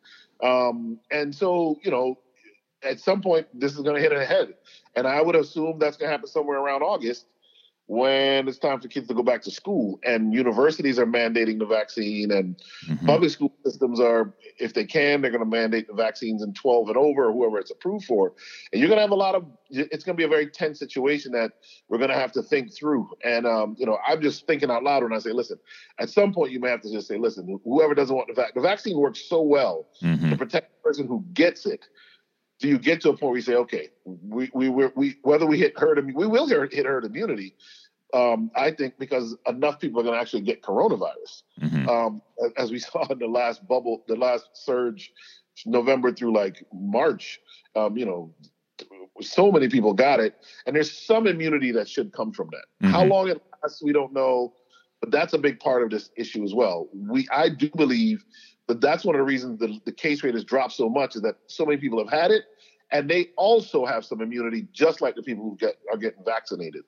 Um, 0.43 0.99
and 1.11 1.35
so 1.35 1.79
you 1.83 1.91
know, 1.91 2.19
at 2.83 3.01
some 3.01 3.23
point 3.23 3.47
this 3.59 3.73
is 3.73 3.81
going 3.81 3.97
to 3.97 4.03
hit 4.03 4.13
a 4.13 4.27
head, 4.27 4.55
and 4.95 5.07
I 5.07 5.23
would 5.23 5.37
assume 5.37 5.79
that's 5.79 5.97
going 5.97 6.09
to 6.09 6.13
happen 6.13 6.29
somewhere 6.29 6.59
around 6.59 6.83
August 6.83 7.27
when 7.87 8.49
it's 8.49 8.59
time 8.59 8.81
for 8.81 8.89
kids 8.89 9.09
to 9.09 9.15
go 9.15 9.23
back 9.23 9.43
to 9.43 9.51
school 9.51 10.01
and 10.05 10.33
universities 10.33 10.99
are 10.99 11.05
mandating 11.05 11.59
the 11.59 11.67
vaccine 11.67 12.31
and 12.31 12.57
mm-hmm. 12.87 13.07
public 13.07 13.31
school 13.31 13.53
systems 13.65 14.01
are 14.01 14.33
if 14.59 14.73
they 14.73 14.87
can 14.87 15.21
they're 15.21 15.31
going 15.31 15.45
to 15.45 15.51
mandate 15.51 15.87
the 15.87 15.93
vaccines 15.93 16.43
in 16.43 16.55
12 16.55 16.89
and 16.89 16.97
over 16.97 17.27
or 17.27 17.33
whoever 17.33 17.59
it's 17.59 17.71
approved 17.71 18.07
for 18.07 18.33
and 18.73 18.81
you're 18.81 18.89
going 18.89 18.97
to 18.97 19.03
have 19.03 19.11
a 19.11 19.15
lot 19.15 19.35
of 19.35 19.45
it's 19.69 20.03
going 20.03 20.17
to 20.17 20.21
be 20.21 20.25
a 20.25 20.29
very 20.29 20.47
tense 20.47 20.79
situation 20.79 21.31
that 21.33 21.53
we're 21.89 21.99
going 21.99 22.11
to 22.11 22.17
have 22.17 22.33
to 22.33 22.43
think 22.43 22.75
through 22.75 23.09
and 23.23 23.47
um, 23.47 23.77
you 23.79 23.85
know 23.85 23.99
i'm 24.07 24.23
just 24.23 24.47
thinking 24.47 24.71
out 24.71 24.83
loud 24.83 25.03
when 25.03 25.13
i 25.13 25.19
say 25.19 25.33
listen 25.33 25.59
at 25.99 26.09
some 26.09 26.33
point 26.33 26.53
you 26.53 26.61
may 26.61 26.71
have 26.71 26.81
to 26.81 26.91
just 26.91 27.07
say 27.07 27.19
listen 27.19 27.59
whoever 27.65 27.95
doesn't 27.95 28.17
want 28.17 28.29
the 28.29 28.35
vaccine 28.35 28.53
the 28.55 28.67
vaccine 28.67 28.99
works 28.99 29.29
so 29.29 29.43
well 29.43 29.87
mm-hmm. 30.03 30.31
to 30.31 30.37
protect 30.37 30.71
the 30.71 30.89
person 30.89 31.07
who 31.07 31.23
gets 31.35 31.67
it 31.67 31.87
do 32.65 32.71
you 32.71 32.79
get 32.79 33.03
to 33.03 33.11
a 33.11 33.13
point 33.13 33.23
where 33.23 33.37
you 33.37 33.43
say, 33.43 33.57
okay, 33.57 33.91
we 34.07 34.51
we 34.55 34.71
we 34.71 35.17
whether 35.21 35.45
we 35.45 35.59
hit 35.59 35.79
herd 35.79 35.99
immunity, 35.99 36.19
we 36.19 36.27
will 36.27 36.47
hit 36.47 36.87
herd 36.87 37.05
immunity. 37.05 37.55
Um, 38.15 38.51
I 38.57 38.71
think 38.71 38.99
because 38.99 39.37
enough 39.47 39.79
people 39.79 40.01
are 40.01 40.03
going 40.03 40.15
to 40.15 40.21
actually 40.21 40.43
get 40.43 40.63
coronavirus, 40.63 41.43
mm-hmm. 41.61 41.87
um, 41.87 42.23
as 42.57 42.71
we 42.71 42.79
saw 42.91 43.07
in 43.09 43.19
the 43.19 43.27
last 43.27 43.69
bubble, 43.69 44.03
the 44.09 44.17
last 44.17 44.49
surge, 44.55 45.13
November 45.67 46.11
through 46.11 46.33
like 46.33 46.65
March. 46.73 47.39
Um, 47.77 47.99
you 47.99 48.07
know, 48.07 48.33
so 49.21 49.53
many 49.53 49.69
people 49.69 49.93
got 49.93 50.21
it, 50.21 50.37
and 50.65 50.75
there's 50.75 50.91
some 50.91 51.27
immunity 51.27 51.71
that 51.73 51.87
should 51.87 52.15
come 52.15 52.33
from 52.33 52.49
that. 52.53 52.65
Mm-hmm. 52.83 52.95
How 52.95 53.05
long 53.05 53.29
it 53.29 53.43
lasts, 53.63 53.83
we 53.83 53.93
don't 53.93 54.15
know, 54.15 54.55
but 55.03 55.11
that's 55.11 55.35
a 55.35 55.39
big 55.39 55.61
part 55.61 55.83
of 55.83 55.91
this 55.91 56.09
issue 56.17 56.45
as 56.45 56.55
well. 56.55 56.89
We, 56.95 57.29
I 57.31 57.51
do 57.51 57.69
believe 57.77 58.25
that 58.69 58.81
that's 58.81 59.05
one 59.05 59.15
of 59.15 59.19
the 59.19 59.25
reasons 59.25 59.59
the, 59.59 59.79
the 59.85 59.93
case 59.93 60.23
rate 60.23 60.35
has 60.35 60.45
dropped 60.45 60.73
so 60.73 60.89
much 60.89 61.17
is 61.17 61.23
that 61.23 61.37
so 61.47 61.67
many 61.67 61.77
people 61.79 61.99
have 61.99 62.11
had 62.11 62.31
it 62.31 62.45
and 62.95 63.11
they 63.11 63.31
also 63.37 63.85
have 63.85 64.05
some 64.05 64.21
immunity 64.21 64.69
just 64.73 65.01
like 65.01 65.17
the 65.17 65.23
people 65.23 65.43
who 65.43 65.57
get 65.57 65.75
are 65.91 65.99
getting 65.99 66.23
vaccinated. 66.25 66.85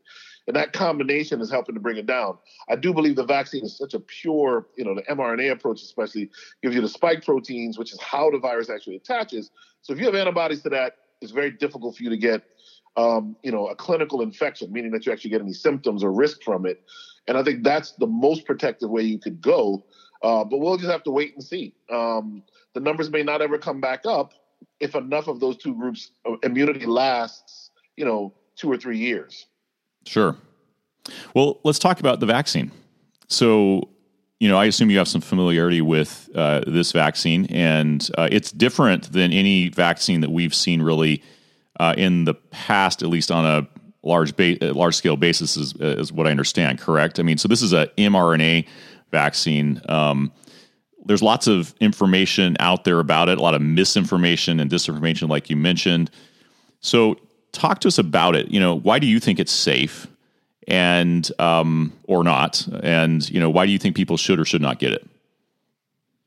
And 0.46 0.54
that 0.54 0.72
combination 0.72 1.40
is 1.40 1.50
helping 1.50 1.74
to 1.74 1.80
bring 1.80 1.96
it 1.96 2.06
down. 2.06 2.38
I 2.70 2.76
do 2.76 2.94
believe 2.94 3.16
the 3.16 3.24
vaccine 3.24 3.64
is 3.64 3.76
such 3.76 3.92
a 3.92 3.98
pure 3.98 4.68
you 4.76 4.84
know 4.84 4.94
the 4.94 5.02
mrna 5.02 5.50
approach 5.50 5.82
especially 5.82 6.30
gives 6.62 6.76
you 6.76 6.80
the 6.80 6.88
spike 6.88 7.24
proteins 7.24 7.76
which 7.76 7.92
is 7.92 8.00
how 8.00 8.30
the 8.30 8.38
virus 8.38 8.70
actually 8.70 8.94
attaches. 8.94 9.50
So 9.82 9.92
if 9.92 9.98
you 9.98 10.06
have 10.06 10.14
antibodies 10.14 10.62
to 10.62 10.68
that 10.70 10.92
it's 11.20 11.32
very 11.32 11.50
difficult 11.50 11.96
for 11.96 12.04
you 12.04 12.10
to 12.10 12.16
get 12.16 12.42
um, 12.96 13.34
you 13.42 13.50
know 13.50 13.66
a 13.66 13.74
clinical 13.74 14.22
infection 14.22 14.72
meaning 14.72 14.92
that 14.92 15.06
you 15.06 15.12
actually 15.12 15.30
get 15.30 15.40
any 15.40 15.54
symptoms 15.54 16.04
or 16.04 16.12
risk 16.12 16.40
from 16.44 16.66
it. 16.66 16.84
And 17.26 17.36
i 17.36 17.42
think 17.42 17.64
that's 17.64 17.92
the 17.98 18.06
most 18.06 18.46
protective 18.46 18.90
way 18.90 19.02
you 19.02 19.18
could 19.18 19.40
go. 19.40 19.84
Uh, 20.22 20.44
but 20.44 20.58
we'll 20.58 20.76
just 20.76 20.90
have 20.90 21.02
to 21.02 21.10
wait 21.10 21.34
and 21.34 21.44
see. 21.44 21.74
Um, 21.92 22.44
the 22.74 22.80
numbers 22.80 23.10
may 23.10 23.22
not 23.24 23.42
ever 23.42 23.58
come 23.58 23.80
back 23.80 24.06
up 24.06 24.32
if 24.80 24.94
enough 24.94 25.28
of 25.28 25.40
those 25.40 25.56
two 25.56 25.74
groups 25.74 26.10
uh, 26.28 26.36
immunity 26.42 26.86
lasts, 26.86 27.70
you 27.96 28.04
know, 28.04 28.32
two 28.56 28.70
or 28.70 28.76
three 28.76 28.98
years. 28.98 29.46
Sure. 30.04 30.36
Well, 31.34 31.60
let's 31.64 31.78
talk 31.78 32.00
about 32.00 32.20
the 32.20 32.26
vaccine. 32.26 32.72
So, 33.28 33.88
you 34.40 34.48
know, 34.48 34.56
I 34.56 34.66
assume 34.66 34.90
you 34.90 34.98
have 34.98 35.08
some 35.08 35.20
familiarity 35.20 35.80
with 35.80 36.28
uh, 36.34 36.62
this 36.66 36.92
vaccine, 36.92 37.46
and 37.46 38.08
uh, 38.18 38.28
it's 38.30 38.52
different 38.52 39.12
than 39.12 39.32
any 39.32 39.68
vaccine 39.68 40.20
that 40.20 40.30
we've 40.30 40.54
seen 40.54 40.82
really 40.82 41.22
uh, 41.80 41.94
in 41.96 42.24
the 42.24 42.34
past, 42.34 43.02
at 43.02 43.08
least 43.08 43.30
on 43.30 43.44
a 43.44 43.68
large 44.02 44.36
ba- 44.36 44.58
large 44.60 44.94
scale 44.94 45.16
basis, 45.16 45.56
is, 45.56 45.74
is 45.74 46.12
what 46.12 46.26
I 46.26 46.30
understand. 46.30 46.78
Correct? 46.80 47.18
I 47.18 47.22
mean, 47.22 47.38
so 47.38 47.48
this 47.48 47.62
is 47.62 47.72
a 47.72 47.86
mRNA 47.98 48.66
vaccine. 49.10 49.80
Um, 49.88 50.32
there's 51.06 51.22
lots 51.22 51.46
of 51.46 51.74
information 51.80 52.56
out 52.60 52.84
there 52.84 53.00
about 53.00 53.28
it, 53.28 53.38
a 53.38 53.42
lot 53.42 53.54
of 53.54 53.62
misinformation 53.62 54.60
and 54.60 54.70
disinformation, 54.70 55.28
like 55.28 55.48
you 55.48 55.56
mentioned. 55.56 56.10
So, 56.80 57.16
talk 57.52 57.80
to 57.80 57.88
us 57.88 57.98
about 57.98 58.36
it. 58.36 58.48
You 58.48 58.60
know, 58.60 58.74
why 58.74 58.98
do 58.98 59.06
you 59.06 59.20
think 59.20 59.38
it's 59.38 59.52
safe, 59.52 60.06
and 60.68 61.28
um, 61.38 61.92
or 62.04 62.24
not? 62.24 62.66
And 62.82 63.28
you 63.30 63.40
know, 63.40 63.50
why 63.50 63.66
do 63.66 63.72
you 63.72 63.78
think 63.78 63.96
people 63.96 64.16
should 64.16 64.38
or 64.38 64.44
should 64.44 64.62
not 64.62 64.78
get 64.78 64.92
it? 64.92 65.08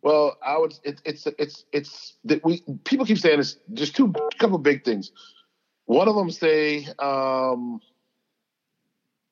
Well, 0.01 0.37
I 0.43 0.57
would. 0.57 0.73
It, 0.83 1.01
it's 1.05 1.27
it's 1.37 1.65
it's 1.71 2.15
that 2.25 2.43
we 2.43 2.63
people 2.85 3.05
keep 3.05 3.19
saying 3.19 3.39
it's 3.39 3.57
just 3.73 3.95
two 3.95 4.13
couple 4.37 4.57
big 4.57 4.83
things. 4.83 5.11
One 5.85 6.07
of 6.07 6.15
them 6.15 6.31
say 6.31 6.87
um, 6.99 7.81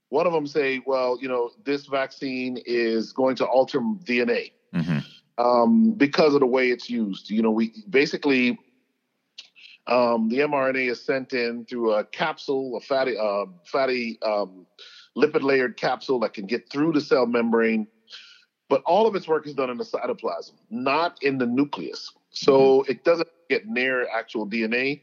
one 0.10 0.26
of 0.26 0.34
them 0.34 0.48
say, 0.48 0.82
well, 0.86 1.18
you 1.22 1.28
know, 1.28 1.52
this 1.64 1.86
vaccine 1.86 2.58
is 2.66 3.14
going 3.14 3.36
to 3.38 3.46
alter 3.46 3.80
DNA 3.80 4.52
mm-hmm. 4.74 5.00
Um, 5.38 5.92
because 5.92 6.34
of 6.34 6.40
the 6.40 6.48
way 6.48 6.70
it's 6.70 6.90
used. 6.90 7.30
You 7.30 7.42
know, 7.42 7.52
we 7.52 7.74
basically 7.90 8.58
um, 9.88 10.28
the 10.30 10.40
mRNA 10.40 10.92
is 10.92 11.04
sent 11.04 11.34
in 11.34 11.66
through 11.66 11.94
a 11.94 12.04
capsule, 12.04 12.76
a 12.76 12.82
fatty, 12.82 13.18
uh, 13.18 13.46
fatty 13.66 14.20
um, 14.22 14.66
lipid 15.18 15.44
layered 15.44 15.78
capsule 15.78 16.20
that 16.20 16.34
can 16.34 16.46
get 16.46 16.70
through 16.70 16.92
the 16.92 17.02
cell 17.02 17.26
membrane. 17.26 17.88
But 18.70 18.82
all 18.86 19.08
of 19.08 19.16
its 19.16 19.28
work 19.30 19.48
is 19.48 19.54
done 19.54 19.70
in 19.70 19.78
the 19.78 19.86
cytoplasm, 19.86 20.52
not 20.70 21.18
in 21.24 21.38
the 21.38 21.46
nucleus. 21.46 22.12
So 22.32 22.82
mm-hmm. 22.82 22.92
it 22.92 23.06
doesn't 23.06 23.30
get 23.50 23.66
near 23.66 24.08
actual 24.10 24.46
DNA, 24.46 25.02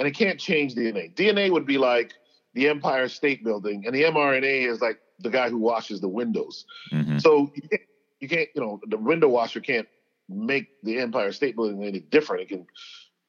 and 0.00 0.08
it 0.08 0.12
can't 0.12 0.38
change 0.38 0.74
DNA. 0.74 1.14
DNA 1.14 1.50
would 1.52 1.64
be 1.64 1.78
like 1.78 2.14
the 2.54 2.68
Empire 2.68 3.08
State 3.08 3.44
Building, 3.44 3.84
and 3.86 3.94
the 3.94 4.02
mRNA 4.02 4.68
is 4.68 4.80
like 4.80 4.98
the 5.20 5.30
guy 5.30 5.48
who 5.48 5.58
washes 5.58 6.00
the 6.00 6.08
windows. 6.08 6.64
Mm-hmm. 6.92 7.18
So 7.18 7.52
you 7.54 7.62
can't, 7.62 7.82
you 8.24 8.36
can't, 8.36 8.48
you 8.54 8.62
know, 8.62 8.80
the 8.86 8.96
window 8.96 9.28
washer 9.28 9.60
can't 9.60 9.86
make 10.28 10.68
the 10.82 10.98
Empire 10.98 11.30
State 11.32 11.56
Building 11.56 11.84
any 11.84 12.00
different. 12.00 12.42
It 12.42 12.48
can, 12.48 12.66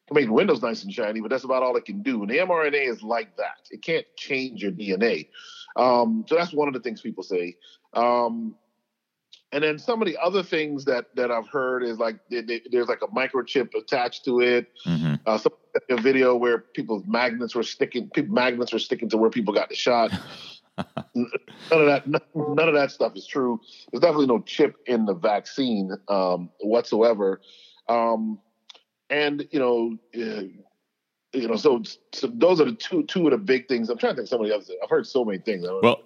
can 0.07 0.15
make 0.15 0.27
the 0.27 0.33
windows 0.33 0.61
nice 0.61 0.83
and 0.83 0.93
shiny, 0.93 1.19
but 1.19 1.29
that's 1.29 1.43
about 1.43 1.63
all 1.63 1.75
it 1.75 1.83
can 1.83 2.01
do. 2.01 2.21
And 2.21 2.29
the 2.29 2.37
mRNA 2.37 2.89
is 2.89 3.03
like 3.03 3.35
that. 3.35 3.67
It 3.71 3.81
can't 3.81 4.05
change 4.15 4.63
your 4.63 4.71
DNA. 4.71 5.27
Um, 5.75 6.23
so 6.27 6.35
that's 6.35 6.53
one 6.53 6.69
of 6.69 6.73
the 6.73 6.79
things 6.79 7.01
people 7.01 7.23
say. 7.23 7.57
Um, 7.93 8.55
and 9.51 9.63
then 9.63 9.77
some 9.77 10.01
of 10.01 10.07
the 10.07 10.17
other 10.17 10.43
things 10.43 10.85
that 10.85 11.15
that 11.15 11.31
I've 11.31 11.47
heard 11.47 11.83
is 11.83 11.99
like 11.99 12.17
they, 12.29 12.41
they, 12.41 12.61
there's 12.71 12.87
like 12.87 13.01
a 13.01 13.07
microchip 13.07 13.73
attached 13.75 14.25
to 14.25 14.41
it. 14.41 14.71
Mm-hmm. 14.85 15.15
Uh, 15.25 15.37
some 15.37 15.53
a 15.89 15.97
video 16.01 16.35
where 16.35 16.59
people's 16.59 17.03
magnets 17.05 17.53
were 17.53 17.63
sticking, 17.63 18.09
people, 18.09 18.33
magnets 18.33 18.71
were 18.71 18.79
sticking 18.79 19.09
to 19.09 19.17
where 19.17 19.29
people 19.29 19.53
got 19.53 19.69
the 19.69 19.75
shot. 19.75 20.11
none 21.15 21.29
of 21.71 21.85
that, 21.85 22.07
none 22.07 22.67
of 22.67 22.73
that 22.73 22.91
stuff 22.91 23.15
is 23.15 23.25
true. 23.25 23.59
There's 23.91 24.01
definitely 24.01 24.27
no 24.27 24.41
chip 24.41 24.77
in 24.85 25.05
the 25.05 25.13
vaccine 25.13 25.91
um, 26.07 26.49
whatsoever. 26.59 27.41
Um, 27.87 28.39
and 29.09 29.47
you 29.51 29.59
know, 29.59 29.97
uh, 30.15 30.43
you 31.33 31.47
know, 31.47 31.55
so, 31.55 31.83
so 32.13 32.27
those 32.27 32.61
are 32.61 32.65
the 32.65 32.73
two 32.73 33.03
two 33.03 33.25
of 33.27 33.31
the 33.31 33.37
big 33.37 33.67
things. 33.67 33.89
I'm 33.89 33.97
trying 33.97 34.13
to 34.13 34.17
think 34.17 34.29
some 34.29 34.41
of 34.41 34.47
the 34.47 34.55
others. 34.55 34.71
I've 34.83 34.89
heard 34.89 35.05
so 35.05 35.23
many 35.23 35.39
things. 35.39 35.65
well, 35.81 36.01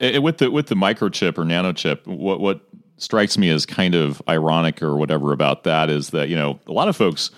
with 0.00 0.38
the 0.38 0.50
with 0.50 0.66
the 0.68 0.74
microchip 0.74 1.38
or 1.38 1.44
nanochip, 1.44 2.06
what 2.06 2.40
what 2.40 2.62
strikes 2.96 3.38
me 3.38 3.50
as 3.50 3.66
kind 3.66 3.94
of 3.94 4.22
ironic 4.28 4.82
or 4.82 4.96
whatever 4.96 5.32
about 5.32 5.64
that 5.64 5.90
is 5.90 6.10
that 6.10 6.28
you 6.28 6.36
know 6.36 6.60
a 6.66 6.72
lot 6.72 6.88
of 6.88 6.96
folks 6.96 7.30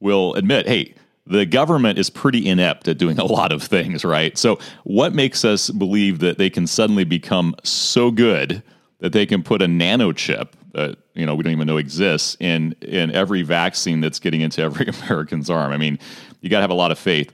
will 0.00 0.34
admit, 0.34 0.66
hey, 0.66 0.94
the 1.26 1.46
government 1.46 1.98
is 1.98 2.10
pretty 2.10 2.46
inept 2.46 2.88
at 2.88 2.98
doing 2.98 3.18
a 3.18 3.24
lot 3.24 3.52
of 3.52 3.62
things, 3.62 4.04
right? 4.04 4.36
So, 4.36 4.58
what 4.84 5.14
makes 5.14 5.44
us 5.44 5.70
believe 5.70 6.18
that 6.20 6.38
they 6.38 6.50
can 6.50 6.66
suddenly 6.66 7.04
become 7.04 7.54
so 7.62 8.10
good 8.10 8.62
that 8.98 9.12
they 9.12 9.26
can 9.26 9.42
put 9.42 9.62
a 9.62 9.68
nano 9.68 10.12
chip 10.12 10.56
that 10.72 10.96
you 11.14 11.26
know 11.26 11.34
we 11.34 11.42
don't 11.42 11.52
even 11.52 11.66
know 11.66 11.76
exists 11.76 12.36
in 12.40 12.74
in 12.82 13.10
every 13.12 13.42
vaccine 13.42 14.00
that's 14.00 14.18
getting 14.18 14.40
into 14.40 14.62
every 14.62 14.86
American's 15.02 15.48
arm? 15.48 15.72
I 15.72 15.76
mean, 15.76 15.98
you 16.40 16.50
got 16.50 16.58
to 16.58 16.62
have 16.62 16.70
a 16.70 16.74
lot 16.74 16.90
of 16.90 16.98
faith. 16.98 17.32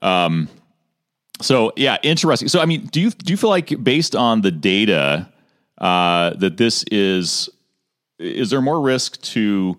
Um, 0.00 0.48
so, 1.40 1.72
yeah, 1.76 1.98
interesting. 2.02 2.48
So, 2.48 2.60
I 2.60 2.64
mean, 2.64 2.86
do 2.86 3.00
you 3.00 3.10
do 3.10 3.32
you 3.32 3.36
feel 3.36 3.50
like 3.50 3.82
based 3.82 4.16
on 4.16 4.40
the 4.40 4.50
data 4.50 5.28
uh, 5.78 6.30
that 6.34 6.56
this 6.56 6.84
is 6.90 7.48
is 8.18 8.50
there 8.50 8.60
more 8.60 8.80
risk 8.80 9.20
to 9.22 9.78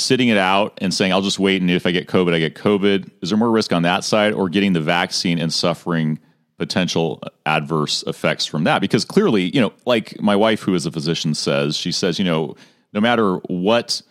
sitting 0.00 0.28
it 0.28 0.36
out 0.36 0.78
and 0.78 0.92
saying 0.92 1.12
I'll 1.12 1.20
just 1.20 1.38
wait 1.38 1.60
and 1.60 1.70
if 1.70 1.86
I 1.86 1.90
get 1.90 2.08
COVID, 2.08 2.34
I 2.34 2.38
get 2.38 2.54
COVID? 2.54 3.10
Is 3.22 3.30
there 3.30 3.38
more 3.38 3.50
risk 3.50 3.72
on 3.72 3.82
that 3.82 4.04
side, 4.04 4.32
or 4.32 4.48
getting 4.48 4.72
the 4.72 4.80
vaccine 4.80 5.38
and 5.38 5.52
suffering 5.52 6.18
potential 6.58 7.22
adverse 7.46 8.02
effects 8.06 8.46
from 8.46 8.64
that? 8.64 8.80
Because 8.80 9.04
clearly, 9.04 9.54
you 9.54 9.60
know, 9.60 9.72
like 9.86 10.20
my 10.20 10.36
wife, 10.36 10.60
who 10.62 10.74
is 10.74 10.86
a 10.86 10.90
physician, 10.90 11.34
says 11.34 11.76
she 11.76 11.92
says, 11.92 12.18
you 12.18 12.24
know, 12.24 12.56
no 12.92 13.00
matter 13.00 13.36
what 13.48 14.02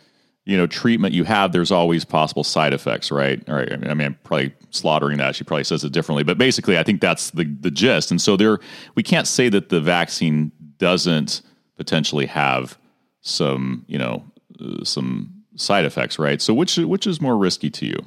you 0.46 0.58
know 0.58 0.68
treatment 0.68 1.14
you 1.14 1.24
have, 1.26 1.52
there's 1.52 1.72
always 1.72 2.06
possible 2.06 2.44
side 2.44 2.74
effects, 2.74 3.12
right? 3.12 3.48
All 3.50 3.56
right. 3.56 3.72
I 3.72 3.76
mean, 3.76 3.90
I 3.90 4.06
I'm 4.06 4.18
probably 4.24 4.54
slaughtering 4.72 5.18
that. 5.18 5.36
She 5.36 5.44
probably 5.44 5.64
says 5.64 5.84
it 5.84 5.92
differently, 5.92 6.24
but 6.24 6.38
basically, 6.38 6.78
I 6.78 6.84
think 6.84 7.02
that's 7.02 7.32
the 7.32 7.46
the 7.60 7.72
gist. 7.72 8.12
And 8.12 8.22
so 8.22 8.38
there, 8.38 8.60
we 8.96 9.04
can't 9.04 9.28
say 9.28 9.50
that 9.50 9.70
the 9.70 9.82
vaccine 9.82 10.52
doesn't 10.78 11.42
potentially 11.76 12.26
have 12.26 12.78
some, 13.22 13.86
you 13.88 13.98
know, 13.98 14.24
uh, 14.60 14.84
some 14.84 15.39
side 15.60 15.86
effects, 15.86 16.18
right? 16.18 16.42
So 16.42 16.54
which 16.54 16.78
which 16.78 17.06
is 17.06 17.22
more 17.22 17.38
risky 17.38 17.70
to 17.70 17.86
you, 17.86 17.98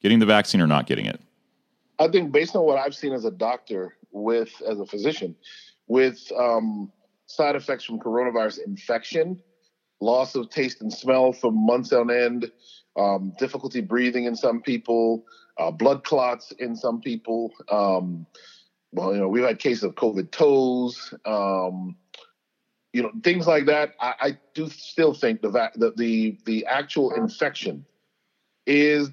getting 0.00 0.18
the 0.18 0.26
vaccine 0.26 0.60
or 0.60 0.66
not 0.66 0.86
getting 0.86 1.06
it? 1.06 1.20
I 1.98 2.08
think 2.08 2.32
based 2.32 2.54
on 2.56 2.64
what 2.64 2.78
I've 2.78 2.94
seen 2.94 3.12
as 3.12 3.24
a 3.24 3.30
doctor, 3.30 3.96
with 4.12 4.50
as 4.68 4.80
a 4.80 4.86
physician, 4.86 5.36
with 5.86 6.30
um, 6.38 6.90
side 7.26 7.56
effects 7.56 7.84
from 7.84 7.98
coronavirus 7.98 8.66
infection, 8.66 9.40
loss 10.00 10.34
of 10.34 10.50
taste 10.50 10.80
and 10.80 10.92
smell 10.92 11.32
for 11.32 11.52
months 11.52 11.92
on 11.92 12.10
end, 12.10 12.50
um, 12.96 13.32
difficulty 13.38 13.80
breathing 13.80 14.24
in 14.24 14.34
some 14.34 14.60
people, 14.60 15.24
uh, 15.58 15.70
blood 15.70 16.04
clots 16.04 16.52
in 16.58 16.76
some 16.76 17.00
people. 17.00 17.52
Um, 17.70 18.26
well, 18.92 19.12
you 19.12 19.20
know, 19.20 19.28
we've 19.28 19.44
had 19.44 19.58
cases 19.58 19.84
of 19.84 19.94
COVID 19.94 20.30
toes. 20.30 21.12
Um, 21.24 21.96
you 22.96 23.02
know, 23.02 23.12
things 23.22 23.46
like 23.46 23.66
that. 23.66 23.94
I, 24.00 24.14
I 24.20 24.38
do 24.54 24.70
still 24.70 25.12
think 25.12 25.42
the, 25.42 25.50
va- 25.50 25.72
the 25.74 25.92
the 25.96 26.38
the 26.46 26.64
actual 26.64 27.12
infection 27.12 27.84
is 28.64 29.10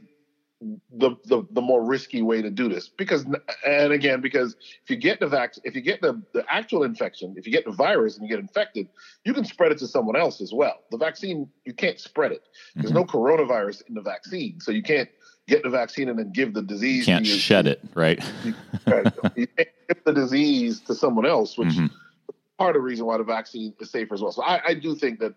the, 0.98 1.18
the 1.26 1.46
the 1.52 1.60
more 1.60 1.84
risky 1.84 2.22
way 2.22 2.42
to 2.42 2.50
do 2.50 2.70
this 2.70 2.88
because 2.88 3.26
and 3.68 3.92
again 3.92 4.22
because 4.22 4.56
if 4.82 4.90
you 4.90 4.96
get 4.96 5.20
the 5.20 5.28
vac 5.28 5.56
if 5.66 5.76
you 5.76 5.82
get 5.82 6.00
the, 6.00 6.22
the 6.34 6.46
actual 6.48 6.84
infection 6.84 7.36
if 7.38 7.46
you 7.46 7.52
get 7.52 7.66
the 7.66 7.72
virus 7.74 8.16
and 8.16 8.24
you 8.26 8.30
get 8.30 8.40
infected 8.40 8.88
you 9.26 9.34
can 9.34 9.44
spread 9.44 9.74
it 9.74 9.78
to 9.78 9.86
someone 9.86 10.16
else 10.16 10.40
as 10.40 10.54
well 10.54 10.80
the 10.90 10.98
vaccine 10.98 11.50
you 11.66 11.74
can't 11.74 12.00
spread 12.00 12.32
it 12.32 12.44
there's 12.76 12.92
mm-hmm. 12.92 13.00
no 13.00 13.04
coronavirus 13.04 13.82
in 13.90 13.94
the 13.94 14.02
vaccine 14.02 14.58
so 14.62 14.72
you 14.72 14.82
can't 14.82 15.10
get 15.50 15.64
the 15.64 15.70
vaccine 15.70 16.08
and 16.08 16.18
then 16.18 16.32
give 16.32 16.54
the 16.54 16.62
disease 16.62 17.06
you 17.06 17.14
can't 17.14 17.28
shed 17.28 17.68
it 17.68 17.82
right 17.94 18.24
you, 18.46 18.54
right. 18.88 19.06
you 19.36 19.48
can't 19.48 19.70
give 19.90 20.02
the 20.06 20.14
disease 20.14 20.80
to 20.80 20.96
someone 20.96 21.26
else 21.26 21.58
which 21.58 21.68
mm-hmm. 21.68 21.88
Part 22.58 22.76
of 22.76 22.82
the 22.82 22.86
reason 22.86 23.06
why 23.06 23.18
the 23.18 23.24
vaccine 23.24 23.74
is 23.80 23.90
safer 23.90 24.14
as 24.14 24.22
well 24.22 24.32
so 24.32 24.44
I, 24.44 24.62
I 24.70 24.74
do 24.74 24.96
think 24.96 25.20
that 25.20 25.34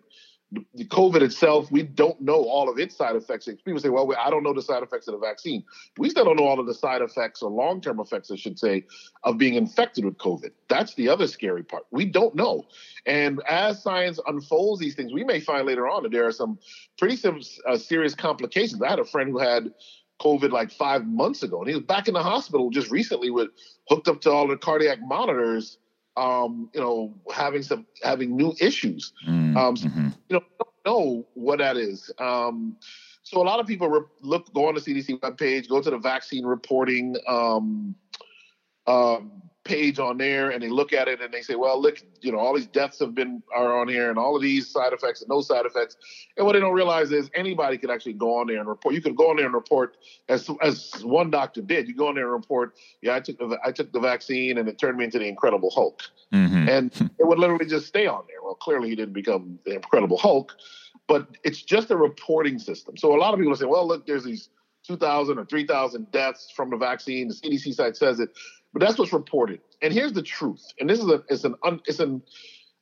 the 0.73 0.85
COVID 0.85 1.21
itself, 1.21 1.69
we 1.71 1.83
don't 1.83 2.21
know 2.21 2.43
all 2.45 2.69
of 2.69 2.79
its 2.79 2.95
side 2.95 3.17
effects. 3.17 3.49
People 3.65 3.79
say, 3.79 3.89
well, 3.89 4.13
I 4.17 4.29
don't 4.29 4.43
know 4.43 4.53
the 4.53 4.61
side 4.61 4.81
effects 4.81 5.07
of 5.07 5.13
the 5.13 5.19
vaccine. 5.19 5.63
We 5.97 6.09
still 6.09 6.23
don't 6.23 6.37
know 6.37 6.45
all 6.45 6.59
of 6.59 6.65
the 6.65 6.73
side 6.73 7.01
effects 7.01 7.41
or 7.41 7.51
long 7.51 7.81
term 7.81 7.99
effects, 7.99 8.31
I 8.31 8.37
should 8.37 8.57
say, 8.57 8.85
of 9.23 9.37
being 9.37 9.55
infected 9.55 10.05
with 10.05 10.17
COVID. 10.17 10.51
That's 10.69 10.93
the 10.93 11.09
other 11.09 11.27
scary 11.27 11.63
part. 11.63 11.83
We 11.91 12.05
don't 12.05 12.33
know. 12.33 12.63
And 13.05 13.41
as 13.47 13.83
science 13.83 14.19
unfolds 14.25 14.79
these 14.79 14.95
things, 14.95 15.11
we 15.11 15.25
may 15.25 15.41
find 15.41 15.67
later 15.67 15.87
on 15.89 16.03
that 16.03 16.13
there 16.13 16.25
are 16.25 16.31
some 16.31 16.59
pretty 16.97 17.21
uh, 17.67 17.77
serious 17.77 18.15
complications. 18.15 18.81
I 18.81 18.89
had 18.89 18.99
a 18.99 19.05
friend 19.05 19.29
who 19.29 19.39
had 19.39 19.73
COVID 20.21 20.51
like 20.51 20.71
five 20.71 21.05
months 21.05 21.43
ago, 21.43 21.59
and 21.59 21.67
he 21.67 21.75
was 21.75 21.83
back 21.83 22.07
in 22.07 22.13
the 22.13 22.23
hospital 22.23 22.69
just 22.69 22.89
recently 22.89 23.31
with 23.31 23.49
hooked 23.89 24.07
up 24.07 24.21
to 24.21 24.31
all 24.31 24.47
the 24.47 24.57
cardiac 24.57 24.99
monitors 25.01 25.77
um, 26.17 26.69
you 26.73 26.81
know, 26.81 27.13
having 27.31 27.61
some 27.61 27.85
having 28.03 28.35
new 28.35 28.53
issues. 28.59 29.13
Mm, 29.27 29.55
um, 29.55 29.75
mm-hmm. 29.75 30.09
You 30.29 30.37
know, 30.37 30.43
don't 30.57 30.85
know 30.85 31.27
what 31.35 31.59
that 31.59 31.77
is. 31.77 32.11
Um, 32.17 32.75
so 33.21 33.41
a 33.41 33.43
lot 33.43 33.59
of 33.59 33.67
people 33.67 33.87
re- 33.87 34.07
look 34.21 34.51
go 34.53 34.67
on 34.67 34.75
the 34.75 34.81
CDC 34.81 35.19
webpage, 35.19 35.69
go 35.69 35.81
to 35.81 35.89
the 35.89 35.97
vaccine 35.97 36.45
reporting 36.45 37.15
um, 37.27 37.95
um, 38.87 39.43
page 39.67 39.99
on 39.99 40.17
there 40.17 40.49
and 40.49 40.63
they 40.63 40.69
look 40.69 40.93
at 40.93 41.07
it 41.07 41.21
and 41.21 41.33
they 41.33 41.41
say, 41.41 41.55
well, 41.55 41.79
look, 41.79 42.01
you 42.21 42.31
know, 42.31 42.39
all 42.39 42.55
these 42.55 42.67
deaths 42.67 42.99
have 42.99 43.13
been 43.13 43.43
are 43.53 43.77
on 43.77 43.87
here 43.87 44.09
and 44.09 44.17
all 44.17 44.35
of 44.35 44.41
these 44.41 44.69
side 44.69 44.93
effects 44.93 45.21
and 45.21 45.29
no 45.29 45.41
side 45.41 45.65
effects. 45.65 45.97
And 46.37 46.45
what 46.45 46.53
they 46.53 46.59
don't 46.59 46.73
realize 46.73 47.11
is 47.11 47.29
anybody 47.35 47.77
could 47.77 47.91
actually 47.91 48.13
go 48.13 48.37
on 48.39 48.47
there 48.47 48.59
and 48.59 48.67
report. 48.67 48.95
You 48.95 49.01
could 49.01 49.17
go 49.17 49.29
on 49.29 49.35
there 49.35 49.45
and 49.45 49.53
report 49.53 49.97
as 50.29 50.49
as 50.61 51.03
one 51.03 51.29
doctor 51.29 51.61
did. 51.61 51.87
You 51.87 51.95
go 51.95 52.07
on 52.07 52.15
there 52.15 52.23
and 52.25 52.33
report, 52.33 52.75
yeah, 53.01 53.15
I 53.15 53.19
took 53.19 53.37
the 53.37 53.59
I 53.63 53.71
took 53.71 53.91
the 53.91 53.99
vaccine 53.99 54.57
and 54.57 54.69
it 54.69 54.79
turned 54.79 54.97
me 54.97 55.03
into 55.03 55.19
the 55.19 55.27
Incredible 55.27 55.69
Hulk. 55.69 56.01
Mm-hmm. 56.33 56.69
And 56.69 57.11
it 57.19 57.27
would 57.27 57.39
literally 57.39 57.65
just 57.65 57.87
stay 57.87 58.07
on 58.07 58.23
there. 58.27 58.41
Well, 58.43 58.55
clearly 58.55 58.89
he 58.89 58.95
didn't 58.95 59.13
become 59.13 59.59
the 59.65 59.75
Incredible 59.75 60.17
Hulk, 60.17 60.55
but 61.07 61.27
it's 61.43 61.61
just 61.61 61.91
a 61.91 61.97
reporting 61.97 62.57
system. 62.57 62.95
So 62.97 63.13
a 63.15 63.19
lot 63.19 63.33
of 63.33 63.39
people 63.39 63.55
say, 63.55 63.65
well, 63.65 63.87
look, 63.87 64.07
there's 64.07 64.23
these 64.23 64.49
2,000 64.87 65.37
or 65.37 65.45
3,000 65.45 66.11
deaths 66.11 66.51
from 66.55 66.69
the 66.69 66.77
vaccine. 66.77 67.27
The 67.27 67.33
CDC 67.33 67.73
site 67.73 67.97
says 67.97 68.19
it. 68.19 68.29
But 68.77 68.85
that's 68.85 68.99
what's 68.99 69.11
reported. 69.13 69.59
And 69.81 69.91
here's 69.91 70.13
the 70.13 70.21
truth. 70.21 70.63
And 70.79 70.87
this 70.87 70.99
is 70.99 71.07
a 71.07 71.23
it's 71.29 71.43
an 71.43 71.55
un, 71.63 71.81
it's 71.85 71.99
an 71.99 72.21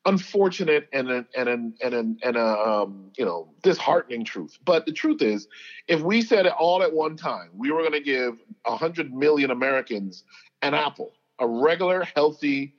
unfortunate 0.06 0.90
and 0.92 1.10
an 1.10 1.26
and 1.38 1.48
an 1.48 1.74
and 1.82 1.94
an 1.94 2.18
and 2.22 2.36
a 2.36 2.46
um, 2.46 3.12
you 3.18 3.24
know 3.24 3.48
disheartening 3.64 4.26
truth. 4.26 4.58
But 4.66 4.86
the 4.86 4.92
truth 4.92 5.22
is, 5.22 5.48
if 5.88 6.02
we 6.02 6.22
said 6.22 6.48
it 6.48 6.52
all 6.52 6.84
at 6.84 6.92
one 6.92 7.16
time, 7.16 7.50
we 7.56 7.72
were 7.72 7.80
going 7.80 7.94
to 7.94 8.02
give 8.02 8.42
hundred 8.66 9.14
million 9.14 9.52
Americans 9.52 10.26
an 10.62 10.74
apple, 10.74 11.14
a 11.40 11.48
regular, 11.48 12.04
healthy, 12.14 12.76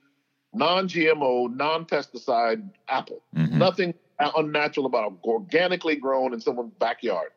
non-GMO, 0.53 1.55
non-pesticide 1.55 2.69
apple. 2.87 3.23
Mm-hmm. 3.35 3.57
Nothing 3.57 3.93
unnatural 4.19 4.85
about 4.85 5.11
it, 5.11 5.17
organically 5.23 5.95
grown 5.95 6.35
in 6.35 6.39
someone's 6.39 6.73
backyard. 6.79 7.29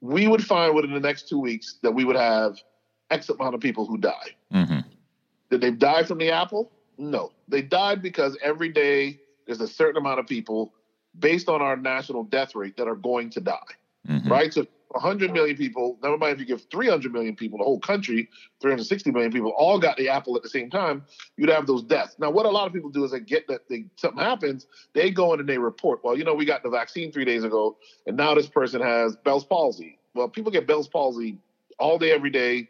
We 0.00 0.26
would 0.26 0.44
find 0.44 0.74
within 0.74 0.94
the 0.94 1.00
next 1.00 1.28
two 1.28 1.38
weeks 1.38 1.78
that 1.84 1.92
we 1.92 2.04
would 2.04 2.16
have 2.16 2.58
X 3.10 3.28
amount 3.28 3.54
of 3.54 3.60
people 3.60 3.86
who 3.86 3.98
die. 3.98 4.36
Mm-hmm. 4.52 4.80
Did 5.50 5.60
they 5.60 5.70
die 5.70 6.02
from 6.02 6.18
the 6.18 6.30
apple? 6.30 6.70
No. 6.98 7.32
They 7.48 7.62
died 7.62 8.02
because 8.02 8.36
every 8.42 8.68
day 8.68 9.20
there's 9.46 9.60
a 9.60 9.68
certain 9.68 9.96
amount 9.96 10.20
of 10.20 10.26
people 10.26 10.74
based 11.18 11.48
on 11.48 11.62
our 11.62 11.76
national 11.76 12.24
death 12.24 12.54
rate 12.54 12.76
that 12.76 12.86
are 12.86 12.96
going 12.96 13.30
to 13.30 13.40
die. 13.40 13.56
Mm-hmm. 14.06 14.30
Right? 14.30 14.52
So 14.52 14.66
100 14.88 15.32
million 15.32 15.56
people, 15.56 15.98
never 16.02 16.16
mind 16.16 16.34
if 16.34 16.40
you 16.40 16.46
give 16.46 16.66
300 16.70 17.12
million 17.12 17.36
people, 17.36 17.58
the 17.58 17.64
whole 17.64 17.80
country, 17.80 18.28
360 18.60 19.10
million 19.10 19.30
people, 19.30 19.50
all 19.50 19.78
got 19.78 19.96
the 19.96 20.08
apple 20.08 20.34
at 20.36 20.42
the 20.42 20.48
same 20.48 20.70
time, 20.70 21.04
you'd 21.36 21.50
have 21.50 21.66
those 21.66 21.82
deaths. 21.82 22.16
Now, 22.18 22.30
what 22.30 22.46
a 22.46 22.50
lot 22.50 22.66
of 22.66 22.72
people 22.72 22.90
do 22.90 23.04
is 23.04 23.10
they 23.10 23.20
get 23.20 23.46
that 23.48 23.68
they, 23.68 23.84
something 23.96 24.22
happens, 24.22 24.66
they 24.94 25.10
go 25.10 25.34
in 25.34 25.40
and 25.40 25.48
they 25.48 25.58
report, 25.58 26.00
well, 26.02 26.16
you 26.16 26.24
know, 26.24 26.34
we 26.34 26.46
got 26.46 26.62
the 26.62 26.70
vaccine 26.70 27.12
three 27.12 27.26
days 27.26 27.44
ago, 27.44 27.76
and 28.06 28.16
now 28.16 28.34
this 28.34 28.48
person 28.48 28.80
has 28.80 29.16
Bell's 29.16 29.44
palsy. 29.44 29.98
Well, 30.14 30.28
people 30.28 30.50
get 30.50 30.66
Bell's 30.66 30.88
palsy 30.88 31.38
all 31.78 31.98
day, 31.98 32.10
every 32.10 32.30
day 32.30 32.68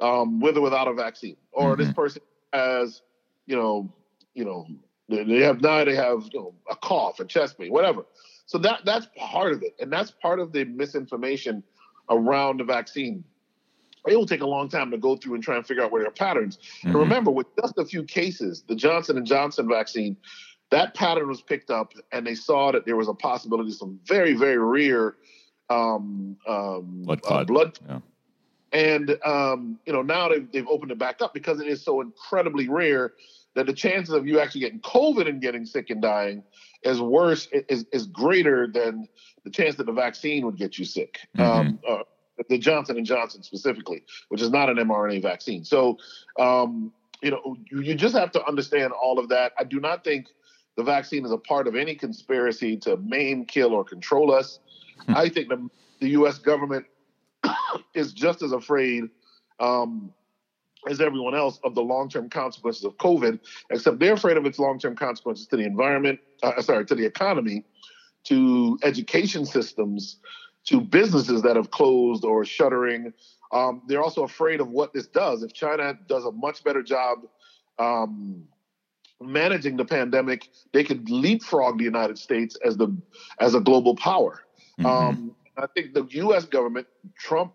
um, 0.00 0.40
with 0.40 0.56
or 0.56 0.60
without 0.60 0.88
a 0.88 0.94
vaccine, 0.94 1.36
or 1.52 1.72
mm-hmm. 1.72 1.82
this 1.82 1.92
person 1.92 2.22
has, 2.52 3.02
you 3.46 3.56
know, 3.56 3.92
you 4.34 4.44
know, 4.44 4.66
they 5.08 5.42
have 5.42 5.60
now 5.60 5.84
they 5.84 5.96
have 5.96 6.28
you 6.32 6.40
know, 6.40 6.54
a 6.70 6.76
cough, 6.76 7.20
a 7.20 7.24
chest 7.24 7.58
pain, 7.58 7.72
whatever. 7.72 8.04
So 8.46 8.58
that 8.58 8.80
that's 8.84 9.08
part 9.16 9.52
of 9.52 9.62
it, 9.62 9.74
and 9.80 9.92
that's 9.92 10.10
part 10.10 10.40
of 10.40 10.52
the 10.52 10.64
misinformation 10.64 11.62
around 12.10 12.60
the 12.60 12.64
vaccine. 12.64 13.24
It 14.06 14.16
will 14.16 14.26
take 14.26 14.40
a 14.40 14.46
long 14.46 14.68
time 14.68 14.90
to 14.92 14.98
go 14.98 15.16
through 15.16 15.34
and 15.34 15.42
try 15.42 15.56
and 15.56 15.66
figure 15.66 15.82
out 15.82 15.92
where 15.92 16.02
there 16.02 16.08
are 16.08 16.14
patterns. 16.14 16.56
Mm-hmm. 16.56 16.88
And 16.88 16.96
remember, 16.96 17.30
with 17.30 17.46
just 17.60 17.76
a 17.76 17.84
few 17.84 18.04
cases, 18.04 18.64
the 18.66 18.74
Johnson 18.74 19.18
and 19.18 19.26
Johnson 19.26 19.68
vaccine, 19.68 20.16
that 20.70 20.94
pattern 20.94 21.28
was 21.28 21.42
picked 21.42 21.70
up, 21.70 21.92
and 22.12 22.26
they 22.26 22.34
saw 22.34 22.72
that 22.72 22.86
there 22.86 22.96
was 22.96 23.08
a 23.08 23.14
possibility 23.14 23.70
of 23.70 23.76
some 23.76 23.98
very 24.04 24.34
very 24.34 24.58
rare 24.58 25.16
um, 25.70 26.36
um, 26.46 27.02
blood 27.04 27.20
uh, 27.28 27.44
blood 27.44 27.78
yeah. 27.86 27.98
And 28.72 29.16
um, 29.24 29.78
you 29.86 29.92
know 29.92 30.02
now 30.02 30.28
they've 30.28 30.50
they've 30.52 30.68
opened 30.68 30.92
it 30.92 30.98
back 30.98 31.22
up 31.22 31.32
because 31.32 31.60
it 31.60 31.66
is 31.66 31.82
so 31.82 32.00
incredibly 32.00 32.68
rare 32.68 33.12
that 33.54 33.66
the 33.66 33.72
chances 33.72 34.14
of 34.14 34.26
you 34.26 34.40
actually 34.40 34.60
getting 34.60 34.80
COVID 34.80 35.28
and 35.28 35.40
getting 35.40 35.64
sick 35.64 35.90
and 35.90 36.02
dying 36.02 36.42
is 36.82 37.00
worse 37.00 37.48
is 37.52 37.86
is 37.92 38.06
greater 38.06 38.66
than 38.66 39.08
the 39.44 39.50
chance 39.50 39.76
that 39.76 39.86
the 39.86 39.92
vaccine 39.92 40.44
would 40.44 40.56
get 40.56 40.78
you 40.78 40.84
sick. 40.84 41.18
Mm-hmm. 41.36 41.60
Um, 41.60 41.78
uh, 41.88 42.02
the 42.48 42.58
Johnson 42.58 42.96
and 42.96 43.04
Johnson 43.04 43.42
specifically, 43.42 44.04
which 44.28 44.40
is 44.40 44.50
not 44.50 44.70
an 44.70 44.76
mRNA 44.76 45.22
vaccine. 45.22 45.64
So 45.64 45.98
um, 46.38 46.92
you 47.22 47.30
know 47.30 47.56
you, 47.70 47.80
you 47.80 47.94
just 47.94 48.14
have 48.14 48.30
to 48.32 48.46
understand 48.46 48.92
all 48.92 49.18
of 49.18 49.28
that. 49.30 49.52
I 49.58 49.64
do 49.64 49.80
not 49.80 50.04
think 50.04 50.28
the 50.76 50.84
vaccine 50.84 51.24
is 51.24 51.32
a 51.32 51.38
part 51.38 51.66
of 51.66 51.74
any 51.74 51.96
conspiracy 51.96 52.76
to 52.76 52.96
maim, 52.98 53.44
kill, 53.44 53.72
or 53.72 53.82
control 53.82 54.32
us. 54.32 54.60
Hmm. 55.06 55.16
I 55.16 55.28
think 55.28 55.48
the, 55.48 55.68
the 55.98 56.10
U.S. 56.10 56.38
government 56.38 56.86
is 57.94 58.12
just 58.12 58.42
as 58.42 58.52
afraid 58.52 59.04
um, 59.60 60.12
as 60.88 61.00
everyone 61.00 61.34
else 61.34 61.58
of 61.64 61.74
the 61.74 61.82
long-term 61.82 62.30
consequences 62.30 62.84
of 62.84 62.96
COVID, 62.98 63.40
except 63.70 63.98
they're 63.98 64.14
afraid 64.14 64.36
of 64.36 64.46
its 64.46 64.58
long-term 64.58 64.96
consequences 64.96 65.46
to 65.48 65.56
the 65.56 65.64
environment, 65.64 66.20
uh, 66.42 66.60
sorry, 66.62 66.84
to 66.86 66.94
the 66.94 67.04
economy, 67.04 67.64
to 68.24 68.78
education 68.82 69.44
systems, 69.44 70.18
to 70.64 70.80
businesses 70.80 71.42
that 71.42 71.56
have 71.56 71.70
closed 71.70 72.24
or 72.24 72.44
shuttering. 72.44 73.12
Um, 73.52 73.82
they're 73.88 74.02
also 74.02 74.22
afraid 74.22 74.60
of 74.60 74.68
what 74.68 74.92
this 74.92 75.06
does. 75.06 75.42
If 75.42 75.52
China 75.52 75.98
does 76.08 76.24
a 76.24 76.32
much 76.32 76.62
better 76.62 76.82
job 76.82 77.26
um, 77.78 78.44
managing 79.20 79.76
the 79.76 79.84
pandemic, 79.84 80.48
they 80.72 80.84
could 80.84 81.08
leapfrog 81.10 81.78
the 81.78 81.84
United 81.84 82.18
States 82.18 82.56
as 82.64 82.76
the 82.76 82.94
as 83.40 83.54
a 83.54 83.60
global 83.60 83.96
power. 83.96 84.44
Mm-hmm. 84.78 84.86
Um, 84.86 85.34
I 85.58 85.66
think 85.66 85.94
the 85.94 86.06
U.S. 86.10 86.44
government, 86.44 86.86
Trump, 87.18 87.52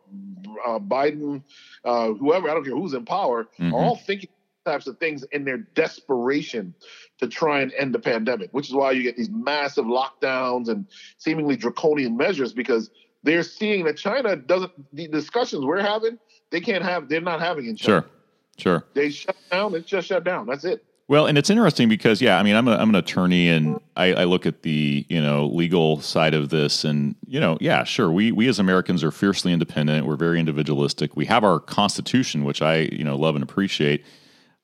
uh, 0.66 0.80
Biden, 0.80 1.44
uh, 1.86 2.14
whoever, 2.14 2.50
I 2.50 2.54
don't 2.54 2.64
care 2.64 2.76
who's 2.76 2.94
in 2.94 3.06
power, 3.06 3.46
mm-hmm. 3.60 3.74
are 3.74 3.80
all 3.80 3.96
thinking 3.96 4.30
types 4.66 4.88
of 4.88 4.98
things 4.98 5.24
in 5.32 5.44
their 5.44 5.58
desperation 5.58 6.74
to 7.20 7.28
try 7.28 7.62
and 7.62 7.74
end 7.74 7.94
the 7.94 8.00
pandemic, 8.00 8.50
which 8.54 8.70
is 8.70 8.74
why 8.74 8.92
you 8.92 9.04
get 9.04 9.18
these 9.18 9.30
massive 9.30 9.86
lockdowns 9.86 10.70
and 10.70 10.86
seemingly 11.18 11.56
draconian 11.56 12.16
measures 12.16 12.54
because 12.54 12.90
they're 13.24 13.44
seeing 13.44 13.86
that 13.86 13.98
China 13.98 14.36
doesn't, 14.36 14.72
the 14.94 15.08
discussions 15.08 15.66
we're 15.66 15.82
having, 15.82 16.18
they 16.50 16.62
can't 16.62 16.84
have, 16.84 17.10
they're 17.10 17.22
not 17.22 17.40
having 17.40 17.66
in 17.66 17.76
China. 17.76 18.02
Sure. 18.02 18.10
Sure. 18.58 18.86
They 18.94 19.10
shut 19.10 19.36
down, 19.52 19.74
it's 19.76 19.88
just 19.88 20.08
shut 20.08 20.24
down. 20.24 20.46
That's 20.46 20.64
it. 20.64 20.86
Well, 21.10 21.26
and 21.26 21.38
it's 21.38 21.50
interesting 21.50 21.90
because 21.90 22.22
yeah, 22.22 22.40
I 22.40 22.44
mean, 22.44 22.56
I'm 22.56 22.68
a, 22.68 22.78
I'm 22.78 22.90
an 22.90 22.96
attorney, 22.96 23.50
and 23.50 23.80
I, 23.98 24.14
I 24.14 24.24
look 24.24 24.46
at 24.46 24.62
the 24.62 25.06
you 25.10 25.22
know 25.22 25.48
legal 25.48 26.00
side 26.00 26.34
of 26.34 26.50
this, 26.50 26.86
and 26.86 27.16
you 27.28 27.40
know, 27.40 27.58
yeah, 27.60 27.84
sure, 27.84 28.10
we 28.10 28.32
we 28.32 28.48
as 28.48 28.58
Americans 28.58 29.04
are 29.04 29.12
fiercely 29.12 29.52
independent. 29.52 30.08
We're 30.08 30.16
very 30.16 30.40
individualistic. 30.40 31.16
We 31.18 31.26
have 31.26 31.44
our 31.44 31.60
Constitution, 31.60 32.46
which 32.46 32.62
I 32.62 32.90
you 32.92 33.04
know 33.04 33.18
love 33.18 33.36
and 33.36 33.44
appreciate. 33.44 34.06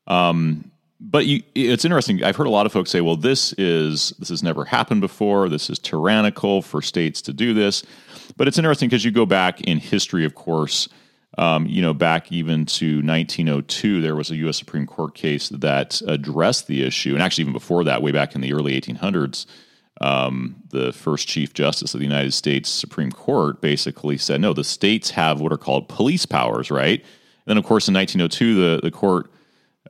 Um, 0.08 0.72
but 1.02 1.26
you, 1.26 1.44
it's 1.56 1.84
interesting. 1.84 2.24
I've 2.24 2.38
heard 2.38 2.48
a 2.48 2.52
lot 2.52 2.66
of 2.66 2.72
folks 2.72 2.90
say, 2.90 3.02
"Well, 3.02 3.18
this 3.18 3.52
is 3.54 4.12
this 4.20 4.30
has 4.30 4.42
never 4.42 4.64
happened 4.64 5.02
before. 5.02 5.50
This 5.50 5.70
is 5.70 5.78
tyrannical 5.78 6.62
for 6.62 6.82
states 6.82 7.22
to 7.24 7.34
do 7.34 7.54
this." 7.54 7.84
But 8.38 8.48
it's 8.48 8.58
interesting 8.58 8.88
because 8.88 9.04
you 9.04 9.12
go 9.12 9.26
back 9.26 9.60
in 9.62 9.78
history, 9.78 10.24
of 10.24 10.36
course 10.36 10.88
um, 11.38 11.66
you 11.68 11.82
know, 11.82 11.94
back 11.94 12.32
even 12.32 12.66
to 12.66 12.98
1902, 12.98 14.02
there 14.02 14.16
was 14.16 14.32
a 14.32 14.36
U.S. 14.38 14.58
Supreme 14.58 14.86
Court 14.86 15.14
case 15.14 15.50
that 15.50 16.02
addressed 16.08 16.68
the 16.68 16.84
issue, 16.84 17.14
and 17.14 17.22
actually 17.22 17.44
even 17.44 17.54
before 17.54 17.84
that, 17.84 18.02
way 18.02 18.12
back 18.12 18.36
in 18.36 18.42
the 18.42 18.54
early 18.54 18.80
1800s, 18.80 19.46
um, 20.02 20.56
the 20.70 20.92
first 20.92 21.28
Chief 21.28 21.54
Justice 21.54 21.94
of 21.94 22.00
the 22.00 22.06
United 22.06 22.34
States 22.34 22.70
Supreme 22.70 23.12
Court 23.12 23.62
basically 23.62 24.18
said, 24.18 24.42
no, 24.42 24.54
the 24.54 24.64
states 24.64 25.12
have 25.12 25.42
what 25.42 25.52
are 25.52 25.58
called 25.58 25.90
police 25.90 26.26
powers, 26.26 26.72
right? 26.72 27.00
And 27.02 27.46
then, 27.46 27.58
of 27.58 27.66
course, 27.66 27.88
in 27.88 27.94
1902, 27.94 28.56
the 28.56 28.82
the 28.82 28.92
court 28.92 29.30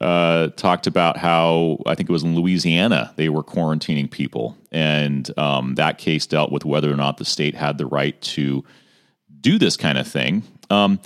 uh, 0.02 0.48
talked 0.50 0.88
about 0.88 1.18
how 1.18 1.78
I 1.86 1.96
think 1.96 2.10
it 2.10 2.14
was 2.14 2.24
in 2.24 2.36
Louisiana 2.36 3.14
they 3.18 3.30
were 3.30 3.44
quarantining 3.44 4.10
people, 4.10 4.58
and 4.72 5.30
um, 5.38 5.76
that 5.76 5.98
case 5.98 6.26
dealt 6.26 6.52
with 6.52 6.66
whether 6.66 6.92
or 6.92 6.96
not 6.96 7.18
the 7.18 7.26
state 7.26 7.56
had 7.56 7.78
the 7.78 7.86
right 7.86 8.20
to 8.22 8.64
do 9.42 9.58
this 9.58 9.78
kind 9.78 9.98
of 9.98 10.08
thing. 10.08 10.44
Um, 10.70 11.00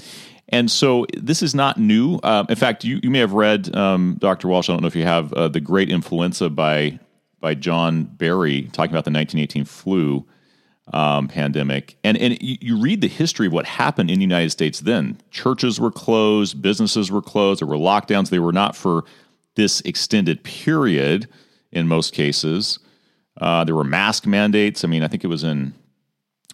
and 0.49 0.70
so 0.70 1.05
this 1.18 1.41
is 1.41 1.55
not 1.55 1.80
new. 1.80 2.18
Uh, 2.18 2.45
in 2.47 2.55
fact, 2.55 2.84
you, 2.84 2.99
you 3.01 3.09
may 3.09 3.20
have 3.20 3.34
read, 3.34 3.76
um, 3.76 4.18
Dr. 4.20 4.47
Walsh, 4.47 4.70
I 4.70 4.74
don't 4.74 4.82
know 4.82 4.88
if 4.88 4.95
you 4.95 5.03
have, 5.03 5.34
uh, 5.34 5.47
The 5.47 5.61
Great 5.61 5.89
Influenza 5.89 6.49
by, 6.49 6.99
by 7.39 7.55
John 7.55 8.03
Barry, 8.03 8.64
talking 8.72 8.91
about 8.91 9.05
the 9.05 9.11
1918 9.11 9.66
flu 9.66 10.26
um, 10.91 11.28
pandemic. 11.28 11.97
And, 12.03 12.18
and 12.18 12.38
you, 12.41 12.80
read 12.80 13.01
the 13.01 13.07
history 13.07 13.47
of 13.47 13.53
what 13.53 13.66
happened 13.66 14.11
in 14.11 14.20
the 14.20 14.24
United 14.24 14.49
States 14.49 14.82
then. 14.82 15.20
Churches 15.32 15.80
were 15.80 15.91
closed, 15.91 16.61
businesses 16.61 17.09
were 17.09 17.22
closed, 17.22 17.61
there 17.61 17.68
were 17.68 17.76
lockdowns. 17.76 18.30
They 18.30 18.39
were 18.39 18.53
not 18.53 18.76
for 18.76 19.05
this 19.55 19.82
extended 19.82 20.43
period 20.43 21.28
in 21.72 21.88
most 21.88 22.14
cases. 22.14 22.80
Uh, 23.39 23.64
there 23.64 23.76
were 23.76 23.84
mask 23.84 24.28
mandates. 24.28 24.84
I 24.84 24.88
mean, 24.88 25.03
I 25.03 25.07
think 25.07 25.24
it 25.24 25.28
was 25.28 25.43
in 25.43 25.74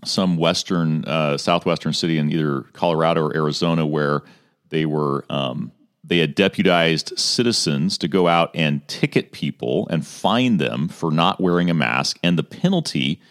some 0.05 0.37
western, 0.37 1.03
uh, 1.05 1.37
southwestern 1.37 1.93
city 1.93 2.17
in 2.17 2.31
either 2.31 2.61
Colorado 2.73 3.21
or 3.21 3.35
Arizona 3.35 3.85
where 3.85 4.21
they 4.69 4.85
were 4.85 5.25
um, 5.29 5.71
they 6.03 6.17
had 6.17 6.33
deputized 6.33 7.17
citizens 7.19 7.97
to 7.99 8.07
go 8.07 8.27
out 8.27 8.49
and 8.55 8.87
ticket 8.87 9.31
people 9.31 9.87
and 9.89 10.05
fine 10.05 10.57
them 10.57 10.87
for 10.87 11.11
not 11.11 11.39
wearing 11.39 11.69
a 11.69 11.73
mask, 11.73 12.17
and 12.23 12.37
the 12.37 12.43
penalty 12.43 13.21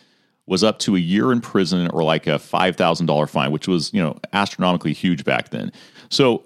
was 0.46 0.64
up 0.64 0.78
to 0.78 0.96
a 0.96 0.98
year 0.98 1.30
in 1.32 1.40
prison 1.40 1.88
or 1.88 2.02
like 2.02 2.26
a 2.26 2.38
five 2.38 2.76
thousand 2.76 3.06
dollar 3.06 3.26
fine, 3.26 3.50
which 3.50 3.68
was 3.68 3.92
you 3.92 4.00
know 4.00 4.18
astronomically 4.32 4.92
huge 4.92 5.24
back 5.24 5.50
then. 5.50 5.72
So 6.08 6.44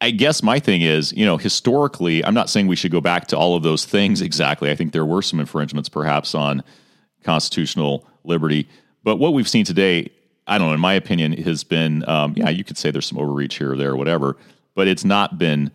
I 0.00 0.10
guess 0.10 0.42
my 0.42 0.60
thing 0.60 0.82
is, 0.82 1.12
you 1.12 1.24
know, 1.24 1.36
historically, 1.36 2.24
I'm 2.24 2.34
not 2.34 2.48
saying 2.48 2.68
we 2.68 2.76
should 2.76 2.92
go 2.92 3.00
back 3.00 3.26
to 3.28 3.36
all 3.36 3.56
of 3.56 3.62
those 3.62 3.84
things 3.84 4.20
exactly. 4.20 4.70
I 4.70 4.76
think 4.76 4.92
there 4.92 5.06
were 5.06 5.22
some 5.22 5.40
infringements 5.40 5.88
perhaps 5.88 6.34
on 6.34 6.62
constitutional 7.24 8.06
liberty. 8.24 8.68
But 9.08 9.16
what 9.16 9.32
we've 9.32 9.48
seen 9.48 9.64
today, 9.64 10.10
I 10.46 10.58
don't 10.58 10.66
know, 10.68 10.74
in 10.74 10.80
my 10.80 10.92
opinion, 10.92 11.32
has 11.44 11.64
been, 11.64 12.06
um, 12.06 12.34
yeah, 12.36 12.50
you 12.50 12.62
could 12.62 12.76
say 12.76 12.90
there's 12.90 13.06
some 13.06 13.16
overreach 13.16 13.56
here 13.56 13.72
or 13.72 13.76
there 13.78 13.92
or 13.92 13.96
whatever, 13.96 14.36
but 14.74 14.86
it's 14.86 15.02
not 15.02 15.38
been 15.38 15.70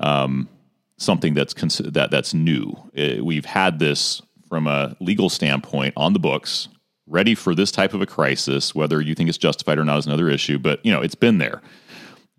um, 0.00 0.48
something 0.96 1.32
that's 1.32 1.54
cons- 1.54 1.78
that 1.78 2.10
that's 2.10 2.34
new. 2.34 2.76
It, 2.92 3.20
uh, 3.20 3.24
we've 3.24 3.44
had 3.44 3.78
this 3.78 4.20
from 4.48 4.66
a 4.66 4.96
legal 4.98 5.30
standpoint 5.30 5.94
on 5.96 6.12
the 6.12 6.18
books, 6.18 6.66
ready 7.06 7.36
for 7.36 7.54
this 7.54 7.70
type 7.70 7.94
of 7.94 8.02
a 8.02 8.06
crisis. 8.06 8.74
Whether 8.74 9.00
you 9.00 9.14
think 9.14 9.28
it's 9.28 9.38
justified 9.38 9.78
or 9.78 9.84
not 9.84 9.98
is 9.98 10.08
another 10.08 10.28
issue, 10.28 10.58
but 10.58 10.84
you 10.84 10.90
know 10.90 11.02
it's 11.02 11.14
been 11.14 11.38
there. 11.38 11.62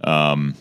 Um, 0.04 0.56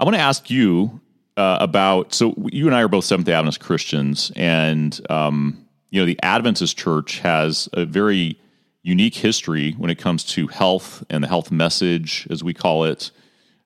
I 0.00 0.04
want 0.04 0.16
to 0.16 0.22
ask 0.22 0.48
you 0.48 0.98
uh, 1.36 1.58
about 1.60 2.14
so 2.14 2.34
you 2.50 2.68
and 2.68 2.74
I 2.74 2.80
are 2.80 2.88
both 2.88 3.04
Seventh 3.04 3.26
Day 3.26 3.34
Adventist 3.34 3.60
Christians, 3.60 4.32
and 4.34 4.98
um, 5.10 5.62
you 5.90 6.00
know 6.00 6.06
the 6.06 6.18
Adventist 6.22 6.78
Church 6.78 7.18
has 7.18 7.68
a 7.74 7.84
very 7.84 8.38
unique 8.84 9.14
history 9.14 9.72
when 9.72 9.90
it 9.90 9.98
comes 9.98 10.22
to 10.22 10.46
health 10.46 11.02
and 11.08 11.24
the 11.24 11.28
health 11.28 11.50
message, 11.50 12.28
as 12.30 12.44
we 12.44 12.54
call 12.54 12.84
it. 12.84 13.10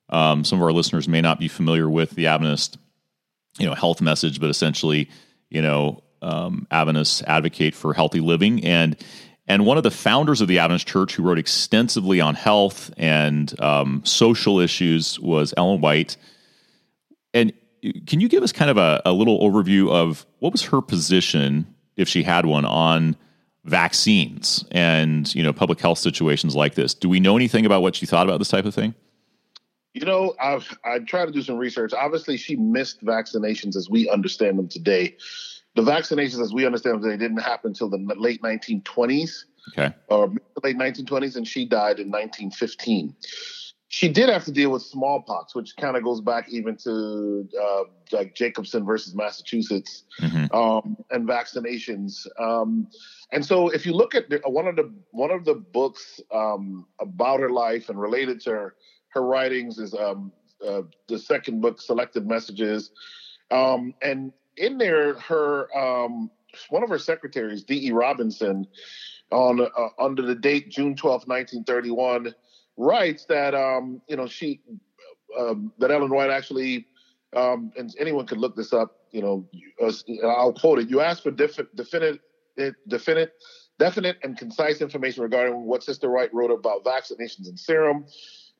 Um, 0.07 0.43
some 0.43 0.57
of 0.57 0.63
our 0.63 0.71
listeners 0.71 1.07
may 1.07 1.21
not 1.21 1.39
be 1.39 1.49
familiar 1.49 1.87
with 1.87 2.11
the 2.11 2.27
Adventist, 2.27 2.79
you 3.59 3.67
know, 3.67 3.75
health 3.75 4.01
message, 4.01 4.39
but 4.39 4.49
essentially, 4.49 5.09
you 5.49 5.61
know, 5.61 6.01
um, 6.21 6.65
Adventists 6.71 7.21
advocate 7.23 7.75
for 7.75 7.93
healthy 7.93 8.21
living, 8.21 8.65
and 8.65 8.97
and 9.47 9.65
one 9.65 9.77
of 9.77 9.83
the 9.83 9.91
founders 9.91 10.41
of 10.41 10.47
the 10.47 10.59
Adventist 10.59 10.87
Church, 10.87 11.15
who 11.15 11.23
wrote 11.23 11.39
extensively 11.39 12.21
on 12.21 12.35
health 12.35 12.91
and 12.97 13.59
um, 13.59 14.01
social 14.05 14.59
issues, 14.59 15.19
was 15.19 15.53
Ellen 15.57 15.81
White. 15.81 16.17
And 17.33 17.51
can 18.05 18.19
you 18.19 18.29
give 18.29 18.43
us 18.43 18.51
kind 18.51 18.69
of 18.69 18.77
a, 18.77 19.01
a 19.05 19.11
little 19.11 19.39
overview 19.39 19.91
of 19.91 20.25
what 20.39 20.51
was 20.51 20.63
her 20.63 20.81
position, 20.81 21.73
if 21.97 22.07
she 22.07 22.23
had 22.23 22.45
one, 22.45 22.65
on 22.65 23.15
vaccines 23.69 24.65
and 24.71 25.33
you 25.33 25.43
know 25.43 25.53
public 25.53 25.79
health 25.79 25.99
situations 25.99 26.55
like 26.55 26.75
this. 26.75 26.93
Do 26.93 27.07
we 27.07 27.19
know 27.19 27.35
anything 27.35 27.65
about 27.65 27.81
what 27.81 27.95
she 27.95 28.05
thought 28.05 28.27
about 28.27 28.39
this 28.39 28.49
type 28.49 28.65
of 28.65 28.75
thing? 28.75 28.95
You 29.93 30.05
know, 30.05 30.35
I've 30.41 30.77
I 30.83 30.99
tried 30.99 31.27
to 31.27 31.31
do 31.31 31.41
some 31.41 31.57
research. 31.57 31.93
Obviously, 31.93 32.37
she 32.37 32.55
missed 32.55 33.03
vaccinations 33.03 33.75
as 33.75 33.89
we 33.89 34.09
understand 34.09 34.59
them 34.59 34.67
today. 34.67 35.15
The 35.75 35.81
vaccinations, 35.83 36.41
as 36.41 36.53
we 36.53 36.65
understand 36.65 36.95
them 36.95 37.03
today, 37.03 37.17
didn't 37.17 37.41
happen 37.41 37.69
until 37.69 37.89
the 37.89 37.97
late 38.17 38.41
1920s, 38.41 39.45
okay, 39.69 39.93
uh, 40.09 40.17
or 40.17 40.33
late 40.63 40.77
1920s, 40.77 41.35
and 41.35 41.47
she 41.47 41.65
died 41.65 41.99
in 41.99 42.09
1915 42.09 43.15
she 43.91 44.07
did 44.07 44.29
have 44.29 44.45
to 44.45 44.51
deal 44.51 44.69
with 44.69 44.83
smallpox, 44.83 45.55
which 45.55 45.75
kind 45.75 45.97
of 45.97 46.03
goes 46.03 46.21
back 46.21 46.47
even 46.49 46.77
to 46.77 47.49
uh, 47.59 47.83
like 48.11 48.35
Jacobson 48.35 48.85
versus 48.85 49.15
Massachusetts 49.15 50.03
mm-hmm. 50.21 50.55
um, 50.55 50.95
and 51.09 51.27
vaccinations. 51.27 52.27
Um, 52.39 52.87
and 53.31 53.43
so, 53.43 53.69
if 53.69 53.87
you 53.87 53.93
look 53.93 54.13
at 54.13 54.29
the, 54.29 54.41
one 54.45 54.67
of 54.67 54.75
the 54.75 54.93
one 55.09 55.31
of 55.31 55.43
the 55.43 55.55
books 55.55 56.21
um, 56.31 56.85
about 57.01 57.39
her 57.39 57.49
life 57.49 57.89
and 57.89 57.99
related 57.99 58.39
to 58.41 58.51
her, 58.51 58.75
her 59.09 59.23
writings 59.23 59.79
is 59.79 59.95
um, 59.95 60.31
uh, 60.65 60.83
the 61.07 61.17
second 61.17 61.59
book, 61.59 61.81
Selected 61.81 62.27
Messages, 62.27 62.91
um, 63.49 63.95
and 64.03 64.31
in 64.57 64.77
there, 64.77 65.15
her 65.15 65.75
um, 65.75 66.29
one 66.69 66.83
of 66.83 66.89
her 66.89 66.99
secretaries, 66.99 67.63
D. 67.63 67.87
E. 67.87 67.91
Robinson, 67.91 68.67
on 69.31 69.61
uh, 69.61 69.87
under 69.97 70.21
the 70.21 70.35
date 70.35 70.69
June 70.69 70.95
12, 70.95 71.27
1931 71.27 72.35
writes 72.79 73.25
that 73.25 73.53
um, 73.53 74.01
you 74.07 74.15
know 74.15 74.25
she 74.25 74.61
um, 75.37 75.71
that 75.77 75.91
Ellen 75.91 76.09
White 76.09 76.31
actually 76.31 76.87
um, 77.35 77.71
and 77.77 77.93
anyone 77.99 78.25
could 78.25 78.39
look 78.39 78.55
this 78.55 78.73
up. 78.73 78.95
You 79.11 79.21
know, 79.21 79.49
uh, 79.81 80.27
I'll 80.27 80.53
quote 80.53 80.79
it. 80.79 80.89
You 80.89 81.01
asked 81.01 81.23
for 81.23 81.31
defi- 81.31 81.67
definite, 81.75 82.21
definite, 82.87 83.33
definite 83.77 84.17
and 84.23 84.37
concise 84.37 84.81
information 84.81 85.23
regarding 85.23 85.65
what 85.65 85.83
Sister 85.83 86.09
White 86.09 86.33
wrote 86.33 86.51
about 86.51 86.83
vaccinations 86.83 87.47
and 87.47 87.59
serum. 87.59 88.05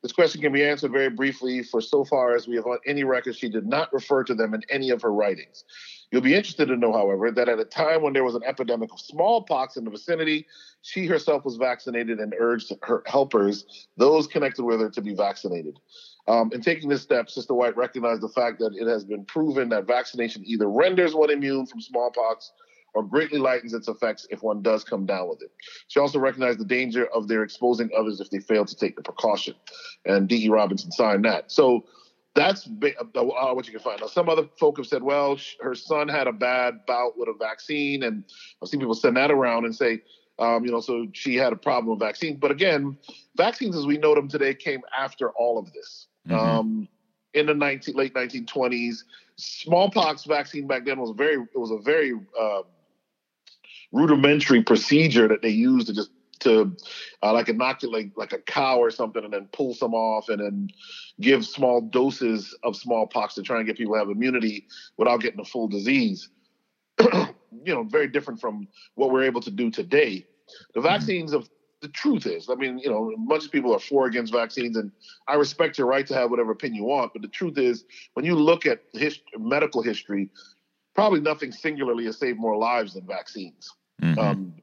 This 0.01 0.11
question 0.11 0.41
can 0.41 0.53
be 0.53 0.63
answered 0.63 0.91
very 0.91 1.09
briefly, 1.09 1.61
for 1.61 1.81
so 1.81 2.05
far 2.05 2.35
as 2.35 2.47
we 2.47 2.55
have 2.55 2.65
on 2.65 2.77
any 2.85 3.03
record, 3.03 3.35
she 3.35 3.49
did 3.49 3.67
not 3.67 3.91
refer 3.91 4.23
to 4.23 4.33
them 4.33 4.53
in 4.53 4.61
any 4.69 4.91
of 4.91 5.01
her 5.01 5.11
writings. 5.11 5.65
You'll 6.11 6.21
be 6.21 6.33
interested 6.33 6.67
to 6.67 6.75
know, 6.75 6.91
however, 6.91 7.31
that 7.31 7.49
at 7.49 7.59
a 7.59 7.65
time 7.65 8.01
when 8.01 8.13
there 8.13 8.23
was 8.23 8.33
an 8.35 8.41
epidemic 8.43 8.91
of 8.91 8.99
smallpox 8.99 9.77
in 9.77 9.83
the 9.83 9.91
vicinity, 9.91 10.47
she 10.81 11.05
herself 11.05 11.45
was 11.45 11.55
vaccinated 11.55 12.19
and 12.19 12.33
urged 12.39 12.73
her 12.83 13.03
helpers, 13.05 13.87
those 13.97 14.25
connected 14.25 14.63
with 14.63 14.79
her, 14.79 14.89
to 14.89 15.01
be 15.01 15.13
vaccinated. 15.13 15.79
Um, 16.27 16.51
in 16.51 16.61
taking 16.61 16.89
this 16.89 17.03
step, 17.03 17.29
Sister 17.29 17.53
White 17.53 17.77
recognized 17.77 18.21
the 18.21 18.29
fact 18.29 18.59
that 18.59 18.75
it 18.75 18.87
has 18.87 19.03
been 19.03 19.25
proven 19.25 19.69
that 19.69 19.85
vaccination 19.85 20.43
either 20.45 20.69
renders 20.69 21.13
one 21.13 21.29
immune 21.29 21.67
from 21.67 21.81
smallpox 21.81 22.51
or 22.93 23.03
greatly 23.03 23.37
lightens 23.37 23.73
its 23.73 23.87
effects 23.87 24.25
if 24.31 24.41
one 24.41 24.61
does 24.61 24.83
come 24.83 25.05
down 25.05 25.29
with 25.29 25.41
it. 25.41 25.51
She 25.87 25.99
also 25.99 26.19
recognized 26.19 26.59
the 26.59 26.65
danger 26.65 27.05
of 27.13 27.27
their 27.27 27.43
exposing 27.43 27.89
others 27.97 28.19
if 28.19 28.31
they 28.31 28.39
fail 28.39 28.65
to 28.65 28.75
take 28.75 28.95
the 28.95 29.03
precaution. 29.03 29.53
And 30.05 30.27
D.E. 30.27 30.49
Robinson 30.49 30.91
signed 30.91 31.25
that. 31.25 31.51
So 31.51 31.85
that's 32.35 32.67
uh, 32.67 33.19
uh, 33.19 33.53
what 33.53 33.65
you 33.65 33.73
can 33.73 33.81
find. 33.81 34.01
Now, 34.01 34.07
some 34.07 34.29
other 34.29 34.47
folk 34.59 34.77
have 34.77 34.87
said, 34.87 35.03
well, 35.03 35.37
her 35.61 35.75
son 35.75 36.07
had 36.07 36.27
a 36.27 36.31
bad 36.31 36.85
bout 36.85 37.17
with 37.17 37.27
a 37.27 37.33
vaccine, 37.33 38.03
and 38.03 38.23
I've 38.61 38.69
seen 38.69 38.79
people 38.79 38.95
send 38.95 39.17
that 39.17 39.31
around 39.31 39.65
and 39.65 39.75
say, 39.75 40.01
um, 40.37 40.63
you 40.65 40.71
know, 40.71 40.79
so 40.79 41.07
she 41.13 41.35
had 41.35 41.51
a 41.51 41.57
problem 41.57 41.89
with 41.89 41.99
vaccines. 41.99 42.37
But 42.39 42.51
again, 42.51 42.97
vaccines 43.35 43.75
as 43.75 43.85
we 43.85 43.97
know 43.97 44.15
them 44.15 44.29
today 44.29 44.53
came 44.53 44.81
after 44.97 45.31
all 45.31 45.57
of 45.57 45.71
this. 45.73 46.07
Mm-hmm. 46.27 46.39
Um, 46.39 46.87
in 47.33 47.45
the 47.45 47.53
19, 47.53 47.95
late 47.95 48.13
1920s, 48.13 49.03
smallpox 49.35 50.23
vaccine 50.23 50.65
back 50.65 50.85
then 50.85 50.99
was 50.99 51.11
very, 51.15 51.35
it 51.35 51.57
was 51.57 51.71
a 51.71 51.77
very 51.77 52.13
uh, 52.39 52.61
rudimentary 53.91 54.63
procedure 54.63 55.27
that 55.27 55.41
they 55.41 55.49
used 55.49 55.87
to 55.87 55.93
just 55.93 56.11
to 56.39 56.75
uh, 57.21 57.33
like 57.33 57.49
inoculate 57.49 58.17
like 58.17 58.33
a 58.33 58.39
cow 58.39 58.77
or 58.77 58.91
something 58.91 59.23
and 59.23 59.33
then 59.33 59.47
pull 59.51 59.73
some 59.73 59.93
off 59.93 60.29
and 60.29 60.39
then 60.39 60.69
give 61.19 61.45
small 61.45 61.81
doses 61.81 62.57
of 62.63 62.75
smallpox 62.75 63.33
to 63.35 63.41
try 63.41 63.57
and 63.57 63.67
get 63.67 63.77
people 63.77 63.93
to 63.93 63.99
have 63.99 64.09
immunity 64.09 64.65
without 64.97 65.21
getting 65.21 65.39
a 65.39 65.45
full 65.45 65.67
disease. 65.67 66.29
you 66.99 67.73
know, 67.73 67.83
very 67.83 68.07
different 68.07 68.39
from 68.39 68.67
what 68.95 69.11
we're 69.11 69.23
able 69.23 69.41
to 69.41 69.51
do 69.51 69.69
today. 69.69 70.25
The 70.73 70.81
vaccines 70.81 71.33
of 71.33 71.49
the 71.81 71.87
truth 71.87 72.25
is, 72.25 72.49
I 72.49 72.55
mean, 72.55 72.79
you 72.79 72.89
know, 72.89 73.13
much 73.17 73.45
of 73.45 73.51
people 73.51 73.73
are 73.73 73.79
for 73.79 74.05
against 74.05 74.33
vaccines, 74.33 74.75
and 74.75 74.91
I 75.27 75.35
respect 75.35 75.77
your 75.77 75.87
right 75.87 76.05
to 76.07 76.13
have 76.13 76.29
whatever 76.29 76.51
opinion 76.51 76.83
you 76.83 76.87
want. 76.87 77.13
But 77.13 77.21
the 77.21 77.29
truth 77.29 77.57
is, 77.57 77.85
when 78.13 78.25
you 78.25 78.35
look 78.35 78.65
at 78.65 78.83
his, 78.93 79.19
medical 79.37 79.81
history, 79.81 80.29
probably 80.93 81.21
nothing 81.21 81.51
singularly 81.51 82.05
has 82.05 82.17
saved 82.17 82.39
more 82.39 82.57
lives 82.57 82.95
than 82.95 83.05
vaccines. 83.05 83.71
Mm-hmm. 84.01 84.19
Um, 84.19 84.53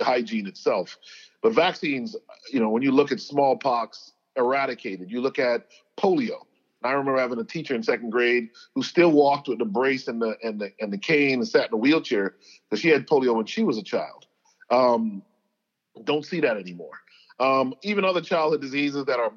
hygiene 0.00 0.46
itself, 0.46 0.96
but 1.42 1.52
vaccines, 1.52 2.16
you 2.52 2.60
know, 2.60 2.68
when 2.68 2.82
you 2.82 2.92
look 2.92 3.12
at 3.12 3.20
smallpox 3.20 4.12
eradicated, 4.36 5.10
you 5.10 5.20
look 5.20 5.38
at 5.38 5.66
polio. 5.96 6.46
I 6.82 6.92
remember 6.92 7.20
having 7.20 7.38
a 7.38 7.44
teacher 7.44 7.74
in 7.74 7.82
second 7.82 8.10
grade 8.10 8.48
who 8.74 8.82
still 8.82 9.12
walked 9.12 9.48
with 9.48 9.58
the 9.58 9.66
brace 9.66 10.08
and 10.08 10.20
the 10.20 10.36
and 10.42 10.58
the 10.58 10.72
and 10.80 10.92
the 10.92 10.98
cane 10.98 11.34
and 11.34 11.48
sat 11.48 11.68
in 11.68 11.74
a 11.74 11.76
wheelchair 11.76 12.36
because 12.68 12.80
she 12.80 12.88
had 12.88 13.06
polio 13.06 13.34
when 13.34 13.46
she 13.46 13.62
was 13.62 13.76
a 13.76 13.82
child. 13.82 14.26
Um, 14.70 15.22
don't 16.04 16.24
see 16.24 16.40
that 16.40 16.56
anymore. 16.56 17.00
Um, 17.38 17.74
even 17.82 18.04
other 18.04 18.20
childhood 18.20 18.60
diseases 18.60 19.04
that 19.06 19.18
are, 19.18 19.32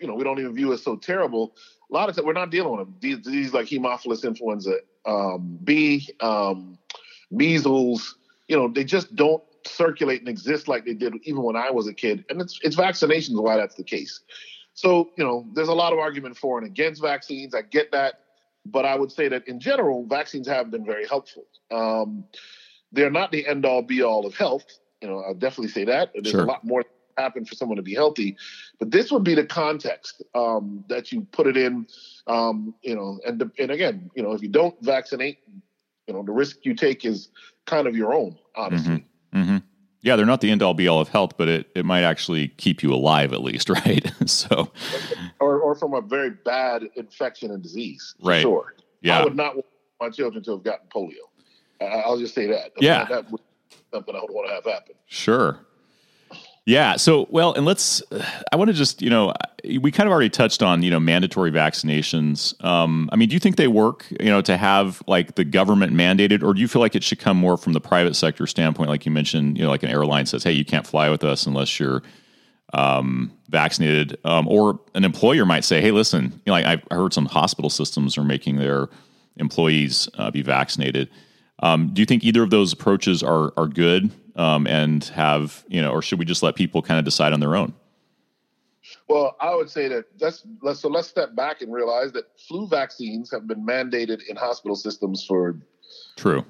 you 0.00 0.06
know, 0.06 0.14
we 0.14 0.24
don't 0.24 0.38
even 0.38 0.54
view 0.54 0.72
as 0.72 0.82
so 0.82 0.96
terrible. 0.96 1.54
A 1.90 1.94
lot 1.94 2.08
of 2.08 2.14
times 2.14 2.26
we're 2.26 2.32
not 2.34 2.50
dealing 2.50 2.76
with 2.76 2.86
them. 2.86 2.96
These 3.00 3.18
diseases 3.18 3.54
like 3.54 3.66
Haemophilus 3.66 4.24
influenza 4.24 4.76
um, 5.06 5.58
B, 5.64 6.08
um, 6.20 6.78
measles, 7.30 8.16
you 8.48 8.56
know, 8.56 8.68
they 8.68 8.84
just 8.84 9.14
don't 9.16 9.42
circulate 9.68 10.20
and 10.20 10.28
exist 10.28 10.68
like 10.68 10.84
they 10.84 10.94
did 10.94 11.14
even 11.24 11.42
when 11.42 11.56
I 11.56 11.70
was 11.70 11.86
a 11.86 11.94
kid. 11.94 12.24
And 12.28 12.40
it's 12.40 12.58
it's 12.62 12.76
vaccinations 12.76 13.40
why 13.42 13.56
that's 13.56 13.74
the 13.74 13.84
case. 13.84 14.20
So, 14.74 15.10
you 15.16 15.24
know, 15.24 15.46
there's 15.54 15.68
a 15.68 15.74
lot 15.74 15.92
of 15.92 15.98
argument 15.98 16.36
for 16.36 16.58
and 16.58 16.66
against 16.66 17.02
vaccines. 17.02 17.54
I 17.54 17.62
get 17.62 17.90
that. 17.92 18.20
But 18.64 18.84
I 18.84 18.96
would 18.96 19.10
say 19.10 19.28
that 19.28 19.48
in 19.48 19.60
general, 19.60 20.06
vaccines 20.06 20.46
have 20.46 20.70
been 20.70 20.84
very 20.84 21.06
helpful. 21.06 21.46
Um, 21.70 22.24
they're 22.92 23.10
not 23.10 23.32
the 23.32 23.46
end 23.46 23.64
all 23.64 23.82
be 23.82 24.02
all 24.02 24.26
of 24.26 24.34
health. 24.34 24.66
You 25.00 25.08
know, 25.08 25.20
I'll 25.26 25.34
definitely 25.34 25.68
say 25.68 25.84
that. 25.84 26.10
There's 26.14 26.30
sure. 26.30 26.42
a 26.42 26.46
lot 26.46 26.64
more 26.64 26.84
happen 27.16 27.44
for 27.44 27.54
someone 27.54 27.76
to 27.76 27.82
be 27.82 27.94
healthy, 27.94 28.36
but 28.78 28.90
this 28.92 29.10
would 29.10 29.24
be 29.24 29.34
the 29.34 29.44
context 29.44 30.22
um, 30.34 30.84
that 30.88 31.10
you 31.10 31.26
put 31.32 31.46
it 31.46 31.56
in. 31.56 31.86
Um, 32.26 32.74
you 32.82 32.94
know, 32.94 33.18
and 33.26 33.50
and 33.58 33.70
again, 33.70 34.10
you 34.14 34.22
know, 34.22 34.32
if 34.32 34.42
you 34.42 34.48
don't 34.48 34.76
vaccinate, 34.82 35.38
you 36.06 36.14
know, 36.14 36.22
the 36.22 36.32
risk 36.32 36.58
you 36.62 36.74
take 36.74 37.04
is 37.04 37.30
kind 37.66 37.86
of 37.86 37.96
your 37.96 38.14
own, 38.14 38.38
honestly. 38.56 38.96
Mm-hmm. 38.96 39.07
Mm-hmm. 39.34 39.58
Yeah, 40.00 40.16
they're 40.16 40.26
not 40.26 40.40
the 40.40 40.50
end 40.50 40.62
all 40.62 40.74
be 40.74 40.86
all 40.86 41.00
of 41.00 41.08
health, 41.08 41.32
but 41.36 41.48
it, 41.48 41.70
it 41.74 41.84
might 41.84 42.02
actually 42.02 42.48
keep 42.48 42.82
you 42.82 42.92
alive 42.94 43.32
at 43.32 43.42
least, 43.42 43.68
right? 43.86 44.10
so, 44.26 44.70
or 45.40 45.58
or 45.58 45.74
from 45.74 45.94
a 45.94 46.00
very 46.00 46.30
bad 46.30 46.84
infection 46.96 47.50
and 47.50 47.62
disease. 47.62 48.14
Right. 48.22 48.42
Sure. 48.42 48.74
Yeah. 49.02 49.20
I 49.20 49.24
would 49.24 49.36
not 49.36 49.54
want 49.56 49.66
my 50.00 50.10
children 50.10 50.42
to 50.44 50.52
have 50.52 50.62
gotten 50.62 50.88
polio. 50.88 51.14
I'll 51.80 52.18
just 52.18 52.34
say 52.34 52.46
that. 52.46 52.72
Yeah. 52.78 53.04
That 53.04 53.30
would 53.30 53.40
something 53.92 54.14
I 54.14 54.20
would 54.20 54.30
want 54.30 54.48
to 54.48 54.54
have 54.54 54.64
happen. 54.64 54.94
Sure. 55.06 55.58
Yeah. 56.68 56.96
So, 56.96 57.26
well, 57.30 57.54
and 57.54 57.64
let's, 57.64 58.02
I 58.52 58.56
want 58.56 58.68
to 58.68 58.74
just, 58.74 59.00
you 59.00 59.08
know, 59.08 59.32
we 59.80 59.90
kind 59.90 60.06
of 60.06 60.12
already 60.12 60.28
touched 60.28 60.62
on, 60.62 60.82
you 60.82 60.90
know, 60.90 61.00
mandatory 61.00 61.50
vaccinations. 61.50 62.62
Um, 62.62 63.08
I 63.10 63.16
mean, 63.16 63.30
do 63.30 63.32
you 63.32 63.40
think 63.40 63.56
they 63.56 63.68
work, 63.68 64.04
you 64.20 64.26
know, 64.26 64.42
to 64.42 64.54
have 64.58 65.02
like 65.06 65.36
the 65.36 65.44
government 65.44 65.94
mandated, 65.94 66.42
or 66.42 66.52
do 66.52 66.60
you 66.60 66.68
feel 66.68 66.82
like 66.82 66.94
it 66.94 67.02
should 67.02 67.20
come 67.20 67.38
more 67.38 67.56
from 67.56 67.72
the 67.72 67.80
private 67.80 68.16
sector 68.16 68.46
standpoint? 68.46 68.90
Like 68.90 69.06
you 69.06 69.10
mentioned, 69.10 69.56
you 69.56 69.64
know, 69.64 69.70
like 69.70 69.82
an 69.82 69.88
airline 69.88 70.26
says, 70.26 70.44
hey, 70.44 70.52
you 70.52 70.64
can't 70.66 70.86
fly 70.86 71.08
with 71.08 71.24
us 71.24 71.46
unless 71.46 71.80
you're 71.80 72.02
um, 72.74 73.32
vaccinated. 73.48 74.18
Um, 74.26 74.46
or 74.46 74.78
an 74.94 75.06
employer 75.06 75.46
might 75.46 75.64
say, 75.64 75.80
hey, 75.80 75.90
listen, 75.90 76.24
you 76.24 76.42
know, 76.48 76.52
like 76.52 76.66
I've 76.66 76.82
heard 76.90 77.14
some 77.14 77.24
hospital 77.24 77.70
systems 77.70 78.18
are 78.18 78.24
making 78.24 78.56
their 78.56 78.88
employees 79.38 80.06
uh, 80.18 80.30
be 80.30 80.42
vaccinated. 80.42 81.08
Um, 81.60 81.94
do 81.94 82.02
you 82.02 82.06
think 82.06 82.24
either 82.24 82.42
of 82.42 82.50
those 82.50 82.74
approaches 82.74 83.22
are 83.22 83.54
are 83.56 83.66
good 83.66 84.10
um, 84.38 84.66
and 84.66 85.04
have 85.04 85.64
you 85.68 85.82
know, 85.82 85.90
or 85.90 86.00
should 86.00 86.18
we 86.18 86.24
just 86.24 86.42
let 86.42 86.54
people 86.54 86.80
kind 86.80 86.98
of 86.98 87.04
decide 87.04 87.34
on 87.34 87.40
their 87.40 87.54
own? 87.54 87.74
Well, 89.08 89.36
I 89.40 89.54
would 89.54 89.68
say 89.68 89.88
that 89.88 90.06
let's, 90.20 90.46
let's 90.62 90.80
so 90.80 90.88
let's 90.88 91.08
step 91.08 91.34
back 91.34 91.60
and 91.60 91.72
realize 91.72 92.12
that 92.12 92.24
flu 92.48 92.66
vaccines 92.66 93.30
have 93.30 93.46
been 93.46 93.66
mandated 93.66 94.22
in 94.28 94.36
hospital 94.36 94.76
systems 94.76 95.24
for 95.26 95.58
true, 96.16 96.46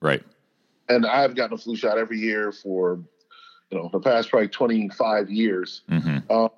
right? 0.00 0.22
And 0.88 1.04
I've 1.04 1.34
gotten 1.34 1.54
a 1.54 1.58
flu 1.58 1.76
shot 1.76 1.98
every 1.98 2.18
year 2.18 2.52
for 2.52 3.00
you 3.70 3.78
know 3.78 3.90
the 3.92 4.00
past 4.00 4.30
probably 4.30 4.48
twenty 4.48 4.88
five 4.90 5.28
years. 5.28 5.82
Mm-hmm. 5.90 6.32
Um, 6.32 6.50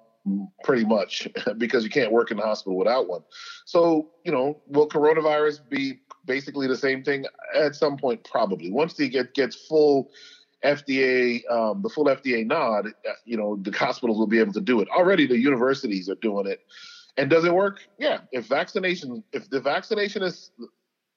pretty 0.63 0.85
much 0.85 1.29
because 1.59 1.85
you 1.85 1.91
can't 1.91 2.13
work 2.13 2.31
in 2.31 2.37
the 2.37 2.43
hospital 2.43 2.79
without 2.79 3.09
one. 3.09 3.23
So, 3.65 4.11
you 4.25 4.33
know, 4.33 4.61
will 4.67 4.89
coronavirus 4.89 5.69
be 5.69 6.01
basically 6.25 6.67
the 6.67 6.77
same 6.77 7.05
thing 7.05 7.27
at 7.55 7.75
some 7.75 7.99
point? 7.99 8.25
Probably. 8.25 8.71
Once 8.73 8.99
it 8.99 9.11
get, 9.11 9.35
gets 9.35 9.55
full 9.67 10.11
FDA, 10.65 11.49
um, 11.51 11.83
the 11.83 11.89
full 11.89 12.07
FDA 12.07 12.47
nod, 12.47 12.87
uh, 12.87 13.13
you 13.25 13.37
know, 13.37 13.57
the 13.57 13.71
hospitals 13.71 14.19
will 14.19 14.27
be 14.27 14.39
able 14.39 14.53
to 14.55 14.61
do 14.61 14.81
it. 14.81 14.89
Already, 14.89 15.27
the 15.27 15.39
universities 15.39 16.09
are 16.09 16.17
doing 16.17 16.47
it. 16.47 16.61
And 17.17 17.31
does 17.31 17.45
it 17.45 17.55
work? 17.55 17.81
Yeah. 17.99 18.21
If 18.33 18.47
vaccination, 18.47 19.23
if 19.33 19.51
the 19.51 19.61
vaccination 19.61 20.23
is 20.23 20.51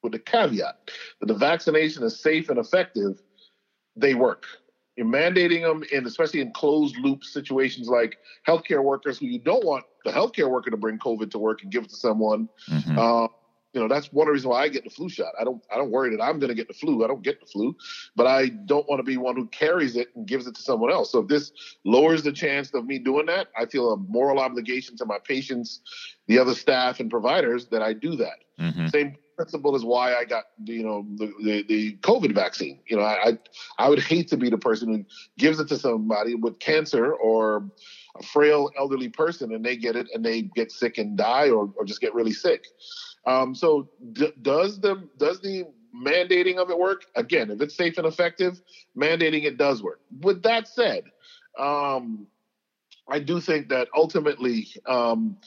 with 0.03 0.11
the 0.11 0.19
caveat 0.19 0.91
that 1.19 1.25
the 1.25 1.33
vaccination 1.33 2.03
is 2.03 2.19
safe 2.19 2.49
and 2.49 2.59
effective, 2.59 3.21
they 3.95 4.13
work. 4.13 4.45
You're 4.95 5.07
mandating 5.07 5.61
them 5.61 5.83
in, 5.91 6.05
especially 6.05 6.41
in 6.41 6.51
closed 6.53 6.97
loop 6.97 7.23
situations 7.23 7.87
like 7.87 8.17
healthcare 8.47 8.83
workers 8.83 9.19
who 9.19 9.27
you 9.27 9.39
don't 9.39 9.63
want 9.63 9.85
the 10.05 10.11
healthcare 10.11 10.49
worker 10.49 10.71
to 10.71 10.77
bring 10.77 10.97
COVID 10.97 11.31
to 11.31 11.39
work 11.39 11.61
and 11.63 11.71
give 11.71 11.83
it 11.83 11.89
to 11.89 11.95
someone. 11.95 12.49
Mm-hmm. 12.69 12.97
Uh, 12.97 13.27
you 13.78 13.84
know 13.84 13.88
that's 13.88 14.11
one 14.11 14.28
reason 14.28 14.49
why 14.49 14.63
I 14.63 14.69
get 14.69 14.84
the 14.84 14.89
flu 14.89 15.07
shot. 15.07 15.34
I 15.39 15.43
don't 15.43 15.63
I 15.71 15.78
don't 15.78 15.91
worry 15.91 16.09
that 16.15 16.23
I'm 16.23 16.39
going 16.39 16.49
to 16.49 16.55
get 16.55 16.67
the 16.67 16.73
flu. 16.73 17.03
I 17.03 17.07
don't 17.07 17.21
get 17.21 17.39
the 17.39 17.45
flu, 17.45 17.75
but 18.15 18.25
I 18.25 18.47
don't 18.47 18.89
want 18.89 18.97
to 18.97 19.03
be 19.03 19.17
one 19.17 19.36
who 19.36 19.45
carries 19.49 19.95
it 19.95 20.07
and 20.15 20.25
gives 20.25 20.47
it 20.47 20.55
to 20.55 20.61
someone 20.63 20.91
else. 20.91 21.11
So 21.11 21.19
if 21.19 21.28
this 21.28 21.51
lowers 21.86 22.23
the 22.23 22.32
chance 22.32 22.73
of 22.73 22.88
me 22.88 22.97
doing 22.97 23.28
that, 23.28 23.49
I 23.55 23.67
feel 23.67 23.93
a 23.93 23.97
moral 23.97 24.39
obligation 24.39 24.97
to 24.97 25.05
my 25.05 25.19
patients, 25.23 25.82
the 26.25 26.39
other 26.39 26.55
staff 26.55 26.99
and 26.99 27.11
providers 27.11 27.67
that 27.67 27.84
I 27.84 27.93
do 27.93 28.15
that. 28.15 28.39
Mm-hmm. 28.59 28.88
Same 28.88 29.15
principle 29.36 29.75
is 29.75 29.86
why 29.86 30.15
I 30.15 30.25
got 30.25 30.45
you 30.63 30.82
know 30.82 31.05
the, 31.17 31.32
the, 31.43 31.63
the 31.67 31.97
COVID 31.97 32.34
vaccine. 32.34 32.80
You 32.88 32.97
know 32.97 33.03
I 33.03 33.38
I 33.78 33.89
would 33.89 33.99
hate 33.99 34.28
to 34.30 34.38
be 34.38 34.49
the 34.49 34.57
person 34.57 34.91
who 34.91 35.05
gives 35.38 35.59
it 35.59 35.67
to 35.67 35.78
somebody 35.78 36.34
with 36.34 36.57
cancer 36.57 37.13
or 37.13 37.69
a 38.19 38.23
frail 38.23 38.71
elderly 38.78 39.09
person 39.09 39.53
and 39.53 39.63
they 39.63 39.75
get 39.75 39.95
it 39.95 40.07
and 40.13 40.25
they 40.25 40.41
get 40.41 40.71
sick 40.71 40.97
and 40.97 41.17
die 41.17 41.49
or, 41.49 41.71
or 41.78 41.86
just 41.86 42.01
get 42.01 42.13
really 42.13 42.32
sick. 42.32 42.65
Um, 43.28 43.53
so 43.53 43.89
d- 44.13 44.32
does 44.41 44.80
the 44.80 45.07
does 45.17 45.41
the 45.41 45.65
mandating 45.93 46.57
of 46.57 46.69
it 46.69 46.80
work? 46.80 47.05
Again, 47.15 47.51
if 47.51 47.61
it's 47.61 47.75
safe 47.75 47.97
and 47.97 48.07
effective, 48.07 48.61
mandating 48.97 49.43
it 49.43 49.57
does 49.57 49.84
work. 49.84 49.99
With 50.21 50.41
that 50.43 50.67
said, 50.67 51.03
um, 51.59 52.25
I 53.09 53.19
do 53.19 53.41
think 53.41 53.67
that 53.69 53.89
ultimately 53.93 54.67
um, 54.86 55.38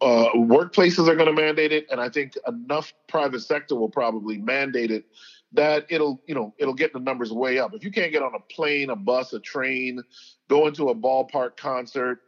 uh, 0.00 0.26
workplaces 0.36 1.08
are 1.08 1.16
going 1.16 1.26
to 1.26 1.32
mandate 1.32 1.72
it, 1.72 1.86
and 1.90 2.00
I 2.00 2.08
think 2.08 2.34
enough 2.46 2.92
private 3.08 3.40
sector 3.40 3.74
will 3.74 3.90
probably 3.90 4.38
mandate 4.38 4.92
it 4.92 5.04
that 5.52 5.84
it'll 5.88 6.22
you 6.28 6.36
know 6.36 6.54
it'll 6.58 6.74
get 6.74 6.92
the 6.92 7.00
numbers 7.00 7.32
way 7.32 7.58
up. 7.58 7.74
If 7.74 7.82
you 7.82 7.90
can't 7.90 8.12
get 8.12 8.22
on 8.22 8.34
a 8.36 8.54
plane, 8.54 8.90
a 8.90 8.96
bus, 8.96 9.32
a 9.32 9.40
train, 9.40 10.00
go 10.48 10.68
into 10.68 10.90
a 10.90 10.94
ballpark 10.94 11.56
concert, 11.56 12.20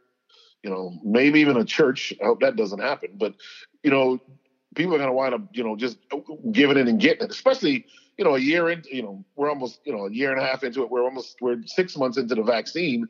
you 0.63 0.69
know, 0.69 0.99
maybe 1.01 1.39
even 1.39 1.55
a 1.55 1.65
church. 1.65 2.13
I 2.21 2.25
hope 2.25 2.41
that 2.41 2.57
doesn't 2.57 2.79
happen, 2.79 3.11
but 3.15 3.35
you 3.83 3.91
know, 3.91 4.19
people 4.75 4.95
are 4.95 4.97
going 4.97 5.09
to 5.09 5.13
wind 5.13 5.33
up, 5.35 5.41
you 5.51 5.63
know, 5.63 5.75
just 5.75 5.97
giving 6.51 6.77
it 6.77 6.87
and 6.87 6.99
getting 6.99 7.25
it, 7.25 7.31
especially, 7.31 7.85
you 8.17 8.25
know, 8.25 8.35
a 8.35 8.39
year 8.39 8.69
into, 8.69 8.95
you 8.95 9.03
know, 9.03 9.23
we're 9.35 9.49
almost, 9.49 9.81
you 9.85 9.93
know, 9.95 10.07
a 10.07 10.11
year 10.11 10.31
and 10.31 10.39
a 10.39 10.43
half 10.43 10.63
into 10.63 10.81
it. 10.83 10.89
We're 10.89 11.03
almost, 11.03 11.37
we're 11.41 11.61
six 11.65 11.95
months 11.97 12.17
into 12.17 12.35
the 12.35 12.43
vaccine. 12.43 13.07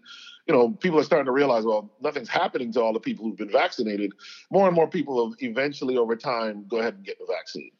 You 0.47 0.53
know, 0.53 0.71
people 0.71 0.99
are 0.99 1.03
starting 1.03 1.25
to 1.25 1.31
realize, 1.31 1.63
well, 1.63 1.89
nothing's 2.01 2.27
happening 2.27 2.73
to 2.73 2.81
all 2.81 2.91
the 2.91 2.99
people 2.99 3.23
who've 3.23 3.37
been 3.37 3.51
vaccinated. 3.51 4.11
More 4.51 4.67
and 4.67 4.75
more 4.75 4.87
people 4.87 5.15
will 5.15 5.35
eventually, 5.39 5.95
over 5.95 6.17
time, 6.17 6.65
go 6.67 6.79
ahead 6.79 6.95
and 6.95 7.05
get 7.05 7.17
the 7.17 7.25
vaccine. 7.25 7.71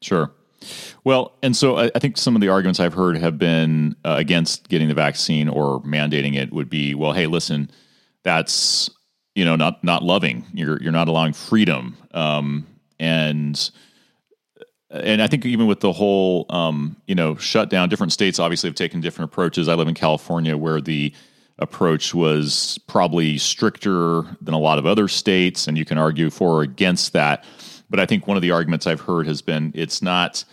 Sure. 0.00 0.30
Well, 1.02 1.32
and 1.42 1.56
so 1.56 1.76
I, 1.76 1.90
I 1.94 1.98
think 1.98 2.16
some 2.16 2.36
of 2.36 2.40
the 2.40 2.48
arguments 2.48 2.78
I've 2.78 2.94
heard 2.94 3.16
have 3.16 3.36
been 3.36 3.96
uh, 4.04 4.14
against 4.16 4.68
getting 4.68 4.88
the 4.88 4.94
vaccine 4.94 5.48
or 5.48 5.82
mandating 5.82 6.36
it 6.36 6.52
would 6.52 6.70
be, 6.70 6.94
well, 6.94 7.12
hey, 7.12 7.26
listen, 7.26 7.70
that's 8.22 8.88
you 9.34 9.44
know 9.44 9.56
not 9.56 9.82
not 9.82 10.02
loving. 10.02 10.44
You're 10.52 10.80
you're 10.82 10.92
not 10.92 11.08
allowing 11.08 11.32
freedom. 11.32 11.96
Um, 12.12 12.66
and 12.98 13.70
and 14.90 15.20
I 15.20 15.26
think 15.26 15.44
even 15.44 15.66
with 15.66 15.80
the 15.80 15.92
whole 15.92 16.46
um, 16.50 16.96
you 17.06 17.14
know 17.14 17.36
shutdown, 17.36 17.88
different 17.88 18.12
states 18.12 18.38
obviously 18.38 18.68
have 18.68 18.76
taken 18.76 19.00
different 19.00 19.30
approaches. 19.32 19.68
I 19.68 19.74
live 19.74 19.88
in 19.88 19.94
California, 19.94 20.56
where 20.56 20.80
the 20.80 21.12
approach 21.58 22.14
was 22.14 22.78
probably 22.88 23.38
stricter 23.38 24.22
than 24.40 24.54
a 24.54 24.58
lot 24.58 24.78
of 24.78 24.86
other 24.86 25.08
states, 25.08 25.66
and 25.66 25.76
you 25.76 25.84
can 25.84 25.98
argue 25.98 26.30
for 26.30 26.58
or 26.58 26.62
against 26.62 27.12
that. 27.12 27.44
But 27.90 28.00
I 28.00 28.06
think 28.06 28.26
one 28.26 28.36
of 28.36 28.42
the 28.42 28.50
arguments 28.50 28.86
I've 28.86 29.00
heard 29.00 29.26
has 29.26 29.42
been 29.42 29.72
it's 29.74 30.00
not, 30.00 30.44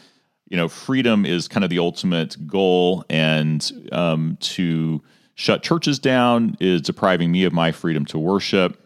you 0.47 0.57
know, 0.57 0.67
freedom 0.67 1.25
is 1.25 1.47
kind 1.47 1.63
of 1.63 1.69
the 1.69 1.79
ultimate 1.79 2.47
goal, 2.47 3.05
and 3.09 3.89
um, 3.91 4.37
to 4.41 5.01
shut 5.41 5.63
churches 5.63 5.97
down 5.97 6.55
is 6.59 6.81
depriving 6.81 7.31
me 7.31 7.45
of 7.45 7.51
my 7.51 7.71
freedom 7.71 8.05
to 8.05 8.19
worship. 8.19 8.79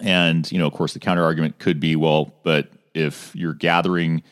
And, 0.00 0.50
you 0.50 0.58
know, 0.58 0.66
of 0.66 0.72
course, 0.72 0.94
the 0.94 0.98
counter 0.98 1.22
argument 1.22 1.58
could 1.58 1.78
be, 1.78 1.94
well, 1.94 2.32
but 2.42 2.70
if 2.94 3.36
you're 3.36 3.52
gathering 3.52 4.22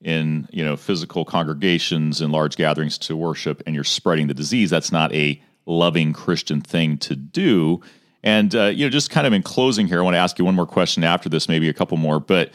in, 0.00 0.48
you 0.50 0.64
know, 0.64 0.74
physical 0.74 1.26
congregations 1.26 2.22
and 2.22 2.32
large 2.32 2.56
gatherings 2.56 2.96
to 2.96 3.14
worship 3.14 3.62
and 3.66 3.74
you're 3.74 3.84
spreading 3.84 4.26
the 4.26 4.32
disease, 4.32 4.70
that's 4.70 4.90
not 4.90 5.12
a 5.12 5.38
loving 5.66 6.14
Christian 6.14 6.62
thing 6.62 6.96
to 6.98 7.14
do. 7.14 7.82
And, 8.22 8.54
uh, 8.54 8.64
you 8.66 8.86
know, 8.86 8.90
just 8.90 9.10
kind 9.10 9.26
of 9.26 9.34
in 9.34 9.42
closing 9.42 9.86
here, 9.86 9.98
I 9.98 10.02
want 10.02 10.14
to 10.14 10.18
ask 10.18 10.38
you 10.38 10.46
one 10.46 10.54
more 10.54 10.64
question 10.64 11.04
after 11.04 11.28
this, 11.28 11.46
maybe 11.46 11.68
a 11.68 11.74
couple 11.74 11.98
more. 11.98 12.20
But 12.20 12.52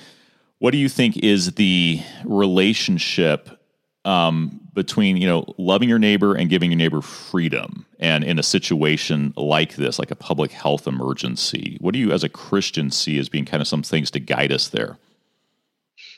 what 0.58 0.72
do 0.72 0.80
you 0.80 0.90
think 0.90 1.16
is 1.18 1.52
the 1.52 2.02
relationship 2.26 3.61
um, 4.06 4.60
between 4.74 5.18
you 5.18 5.28
know 5.28 5.46
loving 5.58 5.90
your 5.90 6.00
neighbor 6.00 6.36
and 6.36 6.50
giving 6.50 6.72
your 6.72 6.78
neighbor 6.78 7.02
freedom. 7.02 7.86
And 8.00 8.24
in 8.24 8.40
a 8.40 8.44
situation 8.44 9.34
like 9.38 9.76
this 9.76 10.00
like 10.00 10.12
a 10.12 10.16
public 10.16 10.52
health 10.52 10.88
emergency 10.88 11.78
what 11.82 11.94
do 11.94 12.00
you 12.00 12.12
as 12.12 12.24
a 12.24 12.30
christian 12.30 12.90
see 12.90 13.20
as 13.20 13.30
being 13.30 13.46
kind 13.46 13.62
of 13.62 13.68
some 13.68 13.84
things 13.84 14.10
to 14.12 14.20
guide 14.20 14.52
us 14.52 14.70
there? 14.70 14.98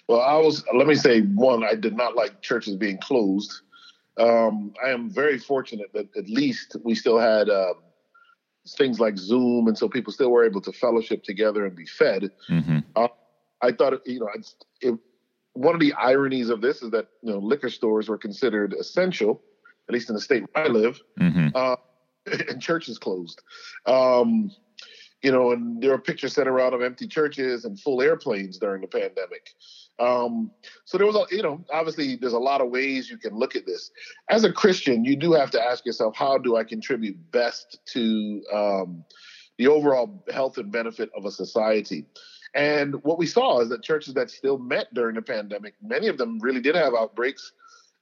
Well 0.08 0.22
i 0.22 0.38
was 0.38 0.64
let 0.74 0.88
me 0.88 0.96
say 0.96 1.22
one 1.22 1.64
i 1.64 1.76
did 1.76 1.96
not 1.96 2.16
like 2.16 2.42
churches 2.42 2.76
being 2.76 2.98
closed. 2.98 3.62
Um, 4.18 4.74
i 4.84 4.90
am 4.90 5.10
very 5.10 5.40
fortunate 5.40 5.92
that 5.94 6.16
at 6.16 6.30
least 6.30 6.78
we 6.84 6.96
still 6.96 7.20
had 7.20 7.50
uh, 7.50 7.74
things 8.78 9.00
like 9.00 9.18
zoom 9.18 9.68
and 9.68 9.78
so 9.78 9.90
people 9.90 10.14
still 10.14 10.30
were 10.32 10.46
able 10.46 10.62
to 10.62 10.72
fellowship 10.72 11.24
together 11.24 11.66
and 11.66 11.76
be 11.76 11.86
fed. 11.86 12.32
Mm-hmm. 12.50 12.80
uh, 12.96 13.08
i 13.62 13.72
thought 13.74 14.06
you 14.06 14.20
know 14.22 14.30
it, 14.82 14.98
one 15.54 15.74
of 15.74 15.80
the 15.80 15.94
ironies 15.94 16.50
of 16.50 16.62
this 16.62 16.82
is 16.82 16.92
that 16.92 17.08
you 17.22 17.32
know 17.32 17.40
liquor 17.40 17.70
stores 17.70 18.10
were 18.10 18.18
considered 18.18 18.74
essential, 18.74 19.42
at 19.88 19.94
least 19.94 20.10
in 20.10 20.16
the 20.16 20.22
state 20.22 20.44
where 20.52 20.66
I 20.66 20.68
live, 20.68 21.00
mm-hmm. 21.20 21.50
uh, 21.56 21.76
and 22.50 22.62
churches 22.62 22.98
closed. 22.98 23.42
Um, 23.86 24.52
you 25.22 25.32
know, 25.32 25.52
and 25.52 25.82
there 25.82 25.94
are 25.94 26.00
pictures 26.00 26.34
sent 26.34 26.50
around 26.50 26.74
of 26.74 26.82
empty 26.82 27.08
churches 27.08 27.64
and 27.64 27.80
full 27.80 28.02
airplanes 28.02 28.58
during 28.58 28.82
the 28.82 28.88
pandemic. 28.88 29.52
Um, 29.98 30.52
so 30.84 30.98
there 30.98 31.08
was 31.08 31.16
a, 31.16 31.26
you 31.34 31.42
know, 31.42 31.64
obviously 31.72 32.18
there's 32.18 32.34
a 32.34 32.40
lot 32.40 32.60
of 32.60 32.70
ways 32.70 33.10
you 33.10 33.18
can 33.18 33.34
look 33.34 33.56
at 33.56 33.66
this. 33.66 33.90
As 34.30 34.44
a 34.44 34.52
Christian, 34.52 35.06
you 35.06 35.16
do 35.16 35.32
have 35.32 35.50
to 35.52 35.62
ask 35.62 35.86
yourself, 35.86 36.16
how 36.16 36.38
do 36.38 36.58
I 36.58 36.66
contribute 36.66 37.32
best 37.32 37.80
to 37.94 38.44
um, 38.54 39.06
the 39.58 39.68
overall 39.68 40.26
health 40.30 40.58
and 40.58 40.70
benefit 40.70 41.10
of 41.16 41.26
a 41.26 41.32
society? 41.32 42.06
And 42.56 43.04
what 43.04 43.18
we 43.18 43.26
saw 43.26 43.62
is 43.62 43.70
that 43.70 43.84
churches 43.84 44.14
that 44.14 44.30
still 44.30 44.58
met 44.58 44.94
during 44.94 45.16
the 45.16 45.22
pandemic, 45.22 45.74
many 45.82 46.08
of 46.08 46.18
them 46.18 46.40
really 46.40 46.62
did 46.62 46.76
have 46.76 46.94
outbreaks. 46.94 47.52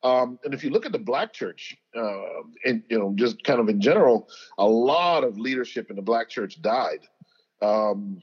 Um, 0.04 0.40
and 0.44 0.54
if 0.54 0.64
you 0.64 0.72
look 0.72 0.86
at 0.86 0.92
the 0.92 1.00
black 1.00 1.32
church, 1.32 1.78
uh, 1.96 2.42
and 2.66 2.84
you 2.90 2.98
know, 2.98 3.14
just 3.16 3.44
kind 3.44 3.60
of 3.60 3.70
in 3.70 3.80
general, 3.80 4.28
a 4.58 4.68
lot 4.68 5.24
of 5.24 5.38
leadership 5.38 5.90
in 5.90 5.96
the 5.96 6.02
black 6.02 6.28
church 6.28 6.62
died. 6.62 7.08
Um, 7.62 8.22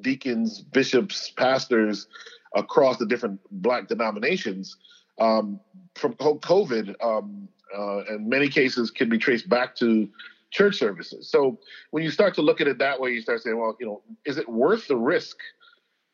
deacons, 0.00 0.60
bishops, 0.60 1.30
pastors 1.30 2.06
across 2.54 2.96
the 2.96 3.06
different 3.06 3.40
black 3.50 3.88
denominations 3.88 4.76
um, 5.18 5.60
from 5.94 6.14
COVID, 6.14 6.94
um, 7.02 7.48
uh, 7.76 8.04
in 8.14 8.28
many 8.28 8.48
cases, 8.48 8.90
can 8.90 9.08
be 9.08 9.18
traced 9.18 9.48
back 9.48 9.74
to 9.76 10.08
church 10.56 10.76
services. 10.78 11.28
So 11.30 11.58
when 11.90 12.02
you 12.02 12.10
start 12.10 12.34
to 12.36 12.42
look 12.42 12.60
at 12.62 12.66
it 12.66 12.78
that 12.78 12.98
way, 12.98 13.10
you 13.10 13.20
start 13.20 13.42
saying, 13.42 13.58
well, 13.58 13.76
you 13.78 13.86
know, 13.86 14.02
is 14.24 14.38
it 14.38 14.48
worth 14.48 14.88
the 14.88 14.96
risk 14.96 15.36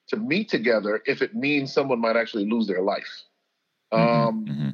to 0.08 0.16
meet 0.16 0.48
together 0.48 1.00
if 1.06 1.22
it 1.22 1.32
means 1.34 1.72
someone 1.72 2.00
might 2.00 2.16
actually 2.16 2.50
lose 2.50 2.66
their 2.66 2.82
life? 2.82 3.12
Mm-hmm. 3.92 4.28
Um, 4.28 4.44
mm-hmm. 4.44 4.70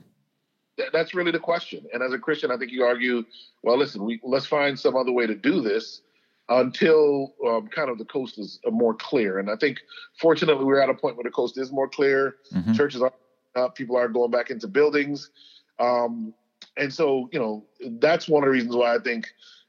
Th- 0.79 0.89
that's 0.91 1.13
really 1.15 1.33
the 1.33 1.39
question. 1.39 1.85
And 1.93 2.03
as 2.03 2.15
a 2.15 2.19
Christian, 2.19 2.51
I 2.51 2.57
think 2.57 2.73
you 2.73 2.83
argue, 2.83 3.25
well, 3.63 3.77
listen, 3.77 4.05
we 4.05 4.21
let's 4.23 4.47
find 4.47 4.79
some 4.79 4.97
other 4.97 5.13
way 5.13 5.27
to 5.27 5.35
do 5.35 5.61
this 5.61 6.01
until 6.49 7.35
um, 7.47 7.69
kind 7.69 7.91
of 7.91 7.99
the 7.99 8.07
coast 8.07 8.39
is 8.39 8.59
uh, 8.67 8.71
more 8.71 8.95
clear. 8.95 9.39
And 9.39 9.51
I 9.51 9.57
think, 9.57 9.81
fortunately, 10.19 10.65
we're 10.65 10.81
at 10.81 10.89
a 10.89 10.95
point 10.95 11.17
where 11.17 11.25
the 11.25 11.31
coast 11.31 11.59
is 11.59 11.71
more 11.71 11.89
clear. 11.89 12.37
Mm-hmm. 12.55 12.73
Churches 12.73 13.03
are, 13.03 13.13
uh, 13.55 13.69
people 13.69 13.99
are 13.99 14.09
going 14.09 14.31
back 14.31 14.49
into 14.49 14.67
buildings. 14.67 15.31
Um, 15.79 16.33
and 16.79 16.91
so, 16.91 17.29
you 17.33 17.39
know, 17.39 17.67
that's 18.01 18.29
one 18.29 18.43
of 18.43 18.47
the 18.47 18.53
reasons 18.53 18.75
why 18.75 18.95
I 18.95 18.99
think 18.99 19.27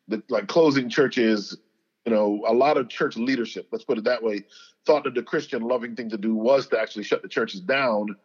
that 0.10 0.30
like 0.30 0.48
closing 0.48 0.90
churches, 0.90 1.58
you 2.06 2.12
know, 2.12 2.44
a 2.48 2.54
lot 2.54 2.78
of 2.78 2.90
church 2.90 3.18
leadership, 3.18 3.68
let's 3.72 3.84
put 3.84 3.98
it 3.98 4.04
that 4.04 4.22
way, 4.22 4.44
thought 4.86 5.04
that 5.04 5.16
the 5.16 5.24
Christian 5.24 5.64
loving 5.64 5.96
thing 5.96 6.10
to 6.10 6.18
do 6.18 6.36
was 6.36 6.68
to 6.68 6.80
actually 6.80 7.04
shut 7.04 7.22
the 7.22 7.28
churches 7.28 7.62
down 7.62 8.16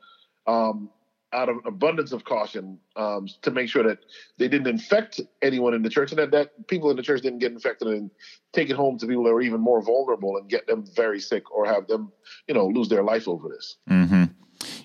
um, 0.47 0.91
out 1.35 1.49
of 1.49 1.57
abundance 1.67 2.13
of 2.13 2.25
caution 2.25 2.79
um, 2.97 3.29
to 3.43 3.51
make 3.51 3.69
sure 3.69 3.83
that 3.83 3.99
they 4.39 4.49
didn't 4.49 4.69
infect 4.69 5.21
anyone 5.43 5.75
in 5.75 5.83
the 5.83 5.91
church 5.91 6.13
and 6.13 6.19
that, 6.19 6.31
that 6.31 6.67
people 6.69 6.91
in 6.91 6.97
the 6.97 7.03
church 7.03 7.23
didn't 7.23 7.41
get 7.41 7.53
infected 7.53 7.89
and 7.89 8.11
take 8.53 8.71
it 8.71 8.77
home 8.77 8.97
to 8.99 9.07
people 9.07 9.25
that 9.25 9.31
are 9.31 9.41
even 9.41 9.61
more 9.61 9.83
vulnerable 9.83 10.37
and 10.37 10.49
get 10.49 10.67
them 10.67 10.85
very 10.95 11.21
sick 11.21 11.51
or 11.51 11.67
have 11.67 11.87
them, 11.89 12.13
you 12.47 12.55
know, 12.55 12.67
lose 12.67 12.89
their 12.89 13.03
life 13.03 13.27
over 13.27 13.49
this. 13.49 13.77
Mm-hmm. 13.91 14.25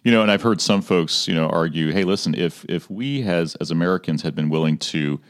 You 0.04 0.12
know, 0.12 0.22
and 0.22 0.32
I've 0.32 0.42
heard 0.42 0.60
some 0.60 0.82
folks, 0.82 1.28
you 1.28 1.36
know, 1.36 1.48
argue, 1.48 1.92
"Hey, 1.92 2.04
listen, 2.04 2.34
if 2.34 2.66
if 2.68 2.90
we 2.90 3.22
as 3.24 3.56
as 3.56 3.70
Americans 3.70 4.24
had 4.24 4.36
been 4.36 4.50
willing 4.50 4.78
to, 4.78 5.22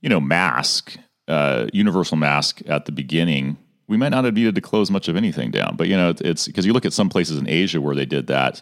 you 0.00 0.08
know, 0.08 0.20
mask 0.20 0.96
uh, 1.32 1.66
universal 1.72 2.18
mask 2.18 2.60
at 2.66 2.84
the 2.84 2.92
beginning, 2.92 3.56
we 3.88 3.96
might 3.96 4.10
not 4.10 4.24
have 4.24 4.34
needed 4.34 4.54
to 4.54 4.60
close 4.60 4.90
much 4.90 5.08
of 5.08 5.16
anything 5.16 5.50
down. 5.50 5.76
But 5.76 5.88
you 5.88 5.96
know, 5.96 6.14
it's 6.20 6.46
because 6.46 6.66
you 6.66 6.74
look 6.74 6.84
at 6.84 6.92
some 6.92 7.08
places 7.08 7.38
in 7.38 7.48
Asia 7.48 7.80
where 7.80 7.94
they 7.94 8.04
did 8.04 8.26
that, 8.26 8.60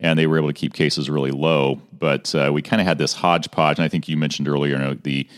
and 0.00 0.18
they 0.18 0.26
were 0.26 0.36
able 0.36 0.48
to 0.48 0.54
keep 0.54 0.74
cases 0.74 1.08
really 1.08 1.30
low. 1.30 1.80
But 1.92 2.34
uh, 2.34 2.50
we 2.52 2.60
kind 2.60 2.80
of 2.80 2.88
had 2.88 2.98
this 2.98 3.12
hodgepodge, 3.12 3.78
and 3.78 3.84
I 3.84 3.88
think 3.88 4.08
you 4.08 4.16
mentioned 4.16 4.48
earlier, 4.48 4.72
you 4.72 4.78
know, 4.78 4.94
the 4.94 5.28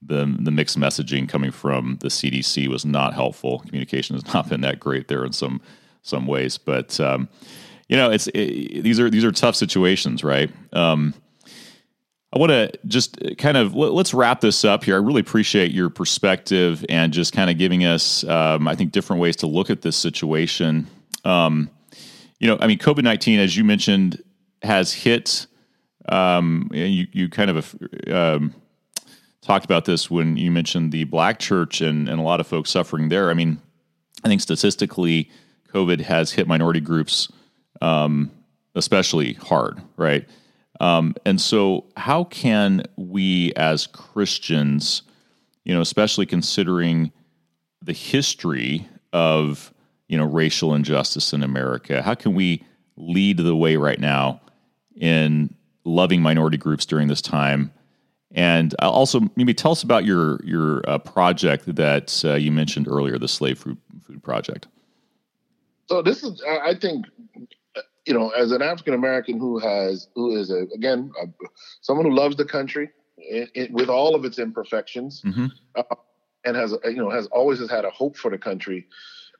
the 0.00 0.32
the 0.38 0.52
mixed 0.52 0.78
messaging 0.78 1.28
coming 1.28 1.50
from 1.50 1.98
the 2.02 2.08
CDC 2.08 2.68
was 2.68 2.84
not 2.84 3.14
helpful. 3.14 3.58
Communication 3.66 4.14
has 4.14 4.24
not 4.34 4.48
been 4.48 4.60
that 4.60 4.78
great 4.78 5.08
there 5.08 5.24
in 5.24 5.32
some 5.32 5.60
some 6.02 6.28
ways, 6.28 6.56
but 6.56 7.00
um, 7.00 7.28
you 7.88 7.96
know, 7.96 8.12
it's 8.12 8.28
it, 8.28 8.82
these 8.82 9.00
are 9.00 9.10
these 9.10 9.24
are 9.24 9.32
tough 9.32 9.56
situations, 9.56 10.22
right? 10.22 10.50
Um, 10.72 11.14
I 12.32 12.38
want 12.38 12.50
to 12.50 12.70
just 12.86 13.18
kind 13.38 13.56
of 13.56 13.74
let's 13.74 14.12
wrap 14.12 14.40
this 14.40 14.64
up 14.64 14.84
here. 14.84 14.94
I 14.94 14.98
really 14.98 15.20
appreciate 15.20 15.72
your 15.72 15.88
perspective 15.88 16.84
and 16.88 17.12
just 17.12 17.32
kind 17.32 17.48
of 17.48 17.56
giving 17.56 17.84
us, 17.84 18.22
um, 18.24 18.68
I 18.68 18.74
think, 18.74 18.92
different 18.92 19.22
ways 19.22 19.36
to 19.36 19.46
look 19.46 19.70
at 19.70 19.80
this 19.80 19.96
situation. 19.96 20.86
Um, 21.24 21.70
you 22.38 22.46
know, 22.46 22.58
I 22.60 22.66
mean, 22.66 22.78
COVID 22.78 23.02
nineteen, 23.02 23.40
as 23.40 23.56
you 23.56 23.64
mentioned, 23.64 24.22
has 24.62 24.92
hit. 24.92 25.46
Um, 26.08 26.70
you 26.72 27.06
you 27.12 27.28
kind 27.30 27.50
of 27.50 27.74
um, 28.10 28.54
talked 29.40 29.64
about 29.64 29.86
this 29.86 30.10
when 30.10 30.36
you 30.36 30.50
mentioned 30.50 30.92
the 30.92 31.04
black 31.04 31.38
church 31.38 31.80
and 31.80 32.08
and 32.08 32.20
a 32.20 32.22
lot 32.22 32.40
of 32.40 32.46
folks 32.46 32.70
suffering 32.70 33.08
there. 33.08 33.30
I 33.30 33.34
mean, 33.34 33.58
I 34.22 34.28
think 34.28 34.42
statistically, 34.42 35.30
COVID 35.72 36.00
has 36.00 36.32
hit 36.32 36.46
minority 36.46 36.80
groups 36.80 37.28
um, 37.80 38.30
especially 38.74 39.34
hard, 39.34 39.80
right? 39.96 40.28
Um, 40.80 41.14
and 41.24 41.40
so, 41.40 41.84
how 41.96 42.24
can 42.24 42.84
we 42.96 43.52
as 43.54 43.86
Christians, 43.86 45.02
you 45.64 45.74
know, 45.74 45.80
especially 45.80 46.26
considering 46.26 47.12
the 47.82 47.92
history 47.92 48.86
of 49.12 49.72
you 50.08 50.16
know 50.16 50.24
racial 50.24 50.74
injustice 50.74 51.32
in 51.32 51.42
America, 51.42 52.02
how 52.02 52.14
can 52.14 52.34
we 52.34 52.64
lead 52.96 53.38
the 53.38 53.56
way 53.56 53.76
right 53.76 54.00
now 54.00 54.40
in 54.96 55.54
loving 55.84 56.22
minority 56.22 56.56
groups 56.56 56.86
during 56.86 57.08
this 57.08 57.22
time? 57.22 57.72
And 58.30 58.74
also, 58.80 59.20
maybe 59.36 59.54
tell 59.54 59.72
us 59.72 59.82
about 59.82 60.04
your 60.04 60.38
your 60.44 60.88
uh, 60.88 60.98
project 60.98 61.74
that 61.74 62.22
uh, 62.24 62.34
you 62.34 62.52
mentioned 62.52 62.86
earlier, 62.86 63.18
the 63.18 63.28
Slave 63.28 63.58
Food 63.58 63.78
Food 64.06 64.22
Project. 64.22 64.68
So 65.88 66.02
this 66.02 66.22
is, 66.22 66.42
I 66.46 66.74
think, 66.74 67.06
you 68.08 68.14
know, 68.14 68.30
as 68.30 68.52
an 68.52 68.62
African 68.62 68.94
American 68.94 69.38
who 69.38 69.58
has 69.58 70.08
who 70.14 70.34
is 70.34 70.50
a, 70.50 70.66
again 70.74 71.12
a, 71.22 71.26
someone 71.82 72.06
who 72.06 72.14
loves 72.14 72.36
the 72.36 72.44
country 72.44 72.88
it, 73.18 73.50
it, 73.54 73.70
with 73.70 73.90
all 73.90 74.14
of 74.14 74.24
its 74.24 74.38
imperfections, 74.38 75.20
mm-hmm. 75.22 75.46
uh, 75.76 75.82
and 76.44 76.56
has 76.56 76.74
you 76.84 76.96
know 76.96 77.10
has 77.10 77.26
always 77.26 77.58
has 77.58 77.70
had 77.70 77.84
a 77.84 77.90
hope 77.90 78.16
for 78.16 78.30
the 78.30 78.38
country. 78.38 78.86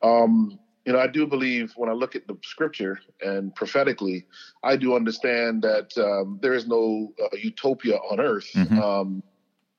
Um, 0.02 0.58
you 0.84 0.92
know, 0.92 1.00
I 1.00 1.06
do 1.06 1.26
believe 1.26 1.72
when 1.76 1.88
I 1.88 1.92
look 1.92 2.14
at 2.14 2.26
the 2.28 2.36
scripture 2.42 3.00
and 3.22 3.54
prophetically, 3.54 4.26
I 4.62 4.76
do 4.76 4.94
understand 4.94 5.62
that 5.62 5.96
um, 5.98 6.38
there 6.40 6.54
is 6.54 6.66
no 6.66 7.12
uh, 7.22 7.36
utopia 7.36 7.96
on 7.96 8.20
earth. 8.20 8.50
Mm-hmm. 8.54 8.78
Um, 8.78 9.22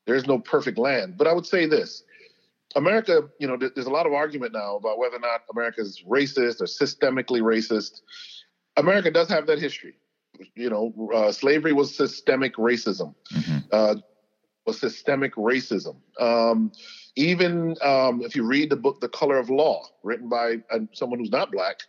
there 0.06 0.16
is 0.16 0.28
no 0.28 0.40
perfect 0.40 0.78
land. 0.78 1.18
But 1.18 1.28
I 1.28 1.34
would 1.34 1.46
say 1.46 1.66
this 1.68 2.04
America, 2.76 3.30
you 3.40 3.48
know, 3.48 3.58
there's 3.58 3.88
a 3.88 3.92
lot 3.92 4.06
of 4.06 4.14
argument 4.14 4.54
now 4.54 4.76
about 4.76 5.00
whether 5.00 5.16
or 5.16 5.20
not 5.20 5.42
America 5.52 5.82
is 5.82 6.04
racist 6.08 6.62
or 6.62 6.66
systemically 6.66 7.42
racist. 7.42 8.02
America 8.80 9.12
does 9.12 9.30
have 9.30 9.48
that 9.48 9.60
history. 9.60 9.96
You 10.56 10.70
know, 10.70 11.12
uh, 11.14 11.32
slavery 11.32 11.74
was 11.74 11.94
systemic 11.94 12.56
racism. 12.56 13.14
Mm-hmm. 13.34 13.58
Uh, 13.72 13.96
was 14.66 14.80
systemic 14.80 15.36
racism. 15.36 15.98
Um, 16.20 16.72
even 17.16 17.76
um, 17.82 18.22
if 18.22 18.36
you 18.36 18.44
read 18.44 18.70
the 18.70 18.76
book 18.76 19.02
*The 19.02 19.10
Color 19.10 19.38
of 19.38 19.50
Law*, 19.50 19.84
written 20.04 20.30
by 20.30 20.58
uh, 20.72 20.80
someone 20.94 21.20
who's 21.20 21.32
not 21.32 21.52
black, 21.52 21.80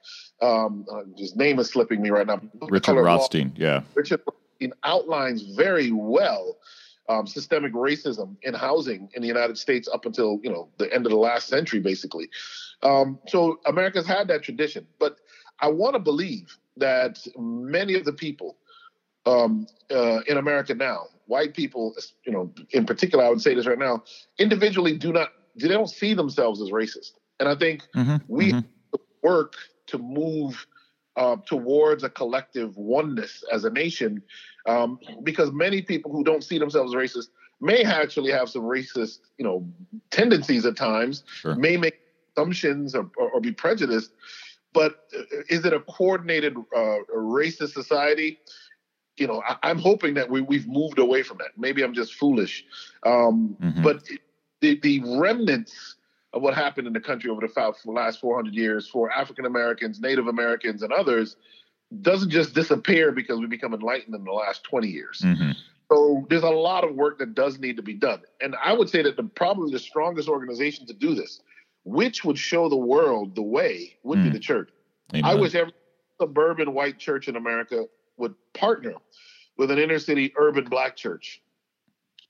um, 0.41 0.87
uh, 0.91 1.03
his 1.17 1.37
name 1.37 1.59
is 1.59 1.69
slipping 1.69 2.03
me 2.03 2.11
right 2.11 2.27
now. 2.27 2.41
Richard 2.63 3.01
Rothstein, 3.01 3.53
yeah. 3.57 3.83
Richard 3.95 4.23
Rothstein 4.27 4.73
outlines 4.83 5.43
very 5.43 5.93
well 5.93 6.57
um, 7.09 7.27
systemic 7.27 7.73
racism 7.73 8.37
in 8.43 8.55
housing 8.55 9.09
in 9.15 9.23
the 9.23 9.29
United 9.29 9.59
States 9.59 9.89
up 9.93 10.07
until 10.07 10.41
you 10.43 10.51
know 10.51 10.69
the 10.79 10.93
end 10.93 11.07
of 11.07 11.11
the 11.11 11.19
last 11.19 11.49
century, 11.49 11.81
basically. 11.81 12.29
Um, 12.83 13.19
so 13.29 13.61
America's 13.67 14.07
had 14.07 14.29
that 14.29 14.43
tradition, 14.43 14.87
but 14.99 15.17
I 15.61 15.69
want 15.69 15.95
to 15.95 15.99
believe 15.99 16.57
that 16.81 17.19
many 17.39 17.95
of 17.95 18.05
the 18.05 18.13
people 18.13 18.57
um, 19.27 19.67
uh, 19.91 20.21
in 20.27 20.37
America 20.37 20.75
now, 20.75 21.07
white 21.27 21.55
people, 21.55 21.95
you 22.25 22.33
know, 22.33 22.53
in 22.71 22.87
particular, 22.87 23.25
I 23.25 23.31
would 23.31 23.41
say 23.41 23.55
this 23.55 23.67
right 23.67 23.79
now, 23.79 24.03
individually 24.39 24.97
do 24.97 25.13
not 25.13 25.29
they 25.57 25.69
don't 25.69 25.91
see 25.91 26.15
themselves 26.15 26.61
as 26.63 26.71
racist, 26.71 27.13
and 27.39 27.49
I 27.49 27.55
think 27.55 27.83
mm-hmm, 27.95 28.17
we 28.29 28.53
mm-hmm. 28.53 28.97
work 29.23 29.55
to 29.89 29.99
move 29.99 30.67
uh, 31.17 31.37
towards 31.45 32.05
a 32.05 32.09
collective 32.09 32.77
oneness 32.77 33.45
as 33.53 33.65
a 33.65 33.71
nation, 33.71 34.23
um, 34.67 34.99
because 35.23 35.51
many 35.53 35.83
people 35.83 36.13
who 36.13 36.25
don't 36.25 36.45
see 36.45 36.59
themselves 36.59 36.95
racist 36.95 37.29
may 37.61 37.83
actually 37.83 38.31
have 38.31 38.49
some 38.49 38.63
racist, 38.63 39.19
you 39.37 39.45
know, 39.45 39.67
tendencies 40.11 40.65
at 40.65 40.77
times, 40.77 41.25
sure. 41.41 41.55
may 41.57 41.77
make 41.77 42.01
assumptions 42.35 42.95
or, 42.95 43.11
or, 43.17 43.31
or, 43.33 43.41
be 43.41 43.53
prejudiced. 43.53 44.13
But 44.73 45.05
uh, 45.17 45.23
is 45.49 45.65
it 45.65 45.73
a 45.73 45.81
coordinated 45.81 46.57
uh, 46.57 46.97
racist 47.15 47.73
society? 47.73 48.39
You 49.17 49.27
know, 49.27 49.43
I, 49.47 49.71
am 49.71 49.79
hoping 49.79 50.15
that 50.15 50.31
we, 50.31 50.41
we've 50.41 50.67
moved 50.67 50.99
away 50.99 51.23
from 51.23 51.39
that. 51.39 51.51
Maybe 51.57 51.83
I'm 51.83 51.95
just 51.95 52.15
foolish, 52.15 52.65
um, 53.05 53.57
mm-hmm. 53.61 53.83
but 53.83 54.05
the, 54.61 54.79
the 54.81 55.03
remnants 55.19 55.97
of 56.33 56.43
what 56.43 56.55
happened 56.55 56.87
in 56.87 56.93
the 56.93 57.01
country 57.01 57.29
over 57.31 57.41
the 57.41 57.91
last 57.91 58.21
400 58.21 58.55
years 58.55 58.89
for 58.89 59.11
African 59.11 59.47
Americans, 59.47 60.01
Native 60.01 60.29
Americans, 60.29 60.83
and 60.83 60.93
others 60.93 61.37
doesn't 62.03 62.31
just 62.31 62.55
disappear 62.55 63.11
because 63.11 63.41
we 63.41 63.47
become 63.47 63.75
enlightened 63.75 64.15
in 64.15 64.25
the 64.25 64.33
last 64.33 64.63
20 64.65 64.89
years. 64.89 65.23
Mm-hmm. 65.25 65.51
So 65.91 66.25
there's 66.31 66.45
a 66.45 66.51
lot 66.51 66.85
of 66.85 66.95
work 66.95 67.19
that 67.19 67.35
does 67.35 67.59
need 67.59 67.77
to 67.77 67.83
be 67.83 67.95
done. 67.95 68.23
And 68.41 68.55
I 68.63 68.73
would 68.73 68.89
say 68.89 69.03
that 69.03 69.17
the 69.17 69.25
probably 69.25 69.73
the 69.73 69.81
strongest 69.81 70.29
organization 70.29 70.87
to 70.87 70.93
do 70.93 71.17
this, 71.17 71.43
which 71.85 72.25
would 72.25 72.39
show 72.39 72.69
the 72.69 72.77
world 72.77 73.35
the 73.35 73.43
way, 73.43 73.97
would 74.03 74.19
mm. 74.19 74.25
be 74.25 74.31
the 74.31 74.39
church. 74.39 74.71
Amen. 75.15 75.25
I 75.25 75.35
wish 75.35 75.55
every 75.55 75.73
suburban 76.21 76.73
white 76.75 76.99
church 76.99 77.29
in 77.29 77.37
America 77.37 77.87
would 78.17 78.35
partner 78.53 78.95
with 79.57 79.71
an 79.71 79.79
inner 79.79 79.99
city 79.99 80.33
urban 80.37 80.65
black 80.65 80.97
church 80.97 81.43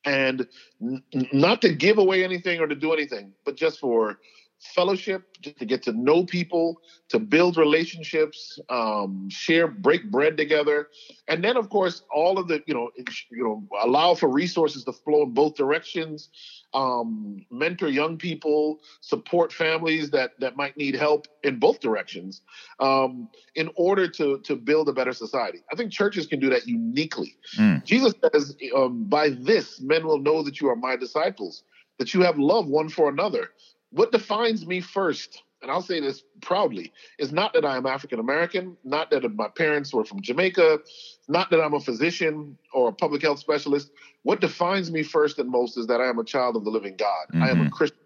and 0.05 0.47
n- 0.81 1.03
not 1.33 1.61
to 1.63 1.75
give 1.75 1.99
away 1.99 2.25
anything 2.25 2.61
or 2.61 2.67
to 2.67 2.75
do 2.75 2.93
anything, 2.93 3.33
but 3.45 3.57
just 3.57 3.81
for 3.81 4.19
fellowship, 4.61 5.25
just 5.41 5.59
to 5.59 5.65
get 5.65 5.83
to 5.85 5.93
know 5.93 6.25
people, 6.25 6.81
to 7.09 7.19
build 7.19 7.57
relationships, 7.57 8.59
um, 8.69 9.29
share, 9.31 9.67
break 9.67 10.11
bread 10.11 10.37
together, 10.37 10.89
and 11.29 11.43
then 11.43 11.57
of 11.57 11.69
course 11.71 12.03
all 12.15 12.39
of 12.39 12.49
the 12.49 12.63
you 12.67 12.75
know 12.75 12.91
you 12.97 13.45
know 13.45 13.63
allow 13.83 14.15
for 14.15 14.29
resources 14.29 14.85
to 14.85 14.93
flow 14.93 15.23
in 15.23 15.31
both 15.31 15.57
directions 15.57 16.31
um, 16.75 17.45
mentor 17.51 17.89
young 17.89 18.17
people, 18.17 18.81
support 19.01 19.53
families 19.53 20.11
that 20.11 20.39
that 20.41 20.57
might 20.57 20.77
need 20.77 20.95
help 20.95 21.27
in 21.43 21.59
both 21.59 21.81
directions, 21.81 22.43
um, 22.79 23.29
in 23.55 23.71
order 23.77 24.09
to 24.09 24.39
to 24.41 24.57
build 24.57 24.89
a 24.89 24.93
better 24.93 25.13
society. 25.13 25.59
I 25.73 25.77
think 25.77 25.93
churches 25.93 26.27
can 26.27 26.41
do 26.41 26.51
that 26.51 26.67
uniquely. 26.67 27.37
Mm. 27.57 27.85
Jesus 27.85 28.15
says, 28.33 28.57
um, 28.75 29.05
"By 29.05 29.31
this, 29.31 29.81
men 29.81 30.07
will 30.07 30.21
know 30.21 30.43
that 30.43 30.61
you 30.61 30.69
are 30.69 30.77
my 30.77 30.97
disciples, 30.97 31.65
that 31.99 32.15
you 32.15 32.23
have 32.23 32.39
love 32.39 32.67
one 32.67 32.89
for 32.89 33.09
another." 33.09 33.51
What 33.91 34.13
defines 34.13 34.67
me 34.67 34.81
first 34.81 35.43
and 35.63 35.71
I'll 35.71 35.83
say 35.83 36.01
this 36.01 36.23
proudly, 36.41 36.93
is 37.19 37.33
not 37.33 37.53
that 37.53 37.65
I 37.65 37.77
am 37.77 37.87
African 37.87 38.19
American, 38.19 38.77
not 38.85 39.11
that 39.11 39.29
my 39.35 39.49
parents 39.49 39.93
were 39.93 40.05
from 40.05 40.23
Jamaica, 40.23 40.81
not 41.29 41.51
that 41.51 41.61
I'm 41.61 41.75
a 41.75 41.81
physician 41.81 42.57
or 42.73 42.89
a 42.89 42.93
public 42.93 43.23
health 43.23 43.39
specialist. 43.39 43.91
What 44.23 44.41
defines 44.41 44.91
me 44.91 45.03
first 45.03 45.39
and 45.39 45.51
most 45.51 45.77
is 45.77 45.87
that 45.89 46.01
I 46.01 46.09
am 46.09 46.19
a 46.19 46.25
child 46.25 46.57
of 46.57 46.65
the 46.65 46.71
living 46.71 46.97
God. 46.97 47.27
Mm-hmm. 47.29 47.43
I 47.43 47.51
am 47.51 47.61
a 47.61 47.65
mm-hmm. 47.65 47.71
Christian, 47.71 48.01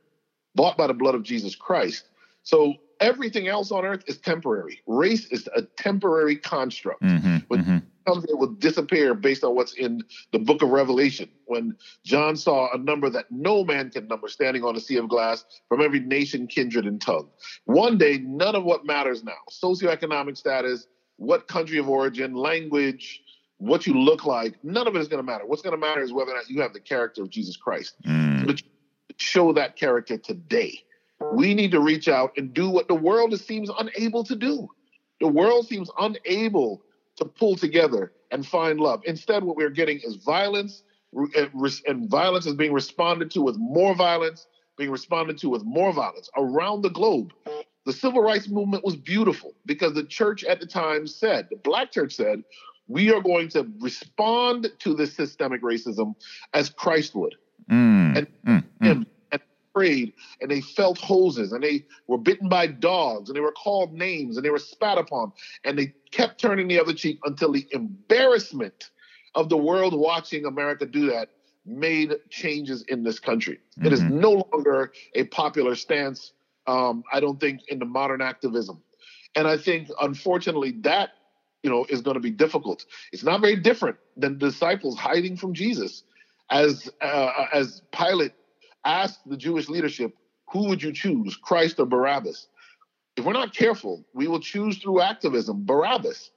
bought 0.54 0.76
by 0.76 0.86
the 0.86 0.94
blood 0.94 1.14
of 1.14 1.22
Jesus 1.22 1.54
Christ. 1.54 2.08
So 2.42 2.74
everything 3.00 3.48
else 3.48 3.70
on 3.70 3.84
earth 3.84 4.04
is 4.06 4.18
temporary. 4.18 4.80
Race 4.86 5.26
is 5.26 5.48
a 5.54 5.62
temporary 5.62 6.36
construct. 6.36 7.02
Mm-hmm. 7.02 7.36
But 7.48 7.60
mm-hmm 7.60 7.78
it 8.06 8.38
will 8.38 8.52
disappear 8.52 9.14
based 9.14 9.44
on 9.44 9.54
what's 9.54 9.74
in 9.74 10.02
the 10.32 10.38
book 10.38 10.62
of 10.62 10.70
Revelation. 10.70 11.28
When 11.46 11.76
John 12.04 12.36
saw 12.36 12.72
a 12.72 12.78
number 12.78 13.08
that 13.10 13.26
no 13.30 13.64
man 13.64 13.90
can 13.90 14.08
number 14.08 14.28
standing 14.28 14.64
on 14.64 14.76
a 14.76 14.80
sea 14.80 14.96
of 14.96 15.08
glass 15.08 15.44
from 15.68 15.80
every 15.80 16.00
nation, 16.00 16.46
kindred, 16.46 16.86
and 16.86 17.00
tongue. 17.00 17.28
One 17.64 17.98
day, 17.98 18.18
none 18.18 18.54
of 18.54 18.64
what 18.64 18.84
matters 18.84 19.24
now 19.24 19.32
socioeconomic 19.50 20.36
status, 20.36 20.86
what 21.16 21.48
country 21.48 21.78
of 21.78 21.88
origin, 21.88 22.34
language, 22.34 23.22
what 23.58 23.86
you 23.86 23.94
look 23.94 24.26
like, 24.26 24.62
none 24.62 24.86
of 24.86 24.96
it 24.96 25.00
is 25.00 25.08
going 25.08 25.22
to 25.22 25.26
matter. 25.26 25.46
What's 25.46 25.62
going 25.62 25.74
to 25.74 25.80
matter 25.80 26.02
is 26.02 26.12
whether 26.12 26.32
or 26.32 26.34
not 26.34 26.50
you 26.50 26.60
have 26.60 26.72
the 26.72 26.80
character 26.80 27.22
of 27.22 27.30
Jesus 27.30 27.56
Christ. 27.56 27.94
Mm. 28.06 28.46
But 28.46 28.62
show 29.16 29.52
that 29.52 29.76
character 29.76 30.18
today. 30.18 30.80
We 31.32 31.54
need 31.54 31.70
to 31.72 31.80
reach 31.80 32.08
out 32.08 32.32
and 32.36 32.52
do 32.52 32.70
what 32.70 32.88
the 32.88 32.94
world 32.94 33.38
seems 33.40 33.70
unable 33.78 34.24
to 34.24 34.36
do. 34.36 34.68
The 35.20 35.28
world 35.28 35.66
seems 35.66 35.90
unable 35.98 36.82
to 37.16 37.24
pull 37.24 37.56
together 37.56 38.12
and 38.30 38.46
find 38.46 38.80
love. 38.80 39.02
Instead, 39.04 39.44
what 39.44 39.56
we're 39.56 39.70
getting 39.70 39.98
is 39.98 40.16
violence, 40.16 40.82
and 41.12 42.10
violence 42.10 42.46
is 42.46 42.54
being 42.54 42.72
responded 42.72 43.30
to 43.32 43.42
with 43.42 43.56
more 43.56 43.94
violence, 43.94 44.46
being 44.76 44.90
responded 44.90 45.38
to 45.38 45.48
with 45.48 45.64
more 45.64 45.92
violence 45.92 46.28
around 46.36 46.82
the 46.82 46.90
globe. 46.90 47.32
The 47.86 47.92
civil 47.92 48.22
rights 48.22 48.48
movement 48.48 48.84
was 48.84 48.96
beautiful 48.96 49.54
because 49.66 49.94
the 49.94 50.04
church 50.04 50.42
at 50.44 50.58
the 50.58 50.66
time 50.66 51.06
said, 51.06 51.48
the 51.50 51.56
black 51.56 51.92
church 51.92 52.14
said, 52.14 52.42
we 52.88 53.12
are 53.12 53.20
going 53.20 53.48
to 53.50 53.70
respond 53.80 54.70
to 54.80 54.94
this 54.94 55.14
systemic 55.14 55.62
racism 55.62 56.14
as 56.52 56.70
Christ 56.70 57.14
would. 57.14 57.34
Mm, 57.70 58.18
and, 58.18 58.26
mm, 58.46 58.64
mm 58.82 59.06
prayed 59.74 60.12
and 60.40 60.50
they 60.50 60.60
felt 60.60 60.98
hoses 60.98 61.52
and 61.52 61.62
they 61.62 61.84
were 62.06 62.18
bitten 62.18 62.48
by 62.48 62.66
dogs 62.66 63.28
and 63.28 63.36
they 63.36 63.40
were 63.40 63.52
called 63.52 63.92
names 63.92 64.36
and 64.36 64.44
they 64.44 64.50
were 64.50 64.58
spat 64.58 64.98
upon 64.98 65.32
and 65.64 65.78
they 65.78 65.92
kept 66.10 66.40
turning 66.40 66.68
the 66.68 66.80
other 66.80 66.94
cheek 66.94 67.18
until 67.24 67.52
the 67.52 67.66
embarrassment 67.72 68.90
of 69.34 69.48
the 69.48 69.56
world 69.56 69.94
watching 69.94 70.46
America 70.46 70.86
do 70.86 71.10
that 71.10 71.30
made 71.66 72.14
changes 72.30 72.82
in 72.88 73.02
this 73.02 73.18
country. 73.18 73.58
Mm-hmm. 73.78 73.86
It 73.86 73.92
is 73.92 74.00
mm-hmm. 74.00 74.20
no 74.20 74.46
longer 74.52 74.92
a 75.14 75.24
popular 75.24 75.74
stance, 75.74 76.32
um, 76.66 77.02
I 77.12 77.20
don't 77.20 77.40
think, 77.40 77.62
in 77.68 77.78
the 77.78 77.84
modern 77.84 78.20
activism. 78.20 78.82
And 79.34 79.48
I 79.48 79.56
think, 79.56 79.88
unfortunately, 80.00 80.72
that 80.82 81.10
you 81.62 81.70
know 81.70 81.86
is 81.88 82.02
going 82.02 82.14
to 82.14 82.20
be 82.20 82.30
difficult. 82.30 82.84
It's 83.12 83.24
not 83.24 83.40
very 83.40 83.56
different 83.56 83.96
than 84.16 84.38
the 84.38 84.50
disciples 84.50 84.96
hiding 84.96 85.36
from 85.36 85.54
Jesus, 85.54 86.04
as 86.50 86.88
uh, 87.00 87.46
as 87.52 87.82
Pilate 87.90 88.32
ask 88.84 89.20
the 89.26 89.36
Jewish 89.36 89.68
leadership, 89.68 90.14
who 90.50 90.68
would 90.68 90.82
you 90.82 90.92
choose, 90.92 91.36
Christ 91.36 91.78
or 91.78 91.86
Barabbas? 91.86 92.48
If 93.16 93.24
we're 93.24 93.32
not 93.32 93.54
careful, 93.54 94.04
we 94.12 94.28
will 94.28 94.40
choose 94.40 94.78
through 94.78 95.00
activism 95.00 95.64
Barabbas 95.64 96.30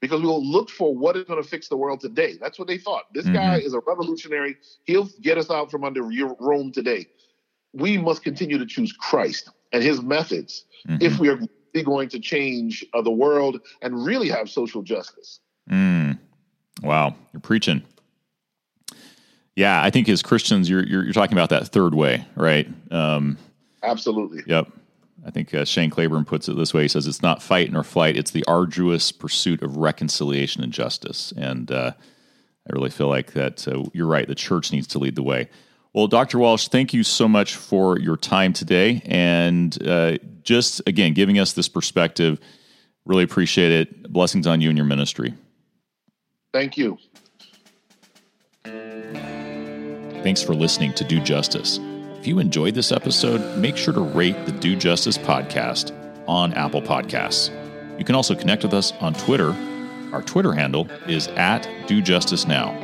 because 0.00 0.20
we 0.20 0.26
will 0.26 0.44
look 0.44 0.68
for 0.68 0.94
what 0.94 1.16
is 1.16 1.24
going 1.24 1.42
to 1.42 1.48
fix 1.48 1.68
the 1.68 1.76
world 1.76 2.00
today. 2.00 2.36
That's 2.40 2.58
what 2.58 2.68
they 2.68 2.78
thought. 2.78 3.04
This 3.14 3.24
mm-hmm. 3.24 3.34
guy 3.34 3.58
is 3.58 3.72
a 3.72 3.80
revolutionary. 3.80 4.56
He'll 4.84 5.08
get 5.20 5.38
us 5.38 5.50
out 5.50 5.70
from 5.70 5.84
under 5.84 6.02
Rome 6.02 6.72
today. 6.72 7.06
We 7.72 7.98
must 7.98 8.22
continue 8.22 8.58
to 8.58 8.66
choose 8.66 8.92
Christ 8.92 9.50
and 9.72 9.82
his 9.82 10.02
methods 10.02 10.64
mm-hmm. 10.88 11.02
if 11.02 11.18
we 11.18 11.28
are 11.28 11.38
going 11.84 12.08
to 12.10 12.18
change 12.18 12.84
uh, 12.92 13.00
the 13.00 13.10
world 13.10 13.60
and 13.80 14.04
really 14.04 14.28
have 14.28 14.50
social 14.50 14.82
justice. 14.82 15.40
Mm. 15.70 16.18
Wow, 16.82 17.14
you're 17.32 17.40
preaching. 17.40 17.82
Yeah, 19.56 19.82
I 19.82 19.90
think 19.90 20.08
as 20.08 20.22
Christians, 20.22 20.68
you're 20.68 20.84
you're, 20.84 21.04
you're 21.04 21.12
talking 21.12 21.36
about 21.36 21.50
that 21.50 21.68
third 21.68 21.94
way, 21.94 22.26
right? 22.36 22.68
Um, 22.90 23.38
Absolutely. 23.82 24.42
Yep. 24.46 24.72
I 25.24 25.30
think 25.30 25.54
uh, 25.54 25.64
Shane 25.64 25.90
Claiborne 25.90 26.24
puts 26.24 26.48
it 26.48 26.56
this 26.56 26.74
way. 26.74 26.82
He 26.82 26.88
says 26.88 27.06
it's 27.06 27.22
not 27.22 27.42
fight 27.42 27.70
nor 27.70 27.84
flight; 27.84 28.16
it's 28.16 28.30
the 28.30 28.44
arduous 28.46 29.12
pursuit 29.12 29.62
of 29.62 29.76
reconciliation 29.76 30.62
and 30.62 30.72
justice. 30.72 31.32
And 31.36 31.70
uh, 31.70 31.92
I 32.68 32.72
really 32.72 32.90
feel 32.90 33.08
like 33.08 33.32
that. 33.32 33.66
Uh, 33.68 33.84
you're 33.92 34.06
right. 34.06 34.26
The 34.26 34.34
church 34.34 34.72
needs 34.72 34.86
to 34.88 34.98
lead 34.98 35.16
the 35.16 35.22
way. 35.22 35.48
Well, 35.92 36.06
Dr. 36.06 36.38
Walsh, 36.38 36.68
thank 36.68 36.94
you 36.94 37.02
so 37.02 37.28
much 37.28 37.54
for 37.54 37.98
your 37.98 38.16
time 38.16 38.54
today, 38.54 39.02
and 39.04 39.76
uh, 39.86 40.16
just 40.42 40.80
again 40.86 41.12
giving 41.12 41.38
us 41.38 41.52
this 41.52 41.68
perspective. 41.68 42.40
Really 43.04 43.24
appreciate 43.24 43.72
it. 43.72 44.12
Blessings 44.12 44.46
on 44.46 44.60
you 44.60 44.70
and 44.70 44.78
your 44.78 44.86
ministry. 44.86 45.34
Thank 46.52 46.78
you. 46.78 46.98
Thanks 50.22 50.42
for 50.42 50.54
listening 50.54 50.92
to 50.94 51.04
Do 51.04 51.20
Justice. 51.20 51.80
If 52.18 52.26
you 52.26 52.38
enjoyed 52.38 52.74
this 52.74 52.92
episode, 52.92 53.58
make 53.58 53.76
sure 53.76 53.92
to 53.92 54.00
rate 54.00 54.46
the 54.46 54.52
Do 54.52 54.76
Justice 54.76 55.18
podcast 55.18 55.92
on 56.28 56.52
Apple 56.54 56.80
Podcasts. 56.80 57.50
You 57.98 58.04
can 58.04 58.14
also 58.14 58.34
connect 58.34 58.62
with 58.62 58.72
us 58.72 58.92
on 59.00 59.14
Twitter. 59.14 59.54
Our 60.12 60.22
Twitter 60.22 60.52
handle 60.52 60.88
is 61.08 61.26
at 61.28 61.68
Do 61.88 62.00
Justice 62.00 62.46
Now. 62.46 62.81